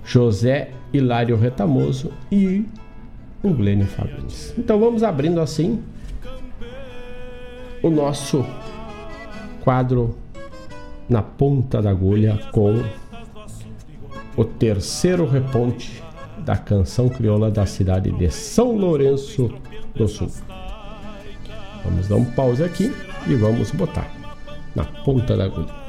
José 0.05 0.69
Hilário 0.93 1.39
Retamoso 1.39 2.13
e 2.31 2.67
o 3.43 3.49
Glênio 3.49 3.87
Fagundes. 3.87 4.53
Então 4.59 4.79
vamos 4.79 5.03
abrindo 5.03 5.41
assim 5.41 5.83
o 7.83 7.89
nosso 7.89 8.45
quadro 9.63 10.15
na 11.09 11.23
ponta 11.23 11.81
da 11.81 11.89
agulha 11.89 12.39
com 12.53 12.83
o 14.37 14.45
terceiro 14.45 15.27
reponte 15.27 16.03
da 16.39 16.57
canção 16.57 17.09
crioula 17.09 17.51
da 17.51 17.65
cidade 17.65 18.11
de 18.13 18.31
São 18.31 18.77
Lourenço 18.77 19.51
do 19.95 20.07
Sul. 20.07 20.31
Vamos 21.83 22.09
dar 22.09 22.17
um 22.17 22.25
pause 22.25 22.63
aqui 22.63 22.93
e 23.27 23.35
vamos 23.35 23.71
botar 23.71 24.11
na 24.75 24.85
ponta 24.85 25.37
da 25.37 25.45
agulha. 25.45 25.86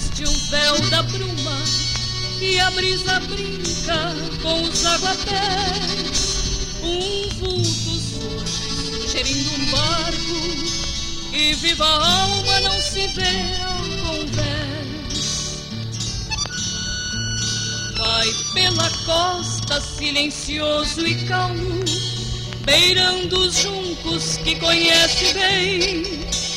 Veste 0.00 0.24
o 0.24 0.50
véu 0.50 0.80
da 0.90 1.02
bruma 1.02 1.62
e 2.40 2.58
a 2.58 2.70
brisa 2.70 3.20
brinca 3.20 4.14
com 4.42 4.62
os 4.62 4.86
aguapés, 4.86 6.78
um 6.82 7.28
vulto 7.38 7.64
surge, 7.64 9.08
gerindo 9.08 9.50
um 9.54 9.66
barco 9.70 11.34
e 11.34 11.52
viva 11.54 11.84
alma 11.84 12.60
não 12.60 12.80
se 12.80 13.06
vê 13.08 13.60
ao 13.62 13.76
convés. 14.06 15.60
Vai 17.98 18.28
pela 18.54 18.90
costa 19.04 19.80
silencioso 19.82 21.06
e 21.06 21.14
calmo, 21.26 21.84
beirando 22.64 23.38
os 23.38 23.54
juncos 23.54 24.38
que 24.38 24.56
conhece 24.56 25.34
bem 25.34 26.49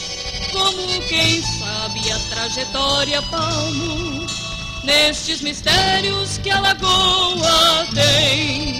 como 0.53 1.01
quem 1.09 1.41
sabe 1.41 2.11
a 2.11 2.19
trajetória 2.30 3.21
palmo 3.23 4.25
nestes 4.84 5.41
mistérios 5.41 6.38
que 6.38 6.51
a 6.51 6.59
lagoa 6.59 7.88
tem. 7.93 8.80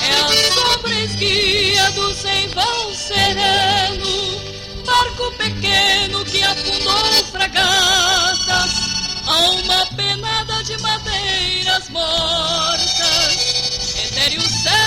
É 0.00 0.14
a 0.20 0.52
sombra 0.52 0.94
esguia 0.94 1.90
do 1.92 2.14
sem 2.14 2.48
vão 2.48 2.94
sereno, 2.94 4.40
barco 4.86 5.30
pequeno 5.36 6.24
que 6.24 6.42
afundou 6.42 7.24
fragatas, 7.30 8.70
alma 9.26 9.86
penada 9.96 10.64
de 10.64 10.78
madeiras 10.78 11.90
mortas, 11.90 13.36
etéreo 13.96 14.40
cerne 14.40 14.83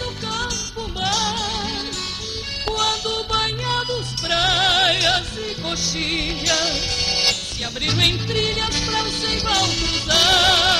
do 0.00 0.12
campo 0.14 0.88
mar. 0.94 1.84
Quando 2.64 3.24
banhados 3.24 4.14
praias 4.20 5.26
e 5.36 5.54
coxilhas 5.60 7.20
se 7.54 7.64
abriram 7.64 8.00
em 8.00 8.18
trilhas 8.26 8.80
para 8.80 9.04
o 9.04 9.12
ceival 9.12 9.68
cruzar. 9.68 10.79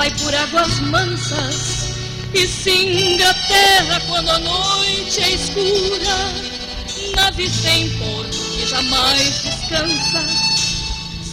Vai 0.00 0.10
por 0.12 0.34
águas 0.34 0.80
mansas 0.80 1.90
e 2.32 2.46
singa 2.46 3.28
a 3.28 3.34
terra 3.34 4.00
quando 4.08 4.30
a 4.30 4.38
noite 4.38 5.20
é 5.20 5.32
escura. 5.32 6.16
Nave 7.14 7.50
sem 7.50 7.90
porto 7.98 8.30
que 8.30 8.66
jamais 8.66 9.42
descansa. 9.42 10.26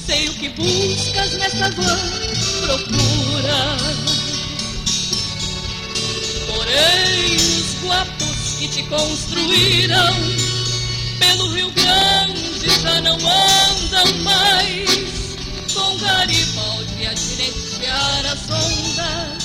Sei 0.05 0.27
o 0.27 0.33
que 0.33 0.49
buscas 0.49 1.31
nessa 1.35 1.69
van 1.69 2.11
procura. 2.59 3.77
Porém, 6.47 7.35
os 7.37 7.81
guapos 7.81 8.55
que 8.59 8.67
te 8.67 8.83
construíram 8.83 10.13
pelo 11.19 11.53
Rio 11.53 11.71
Grande 11.71 12.69
já 12.81 12.99
não 12.99 13.15
andam 13.15 14.23
mais 14.23 14.89
com 15.73 15.97
Garibaldi 15.99 17.07
a 17.07 17.15
gerenciar 17.87 18.25
as 18.25 18.49
ondas, 18.49 19.43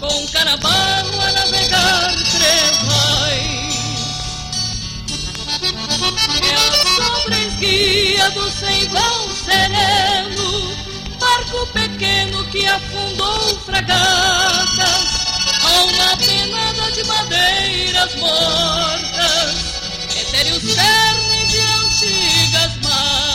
com 0.00 0.26
Canabarro 0.28 1.20
a 1.20 1.32
navegar 1.32 2.14
trevais. 2.32 3.74
É 6.42 6.54
a 6.54 6.72
sombra 6.94 7.38
esguia 7.38 8.30
do 8.30 8.50
sem 8.50 8.88
vão 8.88 9.34
sereno, 9.34 10.76
barco 11.18 11.66
pequeno 11.72 12.44
que 12.50 12.66
afundou 12.66 13.58
fragatas, 13.60 15.04
alma 15.64 16.16
penada 16.18 16.92
de 16.92 17.04
madeiras 17.04 18.14
mortas, 18.16 19.54
etéreo 20.16 20.60
cerne 20.60 21.46
de 21.46 21.58
antigas 21.58 22.76
matas. 22.82 23.33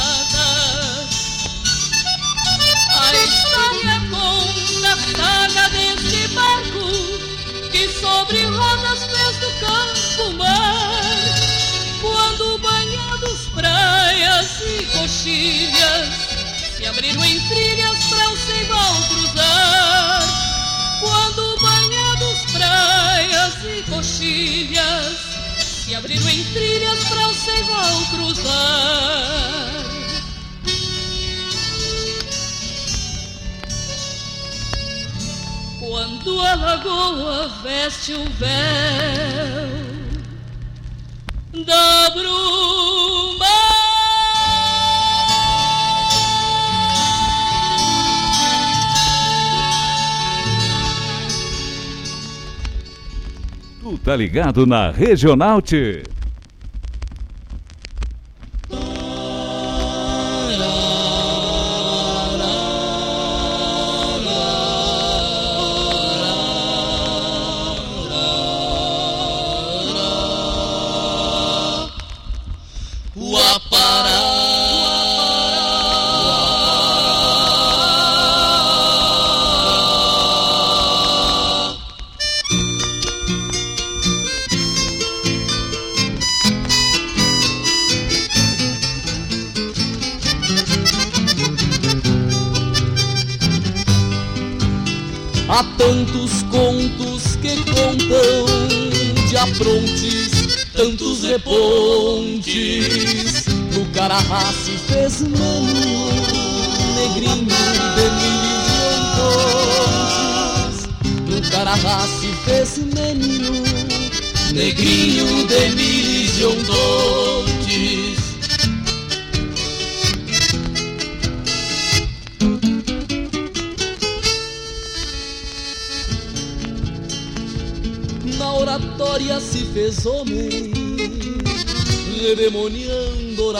Conta 5.20 5.24
a 5.24 5.50
saga 5.50 5.70
deste 5.70 6.28
barco 6.30 7.70
que 7.72 7.88
sobre 7.90 8.44
rodas 8.46 9.06
fez 9.06 9.38
do 9.38 9.52
campo 9.60 10.38
mar. 10.38 11.02
Quando 12.02 12.58
banhados 12.60 13.48
praias 13.54 14.62
e 14.62 14.86
coxilhas 14.98 16.10
se 16.78 16.86
abriram 16.86 17.24
em 17.24 17.40
trilhas 17.50 18.04
para 18.06 18.30
o 18.30 18.38
ceival 18.38 18.96
cruzar. 19.10 20.24
Quando 21.02 21.58
banhados 21.62 22.52
praias 22.52 23.54
e 23.64 23.84
coxilhas 23.90 25.18
se 25.60 25.96
abriram 25.96 26.30
em 26.30 26.44
trilhas 26.54 27.04
para 27.06 27.28
o 27.28 27.34
ceival 27.34 28.06
cruzar. 28.12 29.89
Quando 35.90 36.40
a 36.40 36.53
lagoa 36.53 37.48
veste 37.64 38.14
o 38.14 38.24
véu 38.38 38.49
da 41.66 42.10
bruma. 42.11 43.45
Tu 53.82 53.98
tá 53.98 54.16
ligado 54.16 54.68
na 54.68 54.91
Regional 54.91 55.60
T. 55.60 56.03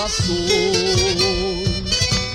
orações, 0.10 1.70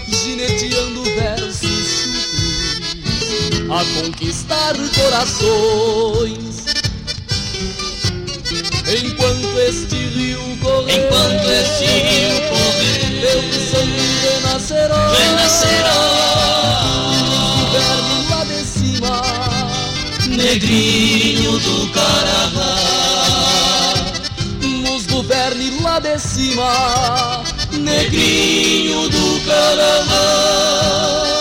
gineteando 0.08 1.02
versos 1.02 1.88
chucros, 1.88 3.70
a 3.70 3.84
conquistar 4.00 4.74
corações. 4.94 6.64
Enquanto 8.86 9.58
este 9.58 9.96
rio 9.96 10.40
correr, 10.62 11.06
Enquanto 11.06 11.50
este 11.50 11.84
rio 11.84 12.36
correr, 12.50 13.20
teu 13.20 13.42
sangue 13.70 14.06
renascerá, 14.22 15.12
renascerá. 15.12 15.98
Lá 18.30 18.44
de 18.44 18.64
cima, 18.64 19.22
negrinho 20.28 21.58
do. 21.58 21.84
Nos 24.94 25.06
governe 25.06 25.80
lá 25.80 25.98
de 25.98 26.18
cima, 26.20 27.42
negrinho 27.84 29.08
do 29.08 29.40
Carará. 29.44 31.33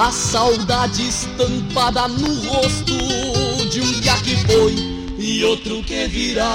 A 0.00 0.10
saudade 0.10 1.06
estampada 1.06 2.08
no 2.08 2.34
rosto 2.48 2.96
de 3.68 3.82
um 3.82 4.00
que 4.24 4.34
foi 4.46 4.74
e 5.18 5.44
outro 5.44 5.82
que 5.82 6.08
virá. 6.08 6.48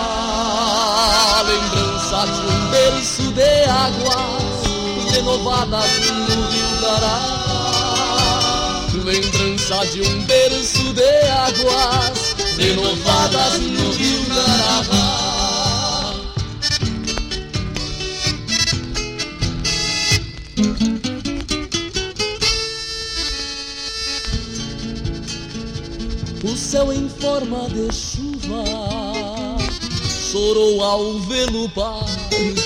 Lembrança 1.46 2.26
de 2.26 2.42
um 2.42 2.72
berço 2.72 3.22
de 3.34 3.66
águas 3.70 5.12
renovadas 5.12 5.92
no 6.28 6.48
Rio 6.48 6.82
Dará. 6.82 7.20
Lembrança 9.04 9.86
de 9.92 10.02
um 10.02 10.24
berço 10.24 10.92
de 10.94 11.28
águas 11.30 12.36
renovadas 12.58 13.60
no 13.60 13.92
Rio 13.92 14.26
Dará. 14.26 15.15
Céu 26.76 26.92
em 26.92 27.08
forma 27.08 27.70
de 27.70 27.88
chuva 27.96 28.66
chorou 30.30 30.84
ao 30.84 31.20
vê-lo 31.20 31.70
partir, 31.70 32.60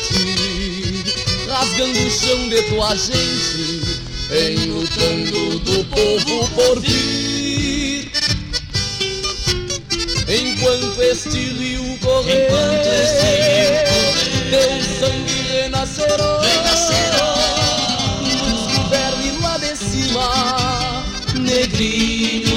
rasgando 1.48 1.99
o 1.99 2.10
chão 2.10 2.49
de 2.49 2.60
tua 2.64 2.95
gente, 2.95 4.02
enlutando 4.31 5.60
do 5.60 5.86
povo 5.86 6.49
por 6.56 6.80
vir. 6.80 8.11
Enquanto 10.27 11.02
este 11.03 11.38
rio 11.38 11.99
correr, 11.99 12.48
Enquanto 12.48 12.88
este 12.88 13.30
rio 13.44 13.69
correr, 13.69 14.49
teu 14.49 14.72
sangue 14.99 15.40
renascerá, 15.52 16.41
renascerá. 16.41 17.30
Nos 18.49 18.61
governe 18.76 19.30
lá 19.40 19.57
de 19.60 19.76
cima, 19.76 21.03
negrinho 21.36 22.49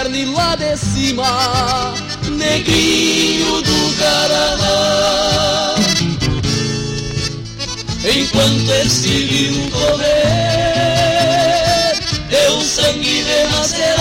Nos 0.00 0.08
governe 0.08 0.24
lá 0.34 0.56
de 0.56 0.76
cima, 0.78 1.92
negrinho 2.30 3.60
do 3.60 3.96
Carará. 3.98 5.74
Enquanto 8.02 8.70
esse 8.82 9.08
rio 9.08 9.70
correr, 9.70 10.00
teu 12.30 12.62
sangue 12.62 13.24
renascerá. 13.24 13.99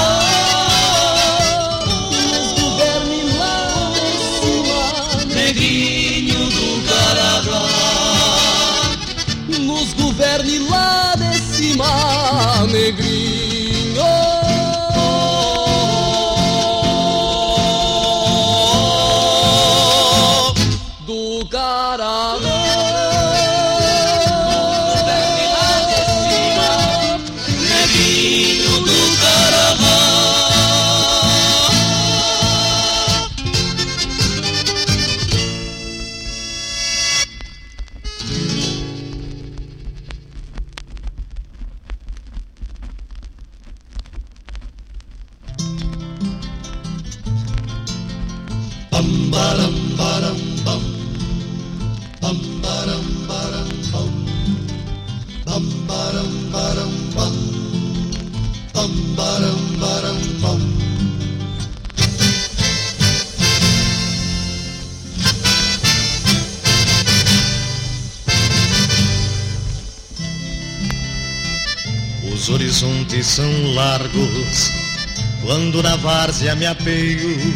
Várzea 76.49 76.55
me 76.55 76.65
apeio. 76.65 77.53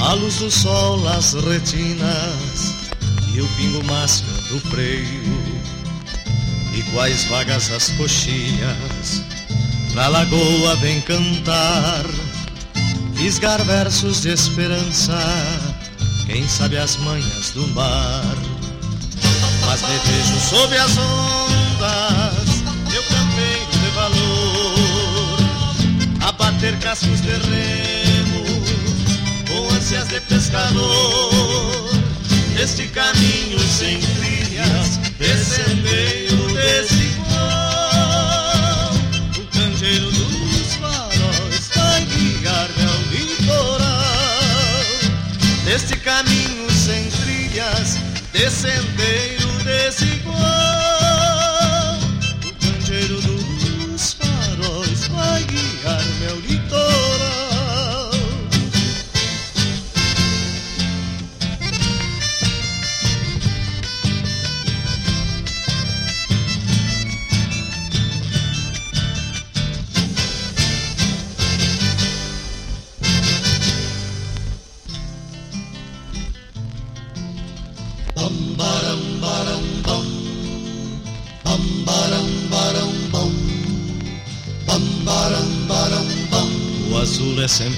A 0.00 0.12
luz 0.14 0.36
do 0.36 0.50
sol 0.50 1.06
as 1.08 1.34
retinas 1.34 2.74
e 3.34 3.40
o 3.40 3.48
pingo 3.56 3.84
masca 3.84 4.26
do 4.48 4.60
freio. 4.60 5.60
Iguais 6.74 7.24
vagas 7.24 7.70
as 7.70 7.90
coxinhas, 7.90 9.22
na 9.94 10.08
lagoa 10.08 10.76
vem 10.76 11.00
cantar, 11.02 12.04
fisgar 13.16 13.62
versos 13.64 14.22
de 14.22 14.30
esperança. 14.30 15.18
Quem 16.26 16.48
sabe 16.48 16.78
as 16.78 16.96
manhas 16.96 17.50
do 17.50 17.66
mar, 17.68 18.36
mas 19.66 19.82
me 19.82 19.98
vejo 19.98 20.40
sob 20.48 20.76
as 20.76 20.96
ondas, 20.96 22.19
ter 26.60 26.76
cascos 26.80 27.22
de 27.22 27.30
remo, 27.30 28.44
com 29.48 29.74
ânsias 29.74 30.08
de 30.08 30.20
pescador. 30.20 31.90
Este 32.60 32.86
caminho 32.88 33.58
sem 33.60 33.98
trilhas, 33.98 34.98
descendeiro 35.18 36.36
desigual. 36.52 37.30
O 39.38 39.46
canjeiro 39.56 40.10
dos 40.10 40.74
faróis 40.74 41.70
vai 41.74 42.04
guiar-me 42.04 42.84
ao 42.84 43.00
litoral. 43.10 43.88
Este 45.66 45.96
caminho 45.96 46.70
sem 46.70 47.08
trilhas, 47.22 47.96
descendeiro 48.34 48.99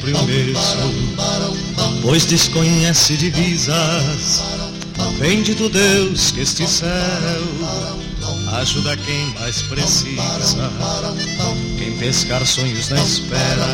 sempre 0.02 0.12
o 0.12 0.22
mesmo 0.24 1.16
Pois 2.02 2.24
desconhece 2.24 3.16
divisas. 3.16 4.42
Bendito 5.18 5.68
Deus 5.68 6.32
que 6.32 6.40
este 6.40 6.66
céu 6.66 6.90
Ajuda 8.60 8.96
quem 8.96 9.26
mais 9.38 9.62
precisa. 9.62 10.70
Quem 11.78 11.96
pescar 11.96 12.44
sonhos 12.44 12.90
na 12.90 13.00
espera 13.00 13.66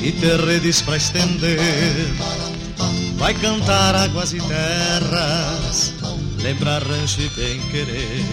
E 0.00 0.12
ter 0.12 0.40
redes 0.40 0.80
pra 0.80 0.96
estender. 0.96 1.58
Vai 3.16 3.34
cantar 3.34 3.94
águas 3.94 4.32
e 4.32 4.40
terras, 4.40 5.92
lembrar 6.42 6.82
rancho 6.82 7.20
e 7.20 7.28
bem 7.28 7.60
querer. 7.70 8.24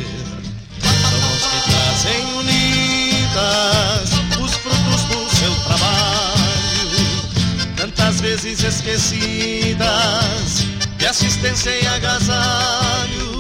Mãos 0.82 1.46
que 1.46 1.70
trazem 1.70 2.26
unidas 2.40 4.19
vezes 8.20 8.64
esquecidas, 8.64 9.88
de 10.98 11.06
assistência 11.06 11.70
e 11.70 11.88
agasalho. 11.88 13.40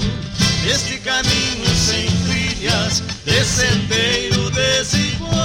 Neste 0.63 0.97
caminho 0.99 1.65
sem 1.75 2.07
trilhas, 2.25 3.01
de 3.25 3.43
sendeiro 3.43 4.49
desigual, 4.51 5.39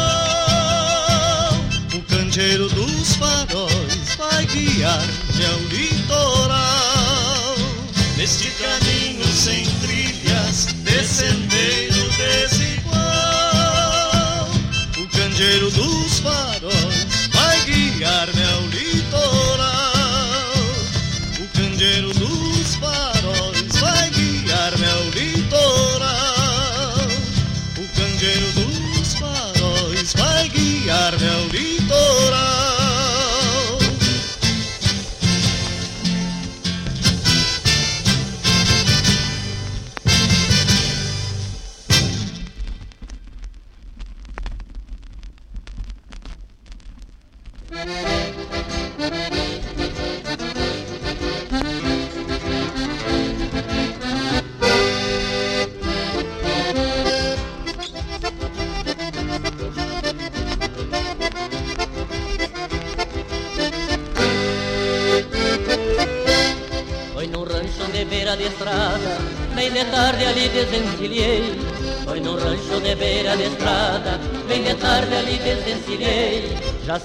o 1.95 2.03
candeeiro 2.03 2.69
dos 2.69 3.17
faróis 3.17 4.15
vai 4.19 4.45
guiar 4.47 5.07
meu 5.37 5.59
litoral 5.69 6.75
neste 8.25 8.51
caminho 8.53 9.27
sem 9.27 9.65
trilhas, 9.83 10.69
descendeiro 10.83 12.09
desigual. 12.17 13.05
O 14.97 15.07
candeeiro 15.09 15.71
dos 15.71 16.21
faróis 16.21 17.29
vai 17.35 17.61
guiar 17.67 18.34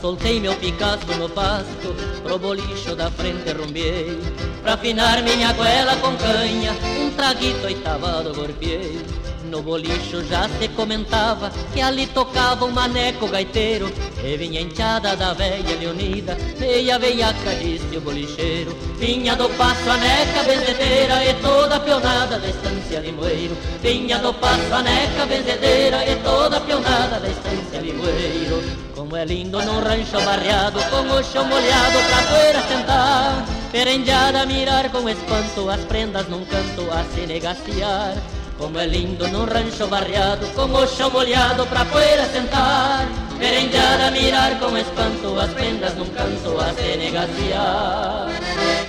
soltei 0.02 0.40
meu 0.40 0.56
Picasso 0.56 1.06
no 1.18 1.30
pasto, 1.30 1.96
pro 2.24 2.40
bolicho 2.40 2.96
da 2.96 3.12
frente 3.12 3.52
rumbiei. 3.52 4.20
Pra 4.62 4.74
afinar 4.74 5.22
minha 5.24 5.54
goela 5.54 5.96
com 5.98 6.16
canha, 6.18 6.74
um 7.00 7.12
traguito 7.12 7.66
oitavado 7.66 8.34
golpeei. 8.34 9.00
No 9.50 9.64
bolicho 9.64 10.24
já 10.26 10.48
se 10.60 10.68
comentava 10.70 11.52
que 11.74 11.82
ali 11.82 12.06
tocava 12.06 12.66
um 12.66 12.72
maneco 12.72 13.28
gaiteiro 13.28 13.92
E 14.24 14.38
vinha 14.38 14.62
enteada 14.62 15.16
da 15.16 15.34
velha 15.34 15.76
leonida, 15.80 16.38
meia 16.60 17.00
veiaca 17.00 17.56
disse 17.56 17.98
o 17.98 18.02
bolicheiro 18.02 18.78
Vinha 19.00 19.36
do 19.36 19.50
passo 19.50 19.90
a 19.90 19.98
neca 19.98 20.44
benzedeira 20.44 21.26
e 21.26 21.34
toda 21.42 21.80
pionada 21.80 22.38
da 22.38 22.48
estância 22.48 23.00
limoeiro 23.00 23.58
Vinha 23.82 24.20
do 24.20 24.32
passo 24.36 24.72
a 24.72 24.84
neca 24.84 25.26
benzedeira 25.26 26.06
e 26.08 26.16
toda 26.18 26.62
pionada 26.62 27.20
da 27.20 27.28
estância 27.28 27.80
limoeiro 27.80 28.89
Como 29.10 29.18
é 29.18 29.26
lindo 29.26 29.60
num 29.66 29.80
rancho 29.80 30.24
barreado 30.24 30.80
com 30.84 31.02
o 31.02 31.24
chão 31.24 31.44
molhado 31.44 31.98
pra 31.98 32.62
sentar 32.68 33.44
Perendeada 33.72 34.42
a 34.44 34.46
mirar 34.46 34.92
com 34.92 35.10
espanto 35.10 35.68
as 35.68 35.84
prendas 35.86 36.30
num 36.30 36.46
canto 36.46 36.88
a 36.92 37.04
se 37.06 37.26
negaciar 37.26 38.14
como 38.56 38.78
é 38.78 38.86
lindo 38.86 39.28
num 39.30 39.46
rancho 39.46 39.88
barreado, 39.88 40.46
com 40.50 40.66
o 40.66 40.86
chão 40.86 41.10
molhado 41.10 41.66
pra 41.68 41.86
poeira 41.86 42.26
sentar. 42.26 43.08
Merendada 43.40 44.12
mirar 44.12 44.60
com 44.60 44.78
espanto 44.78 45.40
as 45.40 45.50
prendas 45.54 45.96
num 45.96 46.10
canto 46.10 46.60
a 46.60 46.74
se 46.74 46.98
negaciar. 46.98 48.89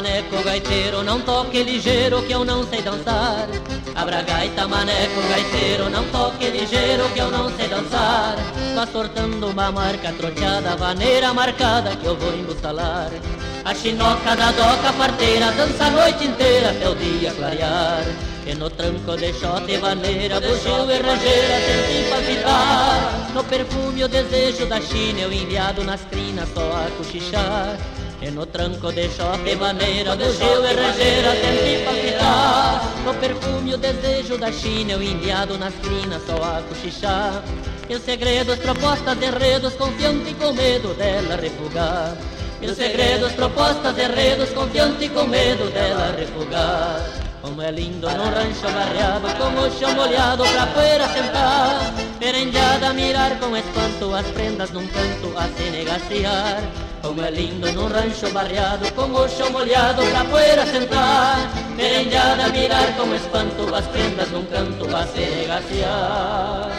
Maneco, 0.00 0.42
gaiteiro, 0.42 1.02
não 1.02 1.20
toque 1.20 1.62
ligeiro 1.62 2.22
que 2.22 2.32
eu 2.32 2.42
não 2.42 2.64
sei 2.64 2.80
dançar. 2.80 3.46
Abra 3.94 4.22
gaita, 4.22 4.66
maneco, 4.66 5.20
gaiteiro, 5.28 5.90
não 5.90 6.04
toque 6.04 6.46
ligeiro 6.48 7.06
que 7.10 7.18
eu 7.18 7.30
não 7.30 7.54
sei 7.54 7.68
dançar. 7.68 8.34
Vá 8.74 8.86
sortando 8.86 9.48
uma 9.48 9.70
marca 9.70 10.10
troteada, 10.12 10.74
vaneira 10.74 11.34
marcada 11.34 11.94
que 11.96 12.06
eu 12.06 12.16
vou 12.16 12.34
embustalar. 12.34 13.10
A 13.62 13.74
chinoca 13.74 14.34
da 14.34 14.50
doca 14.52 14.90
parteira 14.96 15.52
dança 15.52 15.84
a 15.84 15.90
noite 15.90 16.24
inteira 16.24 16.70
até 16.70 16.88
o 16.88 16.94
dia 16.94 17.32
clarear. 17.32 18.02
E 18.46 18.54
no 18.54 18.70
tranco 18.70 19.18
de 19.18 19.34
shot 19.34 19.70
e 19.70 19.76
vaneira, 19.76 20.40
bugio 20.40 20.90
e 20.90 20.98
rangeira 20.98 21.56
senti 21.60 22.08
palpitar. 22.08 23.32
No 23.34 23.44
perfume 23.44 24.04
o 24.04 24.08
desejo 24.08 24.64
da 24.64 24.80
China, 24.80 25.20
eu 25.20 25.32
enviado 25.32 25.84
nas 25.84 26.00
crinas 26.06 26.48
só 26.54 26.72
a 26.72 26.90
cochichar. 26.96 27.76
E 28.22 28.30
no 28.30 28.44
tranco 28.44 28.92
de 28.92 29.08
choque 29.08 29.56
maneira 29.56 30.14
do 30.14 30.30
gelo 30.30 30.66
e 30.66 30.74
rangeira 30.74 31.30
senti 31.32 31.84
palpitar 31.84 32.82
No 33.02 33.14
perfume 33.14 33.74
o 33.74 33.78
desejo 33.78 34.36
da 34.36 34.52
China 34.52 34.92
eu 34.92 35.02
enviado 35.02 35.56
nas 35.56 35.74
crinas 35.76 36.22
só 36.26 36.36
a 36.36 36.62
cochichar 36.68 37.42
E 37.88 37.94
os 37.94 38.02
segredos, 38.02 38.58
propostas, 38.58 39.16
enredos, 39.22 39.72
confiante 39.72 40.32
e 40.32 40.34
com 40.34 40.52
medo 40.52 40.92
dela 40.94 41.36
refugar 41.36 42.14
E 42.60 42.66
os 42.66 42.76
segredos, 42.76 43.32
propostas, 43.32 43.96
enredos, 43.96 44.50
confiante 44.50 45.06
e 45.06 45.08
com 45.08 45.24
medo 45.24 45.70
dela 45.72 46.14
refugar 46.14 47.30
como 47.40 47.62
é 47.62 47.70
lindo 47.70 48.06
num 48.06 48.24
rancho 48.24 48.70
barreado, 48.70 49.26
com 49.38 49.60
o 49.62 49.70
chão 49.70 49.94
molhado 49.94 50.44
pra 50.44 50.66
poeira 50.66 51.08
sentar. 51.08 51.94
Merendada 52.20 52.92
mirar 52.92 53.40
com 53.40 53.56
espanto 53.56 54.14
as 54.14 54.26
prendas 54.26 54.70
num 54.70 54.86
canto 54.86 55.32
a 55.38 55.48
se 55.48 55.70
negaciar. 55.70 56.89
Como 57.02 57.22
é 57.22 57.30
lindo 57.30 57.72
num 57.72 57.88
rancho 57.88 58.30
barreado 58.30 58.92
Con 58.94 59.14
o 59.14 59.26
chão 59.28 59.50
molhado 59.50 60.02
pra 60.10 60.24
poeira 60.24 60.66
sentar. 60.66 61.38
Merendiada 61.76 62.48
mirar 62.48 62.94
como 62.96 63.14
espanto 63.14 63.74
As 63.74 63.86
prendas 63.86 64.30
num 64.30 64.44
canto 64.44 64.86
va 64.88 65.06
se 65.06 65.24
regacear 65.24 66.70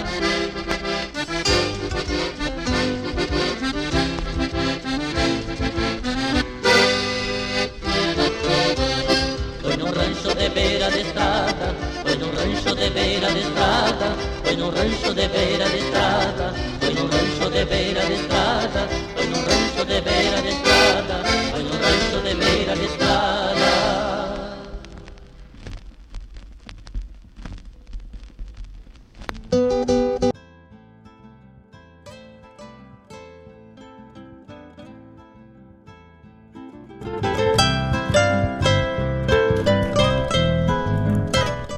Foi 9.62 9.78
num 9.78 9.92
rancho 9.92 10.36
de 10.36 10.50
beira 10.50 10.92
de 10.92 11.02
estrada 11.02 11.76
Foi 12.04 12.16
num 12.16 12.32
rancho 12.32 12.76
de 12.76 12.90
beira 12.92 13.32
de 13.32 13.40
estrada 13.40 14.16
Foi 14.44 14.56
num 14.56 14.70
rancho 14.70 15.14
de 15.14 15.28
beira 15.28 15.66
de 15.70 15.78
estrada 15.78 16.54
Foi 16.80 16.94
num 16.94 17.08
rancho 17.08 17.50
de 17.50 17.66
beira 17.66 18.06
de 18.06 18.14
estrada. 18.14 19.11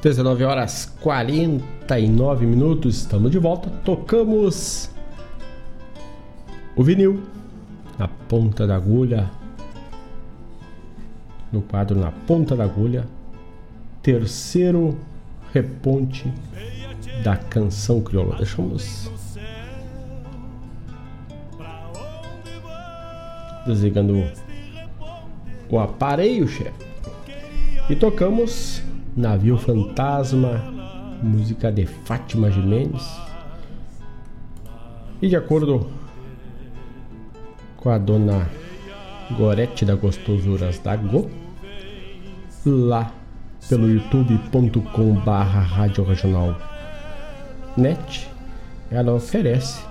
19 0.04 0.44
horas 0.44 0.94
49 1.00 2.46
minutos, 2.46 2.98
estamos 2.98 3.32
de 3.32 3.40
volta. 3.40 3.70
Tocamos 3.86 4.90
o 6.76 6.84
vinil 6.84 7.24
na 7.98 8.10
ponta 8.10 8.68
da 8.68 8.76
agulha, 8.76 9.32
no 11.54 11.62
quadro 11.62 11.98
Na 11.98 12.12
Ponta 12.12 12.54
da 12.54 12.66
Agulha, 12.66 13.08
terceiro 14.02 14.98
reponte 15.54 16.30
da 17.24 17.38
canção 17.38 18.02
crioula. 18.02 18.36
Deixamos 18.36 19.10
desligando 23.66 24.22
o 25.70 25.80
aparelho, 25.80 26.46
chefe. 26.46 26.74
E 27.90 27.96
tocamos 27.96 28.84
Navio 29.16 29.58
Fantasma, 29.58 30.60
música 31.22 31.72
de 31.72 31.86
Fátima 31.86 32.50
Jimenez. 32.50 33.22
E 35.22 35.28
de 35.28 35.36
acordo 35.36 35.88
com 37.78 37.92
a 37.92 38.00
dona 38.00 38.50
Gorete 39.38 39.86
da 39.86 39.94
Gostosuras 39.94 40.80
da 40.80 40.96
Go, 40.96 41.30
lá 42.66 43.12
pelo 43.70 43.88
youtube.com 43.88 45.14
barra 45.24 45.60
rádio 45.60 46.04
regional 46.04 46.58
net, 47.78 48.28
ela 48.90 49.14
oferece 49.14 49.84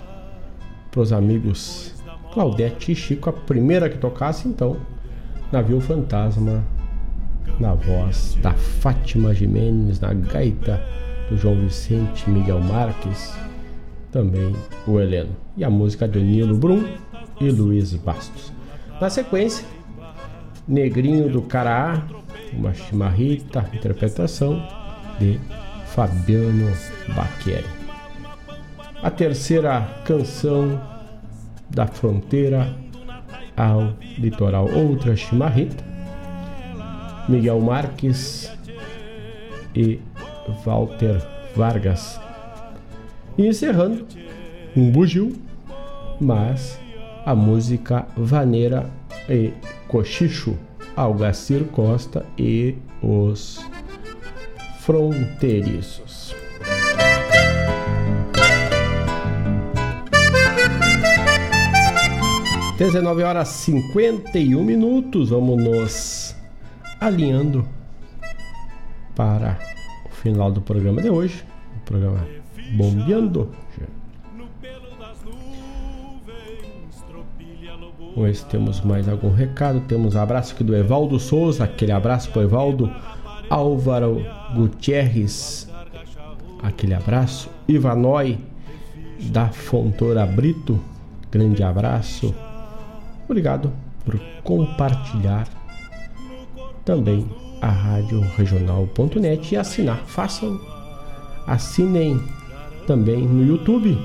para 0.91 1.01
os 1.01 1.13
amigos 1.13 1.95
Claudete 2.33 2.91
e 2.91 2.97
Chico 2.97 3.31
a 3.31 3.33
primeira 3.33 3.89
que 3.89 3.99
tocasse 3.99 4.49
então 4.49 4.79
Navio 5.53 5.81
Fantasma 5.81 6.65
na 7.59 7.75
voz 7.75 8.37
da 8.43 8.53
Fátima 8.53 9.35
Jimenez, 9.35 10.01
na 10.01 10.13
gaita 10.13 10.81
do 11.29 11.37
João 11.37 11.57
Vicente 11.57 12.29
Miguel 12.29 12.61
Marques, 12.61 13.35
também 14.11 14.55
o 14.87 15.01
Heleno. 15.01 15.35
E 15.57 15.65
a 15.65 15.71
música 15.71 16.07
de 16.07 16.21
Nilo 16.21 16.57
Brum 16.57 16.85
e 17.41 17.51
Luiz 17.51 17.95
Bastos. 17.95 18.53
Na 19.01 19.09
sequência, 19.11 19.67
Negrinho 20.69 21.29
do 21.29 21.43
Caraá, 21.43 22.03
uma 22.53 22.73
chimarrita, 22.73 23.69
interpretação 23.73 24.63
de 25.19 25.41
Fabiano 25.87 26.71
Baqueri. 27.15 27.67
A 29.03 29.11
terceira 29.11 29.81
canção 30.05 30.81
da 31.69 31.87
fronteira 31.87 32.73
ao 33.57 33.95
litoral, 34.19 34.71
outra 34.71 35.17
chimarrita, 35.17 35.92
Miguel 37.29 37.61
Marques 37.61 38.51
e 39.75 39.99
Walter 40.65 41.25
Vargas. 41.55 42.21
E 43.39 43.47
encerrando, 43.47 44.07
um 44.77 44.91
bugio, 44.91 45.33
mas 46.21 46.79
a 47.25 47.35
música 47.35 48.07
Vaneira 48.17 48.91
e 49.29 49.53
Cochicho, 49.89 50.59
Algacir 50.97 51.65
Costa 51.65 52.27
e 52.37 52.75
os 53.03 53.65
Fronteiriços. 54.81 56.35
Dezenove 62.77 63.23
horas 63.23 63.49
cinquenta 63.49 64.39
e 64.39 64.57
um 64.57 64.65
minutos, 64.65 65.31
vamos 65.31 65.63
nos 65.63 66.22
alinhando 67.03 67.67
para 69.15 69.59
o 70.07 70.15
final 70.15 70.53
do 70.53 70.61
programa 70.61 71.03
de 71.03 71.11
hoje, 71.11 71.45
o 71.77 71.81
programa 71.81 72.27
Bombeando. 72.77 73.51
Vamos 78.15 78.39
ver 78.39 78.45
temos 78.51 78.81
mais 78.83 79.09
algum 79.09 79.33
recado. 79.33 79.81
Temos 79.81 80.15
um 80.15 80.21
abraço 80.21 80.55
aqui 80.55 80.63
do 80.63 80.77
Evaldo 80.77 81.19
Souza, 81.19 81.65
aquele 81.65 81.93
abraço 81.93 82.31
para 82.31 82.41
o 82.41 82.45
Evaldo. 82.45 82.91
Álvaro 83.51 84.25
Gutierrez, 84.55 85.69
aquele 86.63 86.95
abraço. 86.95 87.51
Ivanói 87.67 88.39
da 89.31 89.49
Fontoura 89.49 90.25
Brito, 90.25 90.81
grande 91.31 91.63
abraço. 91.63 92.35
Obrigado 93.29 93.73
por 94.05 94.19
compartilhar 94.43 95.49
também 96.85 97.27
a 97.61 97.69
rádio 97.69 98.21
regional.net 98.37 99.55
e 99.55 99.57
assinar. 99.57 99.99
Façam, 100.07 100.61
assinem 101.47 102.21
também 102.87 103.27
no 103.27 103.45
YouTube. 103.45 103.99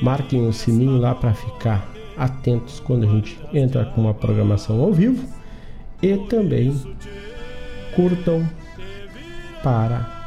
Marquem 0.00 0.46
o 0.46 0.52
sininho 0.52 0.98
lá 0.98 1.14
para 1.14 1.32
ficar 1.32 1.88
atentos 2.16 2.80
quando 2.80 3.04
a 3.04 3.08
gente 3.08 3.38
entra 3.52 3.84
com 3.84 4.02
uma 4.02 4.14
programação 4.14 4.80
ao 4.80 4.92
vivo 4.92 5.26
e 6.02 6.16
também 6.28 6.74
curtam 7.94 8.46
para 9.62 10.20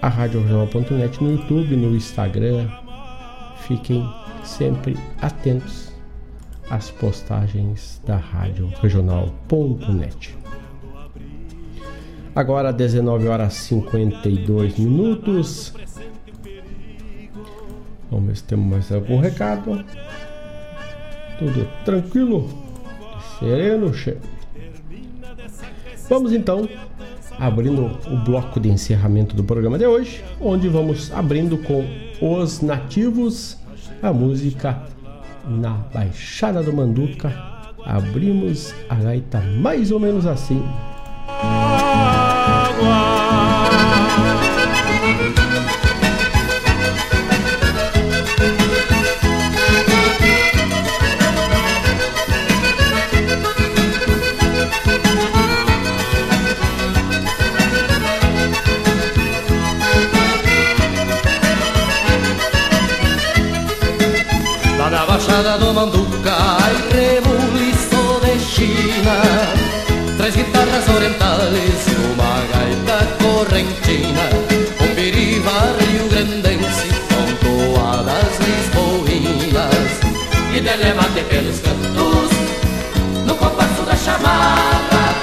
a 0.00 0.08
Rádio 0.08 0.40
Regional.net 0.40 1.22
no 1.22 1.32
YouTube, 1.32 1.76
no 1.76 1.94
Instagram. 1.94 2.68
Fiquem 3.66 4.08
sempre 4.42 4.96
atentos 5.20 5.89
às 6.70 6.90
postagens 6.90 8.00
da 8.06 8.16
Rádio 8.16 8.72
Regional.net. 8.80 10.38
Agora 12.34 12.72
19 12.72 13.26
horas 13.26 13.54
52 13.54 14.78
minutos. 14.78 15.74
Vamos 18.10 18.26
ver 18.26 18.36
se 18.36 18.44
temos 18.44 18.66
mais 18.66 18.92
algum 18.92 19.18
recado. 19.18 19.84
Tudo 21.38 21.68
tranquilo, 21.84 22.48
sereno, 23.38 23.92
cheio. 23.92 24.20
Vamos 26.08 26.32
então 26.32 26.68
abrindo 27.38 27.98
o 28.06 28.16
bloco 28.24 28.60
de 28.60 28.68
encerramento 28.68 29.34
do 29.34 29.42
programa 29.42 29.78
de 29.78 29.86
hoje, 29.86 30.22
onde 30.40 30.68
vamos 30.68 31.10
abrindo 31.12 31.58
com 31.58 31.84
os 32.20 32.60
nativos 32.60 33.56
a 34.02 34.12
música 34.12 34.82
na 35.50 35.70
Baixada 35.92 36.62
do 36.62 36.72
Manduca. 36.72 37.32
Abrimos 37.84 38.74
a 38.88 38.94
gaita 38.94 39.40
mais 39.40 39.90
ou 39.90 39.98
menos 39.98 40.26
assim. 40.26 40.62
Guitarras 70.80 70.88
orientales 70.88 71.86
e 71.86 71.94
uma 72.12 72.40
gaita 72.52 73.06
correntina 73.22 74.28
Um 74.80 74.94
biriba 74.94 75.76
rio-grandense 75.78 76.88
com 77.08 77.74
toadas 77.74 78.38
lisboinas 78.40 79.92
E 80.54 80.60
telemate 80.60 81.22
pelos 81.28 81.60
cantos, 81.60 82.30
no 83.26 83.34
compasso 83.36 83.82
da 83.82 83.96
chamada 83.96 85.14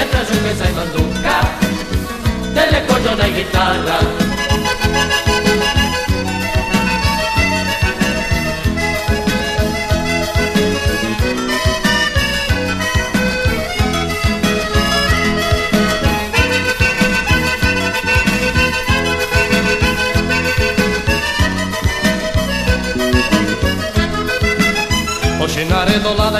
Entra 0.00 0.24
Juvença 0.24 0.64
e 0.64 0.72
Manduca, 0.72 1.40
telecordiona 2.54 3.28
e 3.28 3.32
guitarra 3.32 4.29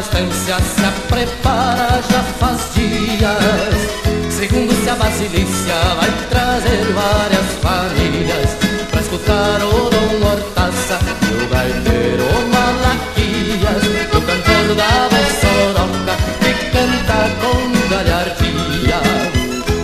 da 0.01 0.18
estância 0.18 0.56
se 0.60 1.01
prepara 1.09 2.01
já 2.10 2.22
faz 2.39 2.70
dias. 2.74 4.31
Segundo 4.31 4.72
se 4.72 4.89
a 4.89 4.94
Basilícia 4.94 5.74
vai 5.98 6.10
trazer 6.31 6.85
várias 6.94 7.47
famílias 7.60 8.56
Pra 8.90 9.01
escutar 9.01 9.60
o 9.62 9.90
Dom 9.90 10.27
Hortaça 10.27 10.98
e 11.22 11.44
o 11.44 11.48
gaiteiro 11.48 12.24
Malaquias. 12.51 13.85
O 14.14 14.20
cantor 14.22 14.74
da 14.74 15.09
Bossoroca 15.10 16.16
que 16.40 16.52
canta 16.70 17.18
com 17.40 17.59
galhardia. 17.90 19.01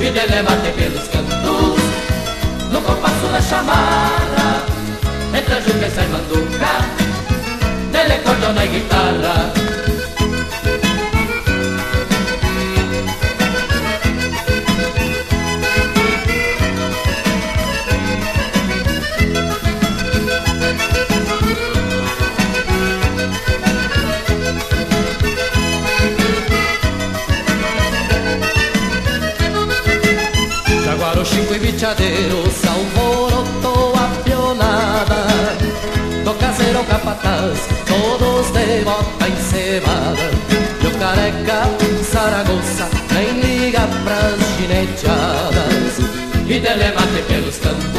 E 0.00 0.10
dele 0.10 0.42
bate 0.42 0.72
pelos 0.72 1.08
cantos 1.08 1.26
chamarra 3.42 4.64
Entra 5.36 5.60
Juca 5.60 5.86
e 5.86 5.90
sai 5.90 6.08
manduca 6.08 6.72
Dele 7.92 8.18
cordona 8.24 8.64
e 8.64 8.68
guitarra 8.68 9.55
bichadeiro 32.06 32.50
se 32.50 32.68
alvorotou 32.68 33.92
a 33.96 34.22
pionada. 34.22 35.26
Do 36.24 36.34
caseiro 36.34 36.84
capataz, 36.84 37.58
todos 37.86 38.50
de 38.52 38.84
bota 38.84 39.28
encebada. 39.28 40.30
E 40.82 40.86
o 40.86 40.98
careca 40.98 41.68
Saragossa 42.04 42.88
nem 43.12 43.40
liga 43.40 43.80
pras 44.04 44.40
gineteadas. 44.58 45.98
E 46.48 46.60
delemate 46.60 47.22
pelos 47.28 47.58
cantos, 47.58 47.95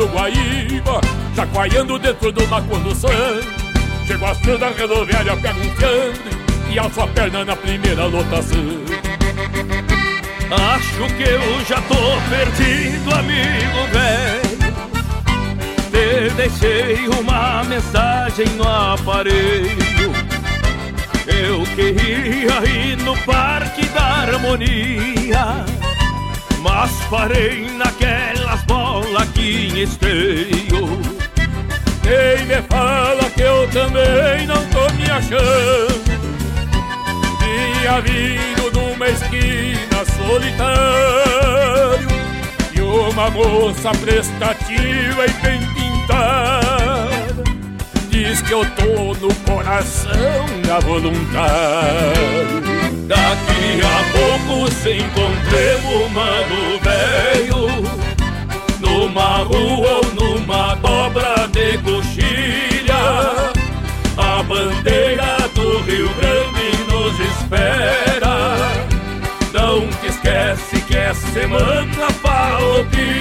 do 0.00 0.06
Guaíba, 0.06 0.98
chacoalhando 1.36 1.98
dentro 1.98 2.32
do 2.32 2.42
uma 2.44 2.62
condução. 2.62 3.10
Chego 4.06 4.24
às 4.24 4.38
três 4.38 4.58
da 4.58 4.70
rodoviária, 4.70 5.36
pego 5.36 5.60
um 5.60 5.76
fiambre 5.76 6.40
e 6.70 6.78
a 6.78 7.06
perna 7.08 7.44
na 7.44 7.54
primeira 7.54 8.06
lotação. 8.06 8.64
Acho 10.50 11.14
que 11.16 11.22
eu 11.22 11.64
já 11.66 11.82
tô 11.82 11.96
perdido, 12.30 13.14
amigo 13.14 13.86
velho. 13.92 14.60
Te 15.90 16.34
deixei 16.34 17.06
uma 17.08 17.62
mensagem 17.64 18.46
no 18.56 18.66
aparelho. 18.66 20.12
Eu 21.26 21.62
queria 21.74 22.70
ir 22.70 22.96
no 23.04 23.14
Parque 23.18 23.84
da 23.88 24.02
Harmonia, 24.02 25.66
mas 26.62 26.90
parei 27.10 27.70
naquelas 27.76 28.39
bolas 29.10 29.22
aqui 29.22 29.68
em 29.72 29.82
esteio. 29.82 31.00
Quem 32.02 32.46
me 32.46 32.62
fala 32.68 33.24
que 33.30 33.42
eu 33.42 33.68
também 33.68 34.46
não 34.46 34.64
tô 34.66 34.92
me 34.94 35.10
achando. 35.10 36.00
Tinha 37.38 38.00
vindo 38.00 38.70
numa 38.72 39.08
esquina 39.08 40.04
solitário. 40.16 42.08
E 42.74 42.80
uma 42.80 43.30
moça 43.30 43.90
prestativa 43.90 45.26
e 45.26 45.32
bem 45.42 45.60
pintada. 45.74 47.10
Diz 48.08 48.42
que 48.42 48.52
eu 48.52 48.64
tô 48.72 49.14
no 49.14 49.32
coração 49.46 50.10
da 50.66 50.80
voluntário 50.80 52.60
Daqui 53.06 53.80
a 53.80 54.02
pouco 54.12 54.70
se 54.72 54.94
encontremos, 54.94 56.10
mano 56.10 56.80
velho 56.82 58.09
Numa 59.00 59.38
rua 59.38 60.00
ou 60.02 60.14
numa 60.14 60.74
dobra 60.74 61.48
de 61.48 61.78
coxilha 61.78 62.94
A 64.18 64.42
bandeira 64.42 65.38
do 65.54 65.78
Rio 65.84 66.10
Grande 66.16 66.84
nos 66.92 67.18
espera. 67.18 68.58
Não 69.54 69.88
te 70.00 70.08
esquece 70.08 70.82
que 70.82 70.98
é 70.98 71.14
semana 71.14 72.10
farroupilha. 72.22 73.19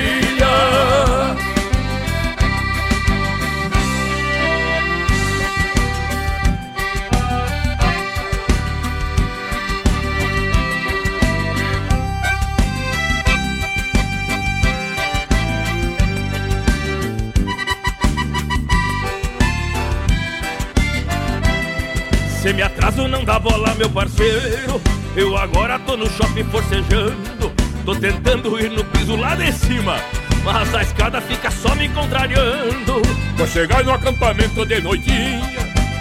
Atraso 22.99 23.07
não 23.07 23.23
dá 23.23 23.39
bola, 23.39 23.73
meu 23.75 23.89
parceiro. 23.89 24.81
Eu 25.15 25.37
agora 25.37 25.79
tô 25.79 25.95
no 25.95 26.09
shopping 26.09 26.43
forcejando. 26.45 27.51
Tô 27.85 27.95
tentando 27.95 28.59
ir 28.59 28.69
no 28.71 28.83
piso 28.83 29.15
lá 29.15 29.35
de 29.35 29.51
cima 29.53 29.95
Mas 30.43 30.75
a 30.75 30.83
escada 30.83 31.21
fica 31.21 31.49
só 31.49 31.73
me 31.75 31.87
contrariando. 31.89 33.01
Vou 33.37 33.47
chegar 33.47 33.83
no 33.83 33.93
acampamento 33.93 34.65
de 34.65 34.81
noitinha 34.81 35.41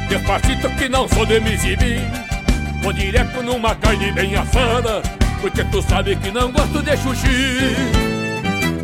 Despacito 0.08 0.68
que 0.70 0.88
não 0.88 1.08
sou 1.08 1.24
de 1.24 1.40
me 1.40 1.56
Vou 2.82 2.92
direto 2.92 3.42
numa 3.42 3.74
carne 3.76 4.12
bem 4.12 4.34
assada 4.34 5.00
Porque 5.40 5.64
tu 5.64 5.80
sabe 5.80 6.16
que 6.16 6.30
não 6.30 6.50
gosto 6.50 6.82
de 6.82 6.96
xuxi 6.96 7.76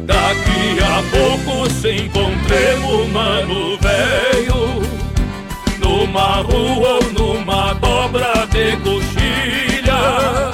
Daqui 0.06 0.78
a 0.80 1.02
pouco 1.10 1.70
se 1.70 1.90
encontremos, 1.90 3.08
mano 3.10 3.76
velho 3.78 5.03
numa 5.84 6.36
rua 6.36 6.98
ou 6.98 7.12
numa 7.12 7.74
dobra 7.74 8.46
de 8.50 8.74
coxilha. 8.78 10.50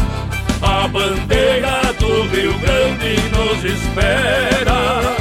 A 0.61 0.89
bandeira 0.89 1.95
do 1.99 2.23
Rio 2.25 2.53
Grande 2.59 3.17
nos 3.31 3.65
espera. 3.65 5.17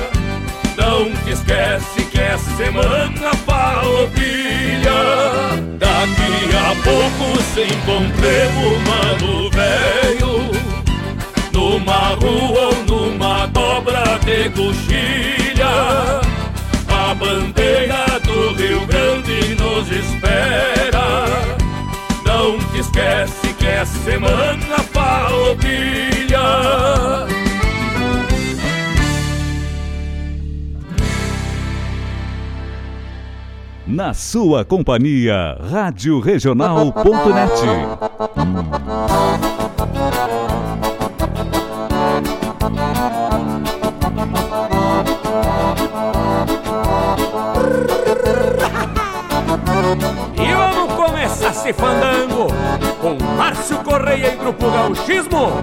Não 0.77 1.11
te 1.23 1.31
esquece 1.31 2.02
que 2.11 2.19
é 2.19 2.38
semana 2.57 3.34
farroupilha. 3.45 4.99
Daqui 5.77 6.56
a 6.57 6.76
pouco 6.84 7.41
se 7.53 7.61
encontremos, 7.61 8.77
mano 8.90 9.49
velho. 9.52 10.49
Numa 11.53 12.15
rua 12.15 12.69
ou 12.69 12.86
numa 12.86 13.45
dobra 13.48 14.19
de 14.26 14.49
coxilha. 14.49 15.39
Bandeira 17.20 18.20
do 18.24 18.54
Rio 18.54 18.86
Grande 18.88 19.56
nos 19.56 19.91
espera. 19.91 21.26
Não 22.26 22.58
te 22.72 22.80
esquece 22.80 23.54
que 23.54 23.68
é 23.68 23.86
semana 23.86 24.80
farroupilha. 24.91 26.00
Na 33.86 34.14
sua 34.14 34.64
companhia, 34.64 35.58
Rádio 35.70 36.20
Regional.net. 36.20 37.52
Márcio 53.70 53.84
Correia 53.84 54.34
e 54.34 54.36
Grupo 54.36 54.72
Gauchismo. 54.72 55.62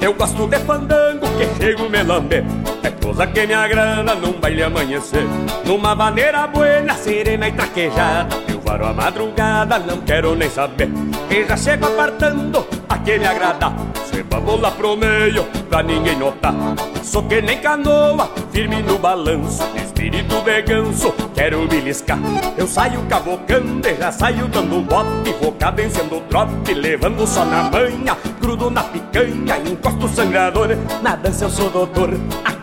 Eu 0.00 0.12
gosto 0.14 0.46
de 0.48 0.58
fandango 0.60 1.26
que 1.38 1.46
chego 1.62 1.88
melambe 1.88 2.44
É 2.82 2.90
coisa 2.90 3.26
que 3.26 3.46
me 3.46 3.54
agrada 3.54 4.14
num 4.16 4.32
baile 4.32 4.62
amanhecer 4.62 5.24
Numa 5.64 5.94
maneira 5.94 6.46
buena, 6.46 6.94
serena 6.94 7.48
e 7.48 7.52
traquejada 7.52 8.28
Eu 8.46 8.60
varo 8.64 8.86
a 8.86 8.92
madrugada, 8.92 9.78
não 9.78 9.98
quero 9.98 10.34
nem 10.34 10.48
saber. 10.48 10.90
E 11.30 11.44
já 11.44 11.56
chego 11.56 11.86
apartando 11.86 12.66
a 12.88 12.96
me 12.96 13.26
agrada? 13.26 13.72
Se 14.06 14.22
vamos 14.22 14.60
lá 14.60 14.70
pro 14.70 14.96
meio, 14.96 15.44
pra 15.68 15.82
ninguém 15.82 16.16
notar. 16.16 16.54
Sou 17.02 17.22
que 17.24 17.42
nem 17.42 17.58
canoa, 17.58 18.30
firme 18.50 18.82
no 18.82 18.98
balanço 18.98 19.62
Espírito 19.76 20.40
de 20.42 20.62
ganso, 20.62 21.12
quero 21.34 21.68
beliscar. 21.68 22.18
Eu 22.56 22.66
saio 22.66 23.02
cavocando 23.08 23.88
já 23.98 24.10
saio 24.10 24.48
dando 24.48 24.80
bote 24.82 25.34
Vou 25.40 25.52
cadenciando 25.52 26.16
o 26.16 26.20
trote, 26.22 26.74
levando 26.74 27.26
só 27.26 27.44
na 27.44 27.64
manha 27.64 28.16
Grudo 28.40 28.70
na 28.70 28.82
picanha, 28.82 29.58
encosto 29.58 30.06
o 30.06 30.08
sangrador. 30.08 30.76
Na 31.02 31.14
dança 31.14 31.44
eu 31.44 31.50
sou 31.50 31.70
doutor, 31.70 32.10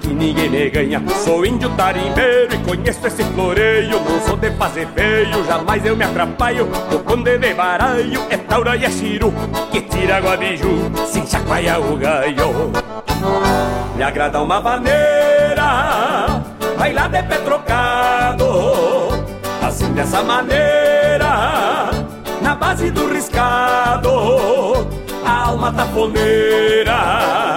aqui 0.02 0.14
ninguém 0.14 0.50
me 0.50 0.70
ganha. 0.70 1.02
Sou 1.24 1.46
índio 1.46 1.70
tarimbeiro 1.72 2.56
e 2.56 2.58
conheço 2.60 3.06
esse 3.06 3.24
floreio. 3.24 4.00
Não 4.00 4.20
sou 4.22 4.36
de 4.36 4.52
fazer 4.52 4.88
feio, 4.88 5.46
jamais 5.46 5.86
eu 5.86 5.96
me 5.96 6.04
atrapalho. 6.04 6.68
O 6.92 7.00
conde 7.00 7.38
de 7.38 7.54
baralho 7.54 8.22
é 8.30 8.38
taura 8.38 8.76
e 8.76 8.86
é 8.86 8.90
chiru 8.90 9.32
Que 9.72 9.82
tira 9.82 10.18
água 10.18 10.36
biju, 10.36 10.92
sem 11.06 11.26
chacoalha 11.26 11.80
o 11.80 11.96
gaio. 11.96 12.72
Me 13.96 14.04
agrada 14.04 14.42
uma 14.42 14.60
maneira 14.60 16.42
Bailar 16.78 17.10
de 17.10 17.22
pé 17.24 17.38
trocado. 17.38 18.46
Assim 19.62 19.94
dessa 19.94 20.24
maneira 20.24 21.92
Na 22.42 22.56
base 22.56 22.90
do 22.90 23.14
riscado 23.14 24.10
A 25.24 25.50
alma 25.50 25.72
taponeira 25.72 27.52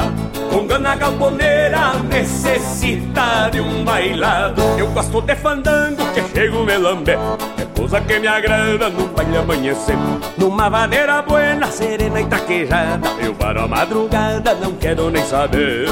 Com 0.55 0.69
gana 0.69 0.95
galponeira 0.95 1.95
Necessita 2.09 3.51
de 3.51 3.61
um 3.61 3.85
bailado. 3.85 4.63
Eu 4.79 4.89
gosto 4.93 5.21
de 5.21 5.35
fandango 5.35 6.05
que 6.15 6.23
chego 6.33 6.65
melambé 6.65 7.19
É 7.59 7.65
coisa 7.77 8.01
que 8.01 8.21
me 8.21 8.29
agrada 8.29 8.89
num 8.89 9.09
baile 9.09 9.37
amanhecer. 9.37 9.97
Numa 10.39 10.71
maneira 10.71 11.23
buena, 11.23 11.67
serena 11.67 12.21
e 12.21 12.27
taquejada. 12.27 13.09
Eu 13.21 13.35
paro 13.35 13.63
a 13.63 13.67
madrugada, 13.67 14.55
não 14.55 14.73
quero 14.75 15.11
nem 15.11 15.25
saber. 15.27 15.89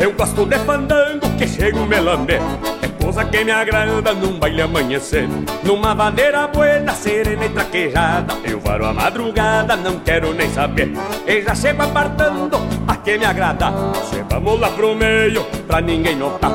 Eu 0.00 0.12
gosto 0.14 0.46
de 0.46 0.58
fandango 0.60 1.28
que 1.36 1.46
chego 1.46 1.84
melambé 1.86 2.40
É 2.79 2.79
coisa 3.02 3.24
que 3.24 3.44
me 3.44 3.50
agrada 3.50 4.12
num 4.14 4.38
baile 4.38 4.62
amanhecer. 4.62 5.28
Numa 5.64 5.94
maneira 5.94 6.46
buena, 6.46 6.92
serena 6.92 7.44
e 7.44 7.48
traquejada. 7.48 8.34
Eu 8.44 8.60
varo 8.60 8.86
a 8.86 8.92
madrugada, 8.92 9.76
não 9.76 9.98
quero 10.00 10.32
nem 10.34 10.48
saber. 10.50 10.92
E 11.26 11.42
já 11.42 11.54
chego 11.54 11.82
apartando 11.82 12.58
a 12.86 12.96
que 12.96 13.18
me 13.18 13.24
agrada. 13.24 13.72
Se 14.10 14.22
vamos 14.28 14.60
lá 14.60 14.70
pro 14.70 14.94
meio, 14.94 15.44
pra 15.66 15.80
ninguém 15.80 16.16
notar. 16.16 16.50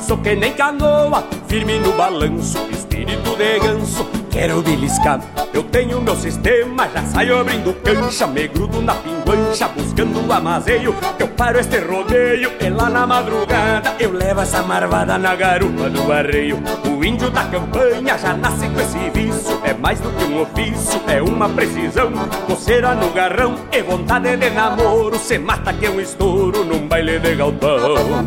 Sou 0.00 0.18
que 0.18 0.36
nem 0.36 0.52
canoa, 0.52 1.24
firme 1.48 1.78
no 1.78 1.92
balanço 1.92 2.58
Espírito 2.70 3.36
de 3.36 3.58
ganso, 3.58 4.06
quero 4.36 4.62
beliscar. 4.62 5.18
Eu 5.54 5.62
tenho 5.62 6.00
meu 6.02 6.14
sistema, 6.14 6.86
já 6.92 7.02
saio 7.04 7.40
abrindo 7.40 7.72
cancha 7.82 8.26
Me 8.26 8.46
grudo 8.46 8.82
na 8.82 8.94
pinguancha, 8.94 9.68
buscando 9.68 10.26
o 10.26 10.32
amazeio 10.32 10.94
Eu 11.18 11.28
paro 11.28 11.58
este 11.58 11.78
rodeio 11.78 12.52
e 12.60 12.68
lá 12.68 12.90
na 12.90 13.06
madrugada 13.06 13.94
Eu 13.98 14.12
levo 14.12 14.42
essa 14.42 14.62
marvada 14.62 15.16
na 15.16 15.34
garupa 15.34 15.88
do 15.88 16.12
arreio 16.12 16.62
O 16.84 17.02
índio 17.02 17.30
da 17.30 17.44
campanha 17.44 18.18
já 18.18 18.34
nasce 18.34 18.68
com 18.68 18.80
esse 18.80 19.10
vício 19.10 19.58
É 19.64 19.72
mais 19.72 19.98
do 20.00 20.10
que 20.10 20.24
um 20.24 20.42
ofício, 20.42 21.00
é 21.08 21.22
uma 21.22 21.48
precisão. 21.48 22.12
Coceira 22.46 22.94
no 22.94 23.10
garrão 23.12 23.54
e 23.72 23.80
vontade 23.80 24.36
de 24.36 24.50
namoro 24.50 25.18
Se 25.18 25.38
mata 25.38 25.72
que 25.72 25.86
é 25.86 25.90
um 25.90 26.00
estouro 26.00 26.64
num 26.64 26.86
baile 26.86 27.18
de 27.18 27.34
galpão. 27.34 28.26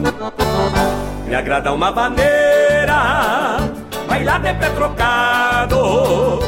Me 1.27 1.35
agrada 1.35 1.71
uma 1.71 1.91
maneira 1.91 3.78
Bailar 4.09 4.41
de 4.41 4.53
pé 4.55 4.69
trocado 4.69 6.39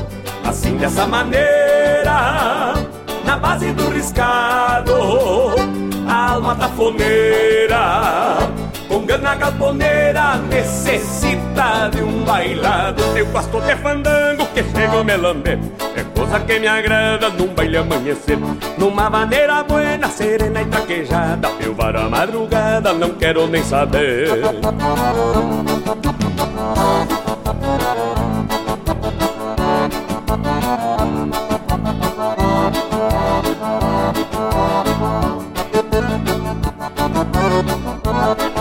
Assim 0.44 0.78
dessa 0.78 1.06
maneira 1.06 2.74
Na 3.24 3.38
base 3.38 3.72
do 3.74 3.90
riscado. 3.90 4.92
A 6.08 6.32
alma 6.32 6.56
tafoneira 6.56 8.38
Com 8.88 9.06
gana 9.06 9.36
galponeira 9.36 10.38
Necessita 10.50 11.90
de 11.94 12.02
um 12.02 12.24
bailado. 12.24 13.04
Eu 13.16 13.28
gosto 13.28 13.62
de 13.62 13.76
fandango 13.78 14.46
que 14.48 14.64
chego 14.64 15.04
melambé 15.04 15.60
É 15.96 16.04
coisa 16.04 16.40
que 16.40 16.60
me 16.60 16.68
agrada 16.68 17.30
num 17.30 17.54
baile 17.54 17.78
amanhecer. 17.78 18.38
Numa 18.78 19.10
maneira 19.10 19.64
buena, 19.64 20.10
serena 20.10 20.62
e 20.62 20.66
traquejada 20.66 21.50
Eu 21.60 21.76
varo 21.76 22.00
a 22.00 22.10
madrugada, 22.10 22.92
não 22.94 23.12
quero 23.12 23.48
nem 23.48 23.64
saber 23.64 24.30
Thank 38.24 38.61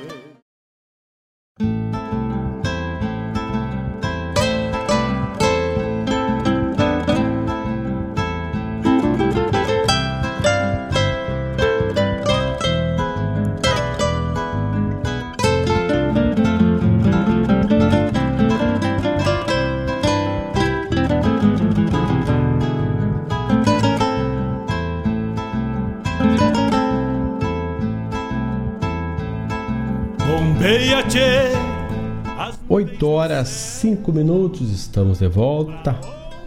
8 32.69 33.05
horas 33.05 33.49
5 33.49 34.13
minutos, 34.13 34.71
estamos 34.71 35.19
de 35.19 35.27
volta 35.27 35.93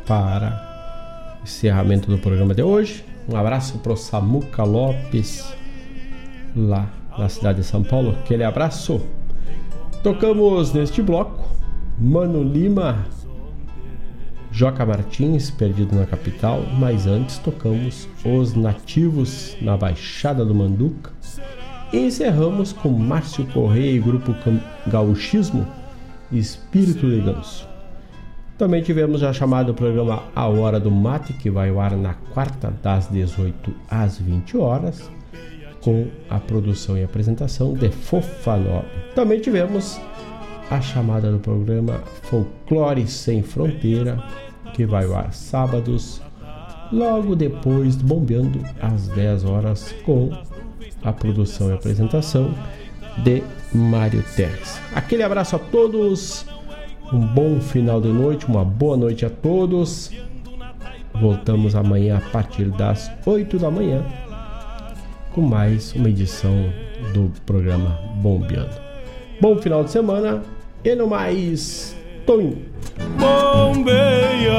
para 0.07 1.37
o 1.39 1.45
encerramento 1.45 2.11
do 2.11 2.17
programa 2.17 2.55
de 2.55 2.63
hoje. 2.63 3.05
Um 3.29 3.37
abraço 3.37 3.77
para 3.81 3.93
o 3.93 3.97
Samuca 3.97 4.65
Lopes, 4.65 5.45
lá 6.57 6.89
na 7.19 7.29
cidade 7.29 7.61
de 7.61 7.67
São 7.67 7.83
Paulo. 7.83 8.13
Aquele 8.13 8.43
abraço. 8.43 9.03
Tocamos 10.03 10.73
neste 10.73 11.03
bloco 11.03 11.47
Mano 11.99 12.43
Lima, 12.43 13.05
Joca 14.51 14.87
Martins, 14.87 15.51
perdido 15.51 15.95
na 15.95 16.07
capital. 16.07 16.63
Mas 16.79 17.07
antes 17.07 17.37
tocamos 17.37 18.09
Os 18.25 18.55
Nativos 18.55 19.59
na 19.61 19.77
Baixada 19.77 20.43
do 20.43 20.55
Manduca. 20.55 21.13
Encerramos 21.95 22.73
com 22.73 22.89
Márcio 22.89 23.47
Correia 23.53 23.93
e 23.93 24.01
Grupo 24.01 24.35
Gauchismo 24.89 25.65
Espírito 26.33 27.09
de 27.09 27.21
Ganso. 27.21 27.69
Também 28.59 28.83
tivemos 28.83 29.21
já 29.21 29.33
chamado 29.33 29.71
o 29.71 29.75
programa 29.75 30.25
A 30.35 30.49
Hora 30.49 30.81
do 30.81 30.91
Mate, 30.91 31.33
que 31.35 31.49
vai 31.49 31.69
ao 31.69 31.79
ar 31.79 31.97
na 31.97 32.15
quarta, 32.15 32.75
das 32.83 33.07
18 33.07 33.73
às 33.89 34.19
20 34.19 34.57
horas, 34.57 35.09
com 35.83 36.09
a 36.29 36.41
produção 36.41 36.99
e 36.99 37.05
apresentação 37.05 37.75
de 37.75 37.89
Fofa. 37.91 38.59
Também 39.15 39.41
tivemos 39.41 40.01
a 40.73 40.81
chamada 40.81 41.31
do 41.31 41.39
programa 41.39 42.03
Folclore 42.23 43.07
Sem 43.07 43.41
Fronteira, 43.41 44.21
que 44.73 44.85
vai 44.85 45.05
ao 45.05 45.15
ar 45.15 45.33
sábados, 45.33 46.21
logo 46.93 47.37
depois 47.37 47.95
bombeando 47.95 48.59
às 48.81 49.07
10 49.11 49.45
horas, 49.45 49.95
com 50.05 50.31
a 51.05 51.13
produção 51.13 51.71
e 51.71 51.75
apresentação 51.75 52.55
de 53.19 53.43
Mário 53.73 54.25
Teres. 54.35 54.81
Aquele 54.95 55.23
abraço 55.23 55.57
a 55.57 55.59
todos, 55.59 56.47
um 57.13 57.21
bom 57.21 57.61
final 57.61 58.01
de 58.01 58.09
noite, 58.09 58.47
uma 58.47 58.65
boa 58.65 58.97
noite 58.97 59.25
a 59.25 59.31
todos. 59.31 60.11
Voltamos 61.21 61.77
amanhã 61.77 62.17
a 62.17 62.31
partir 62.31 62.71
das 62.71 63.11
8 63.25 63.59
da 63.59 63.71
manhã 63.71 64.05
com 65.35 65.43
mais 65.43 65.93
uma 65.95 66.09
edição 66.09 66.73
do 67.13 67.31
programa 67.45 67.99
Bombeando. 68.23 68.77
Bom 69.41 69.57
final 69.59 69.83
de 69.83 69.91
semana 69.91 70.43
e 70.85 70.95
no 70.95 71.09
mais, 71.09 71.97
Toninho. 72.25 72.63
Bombeia 73.19 74.55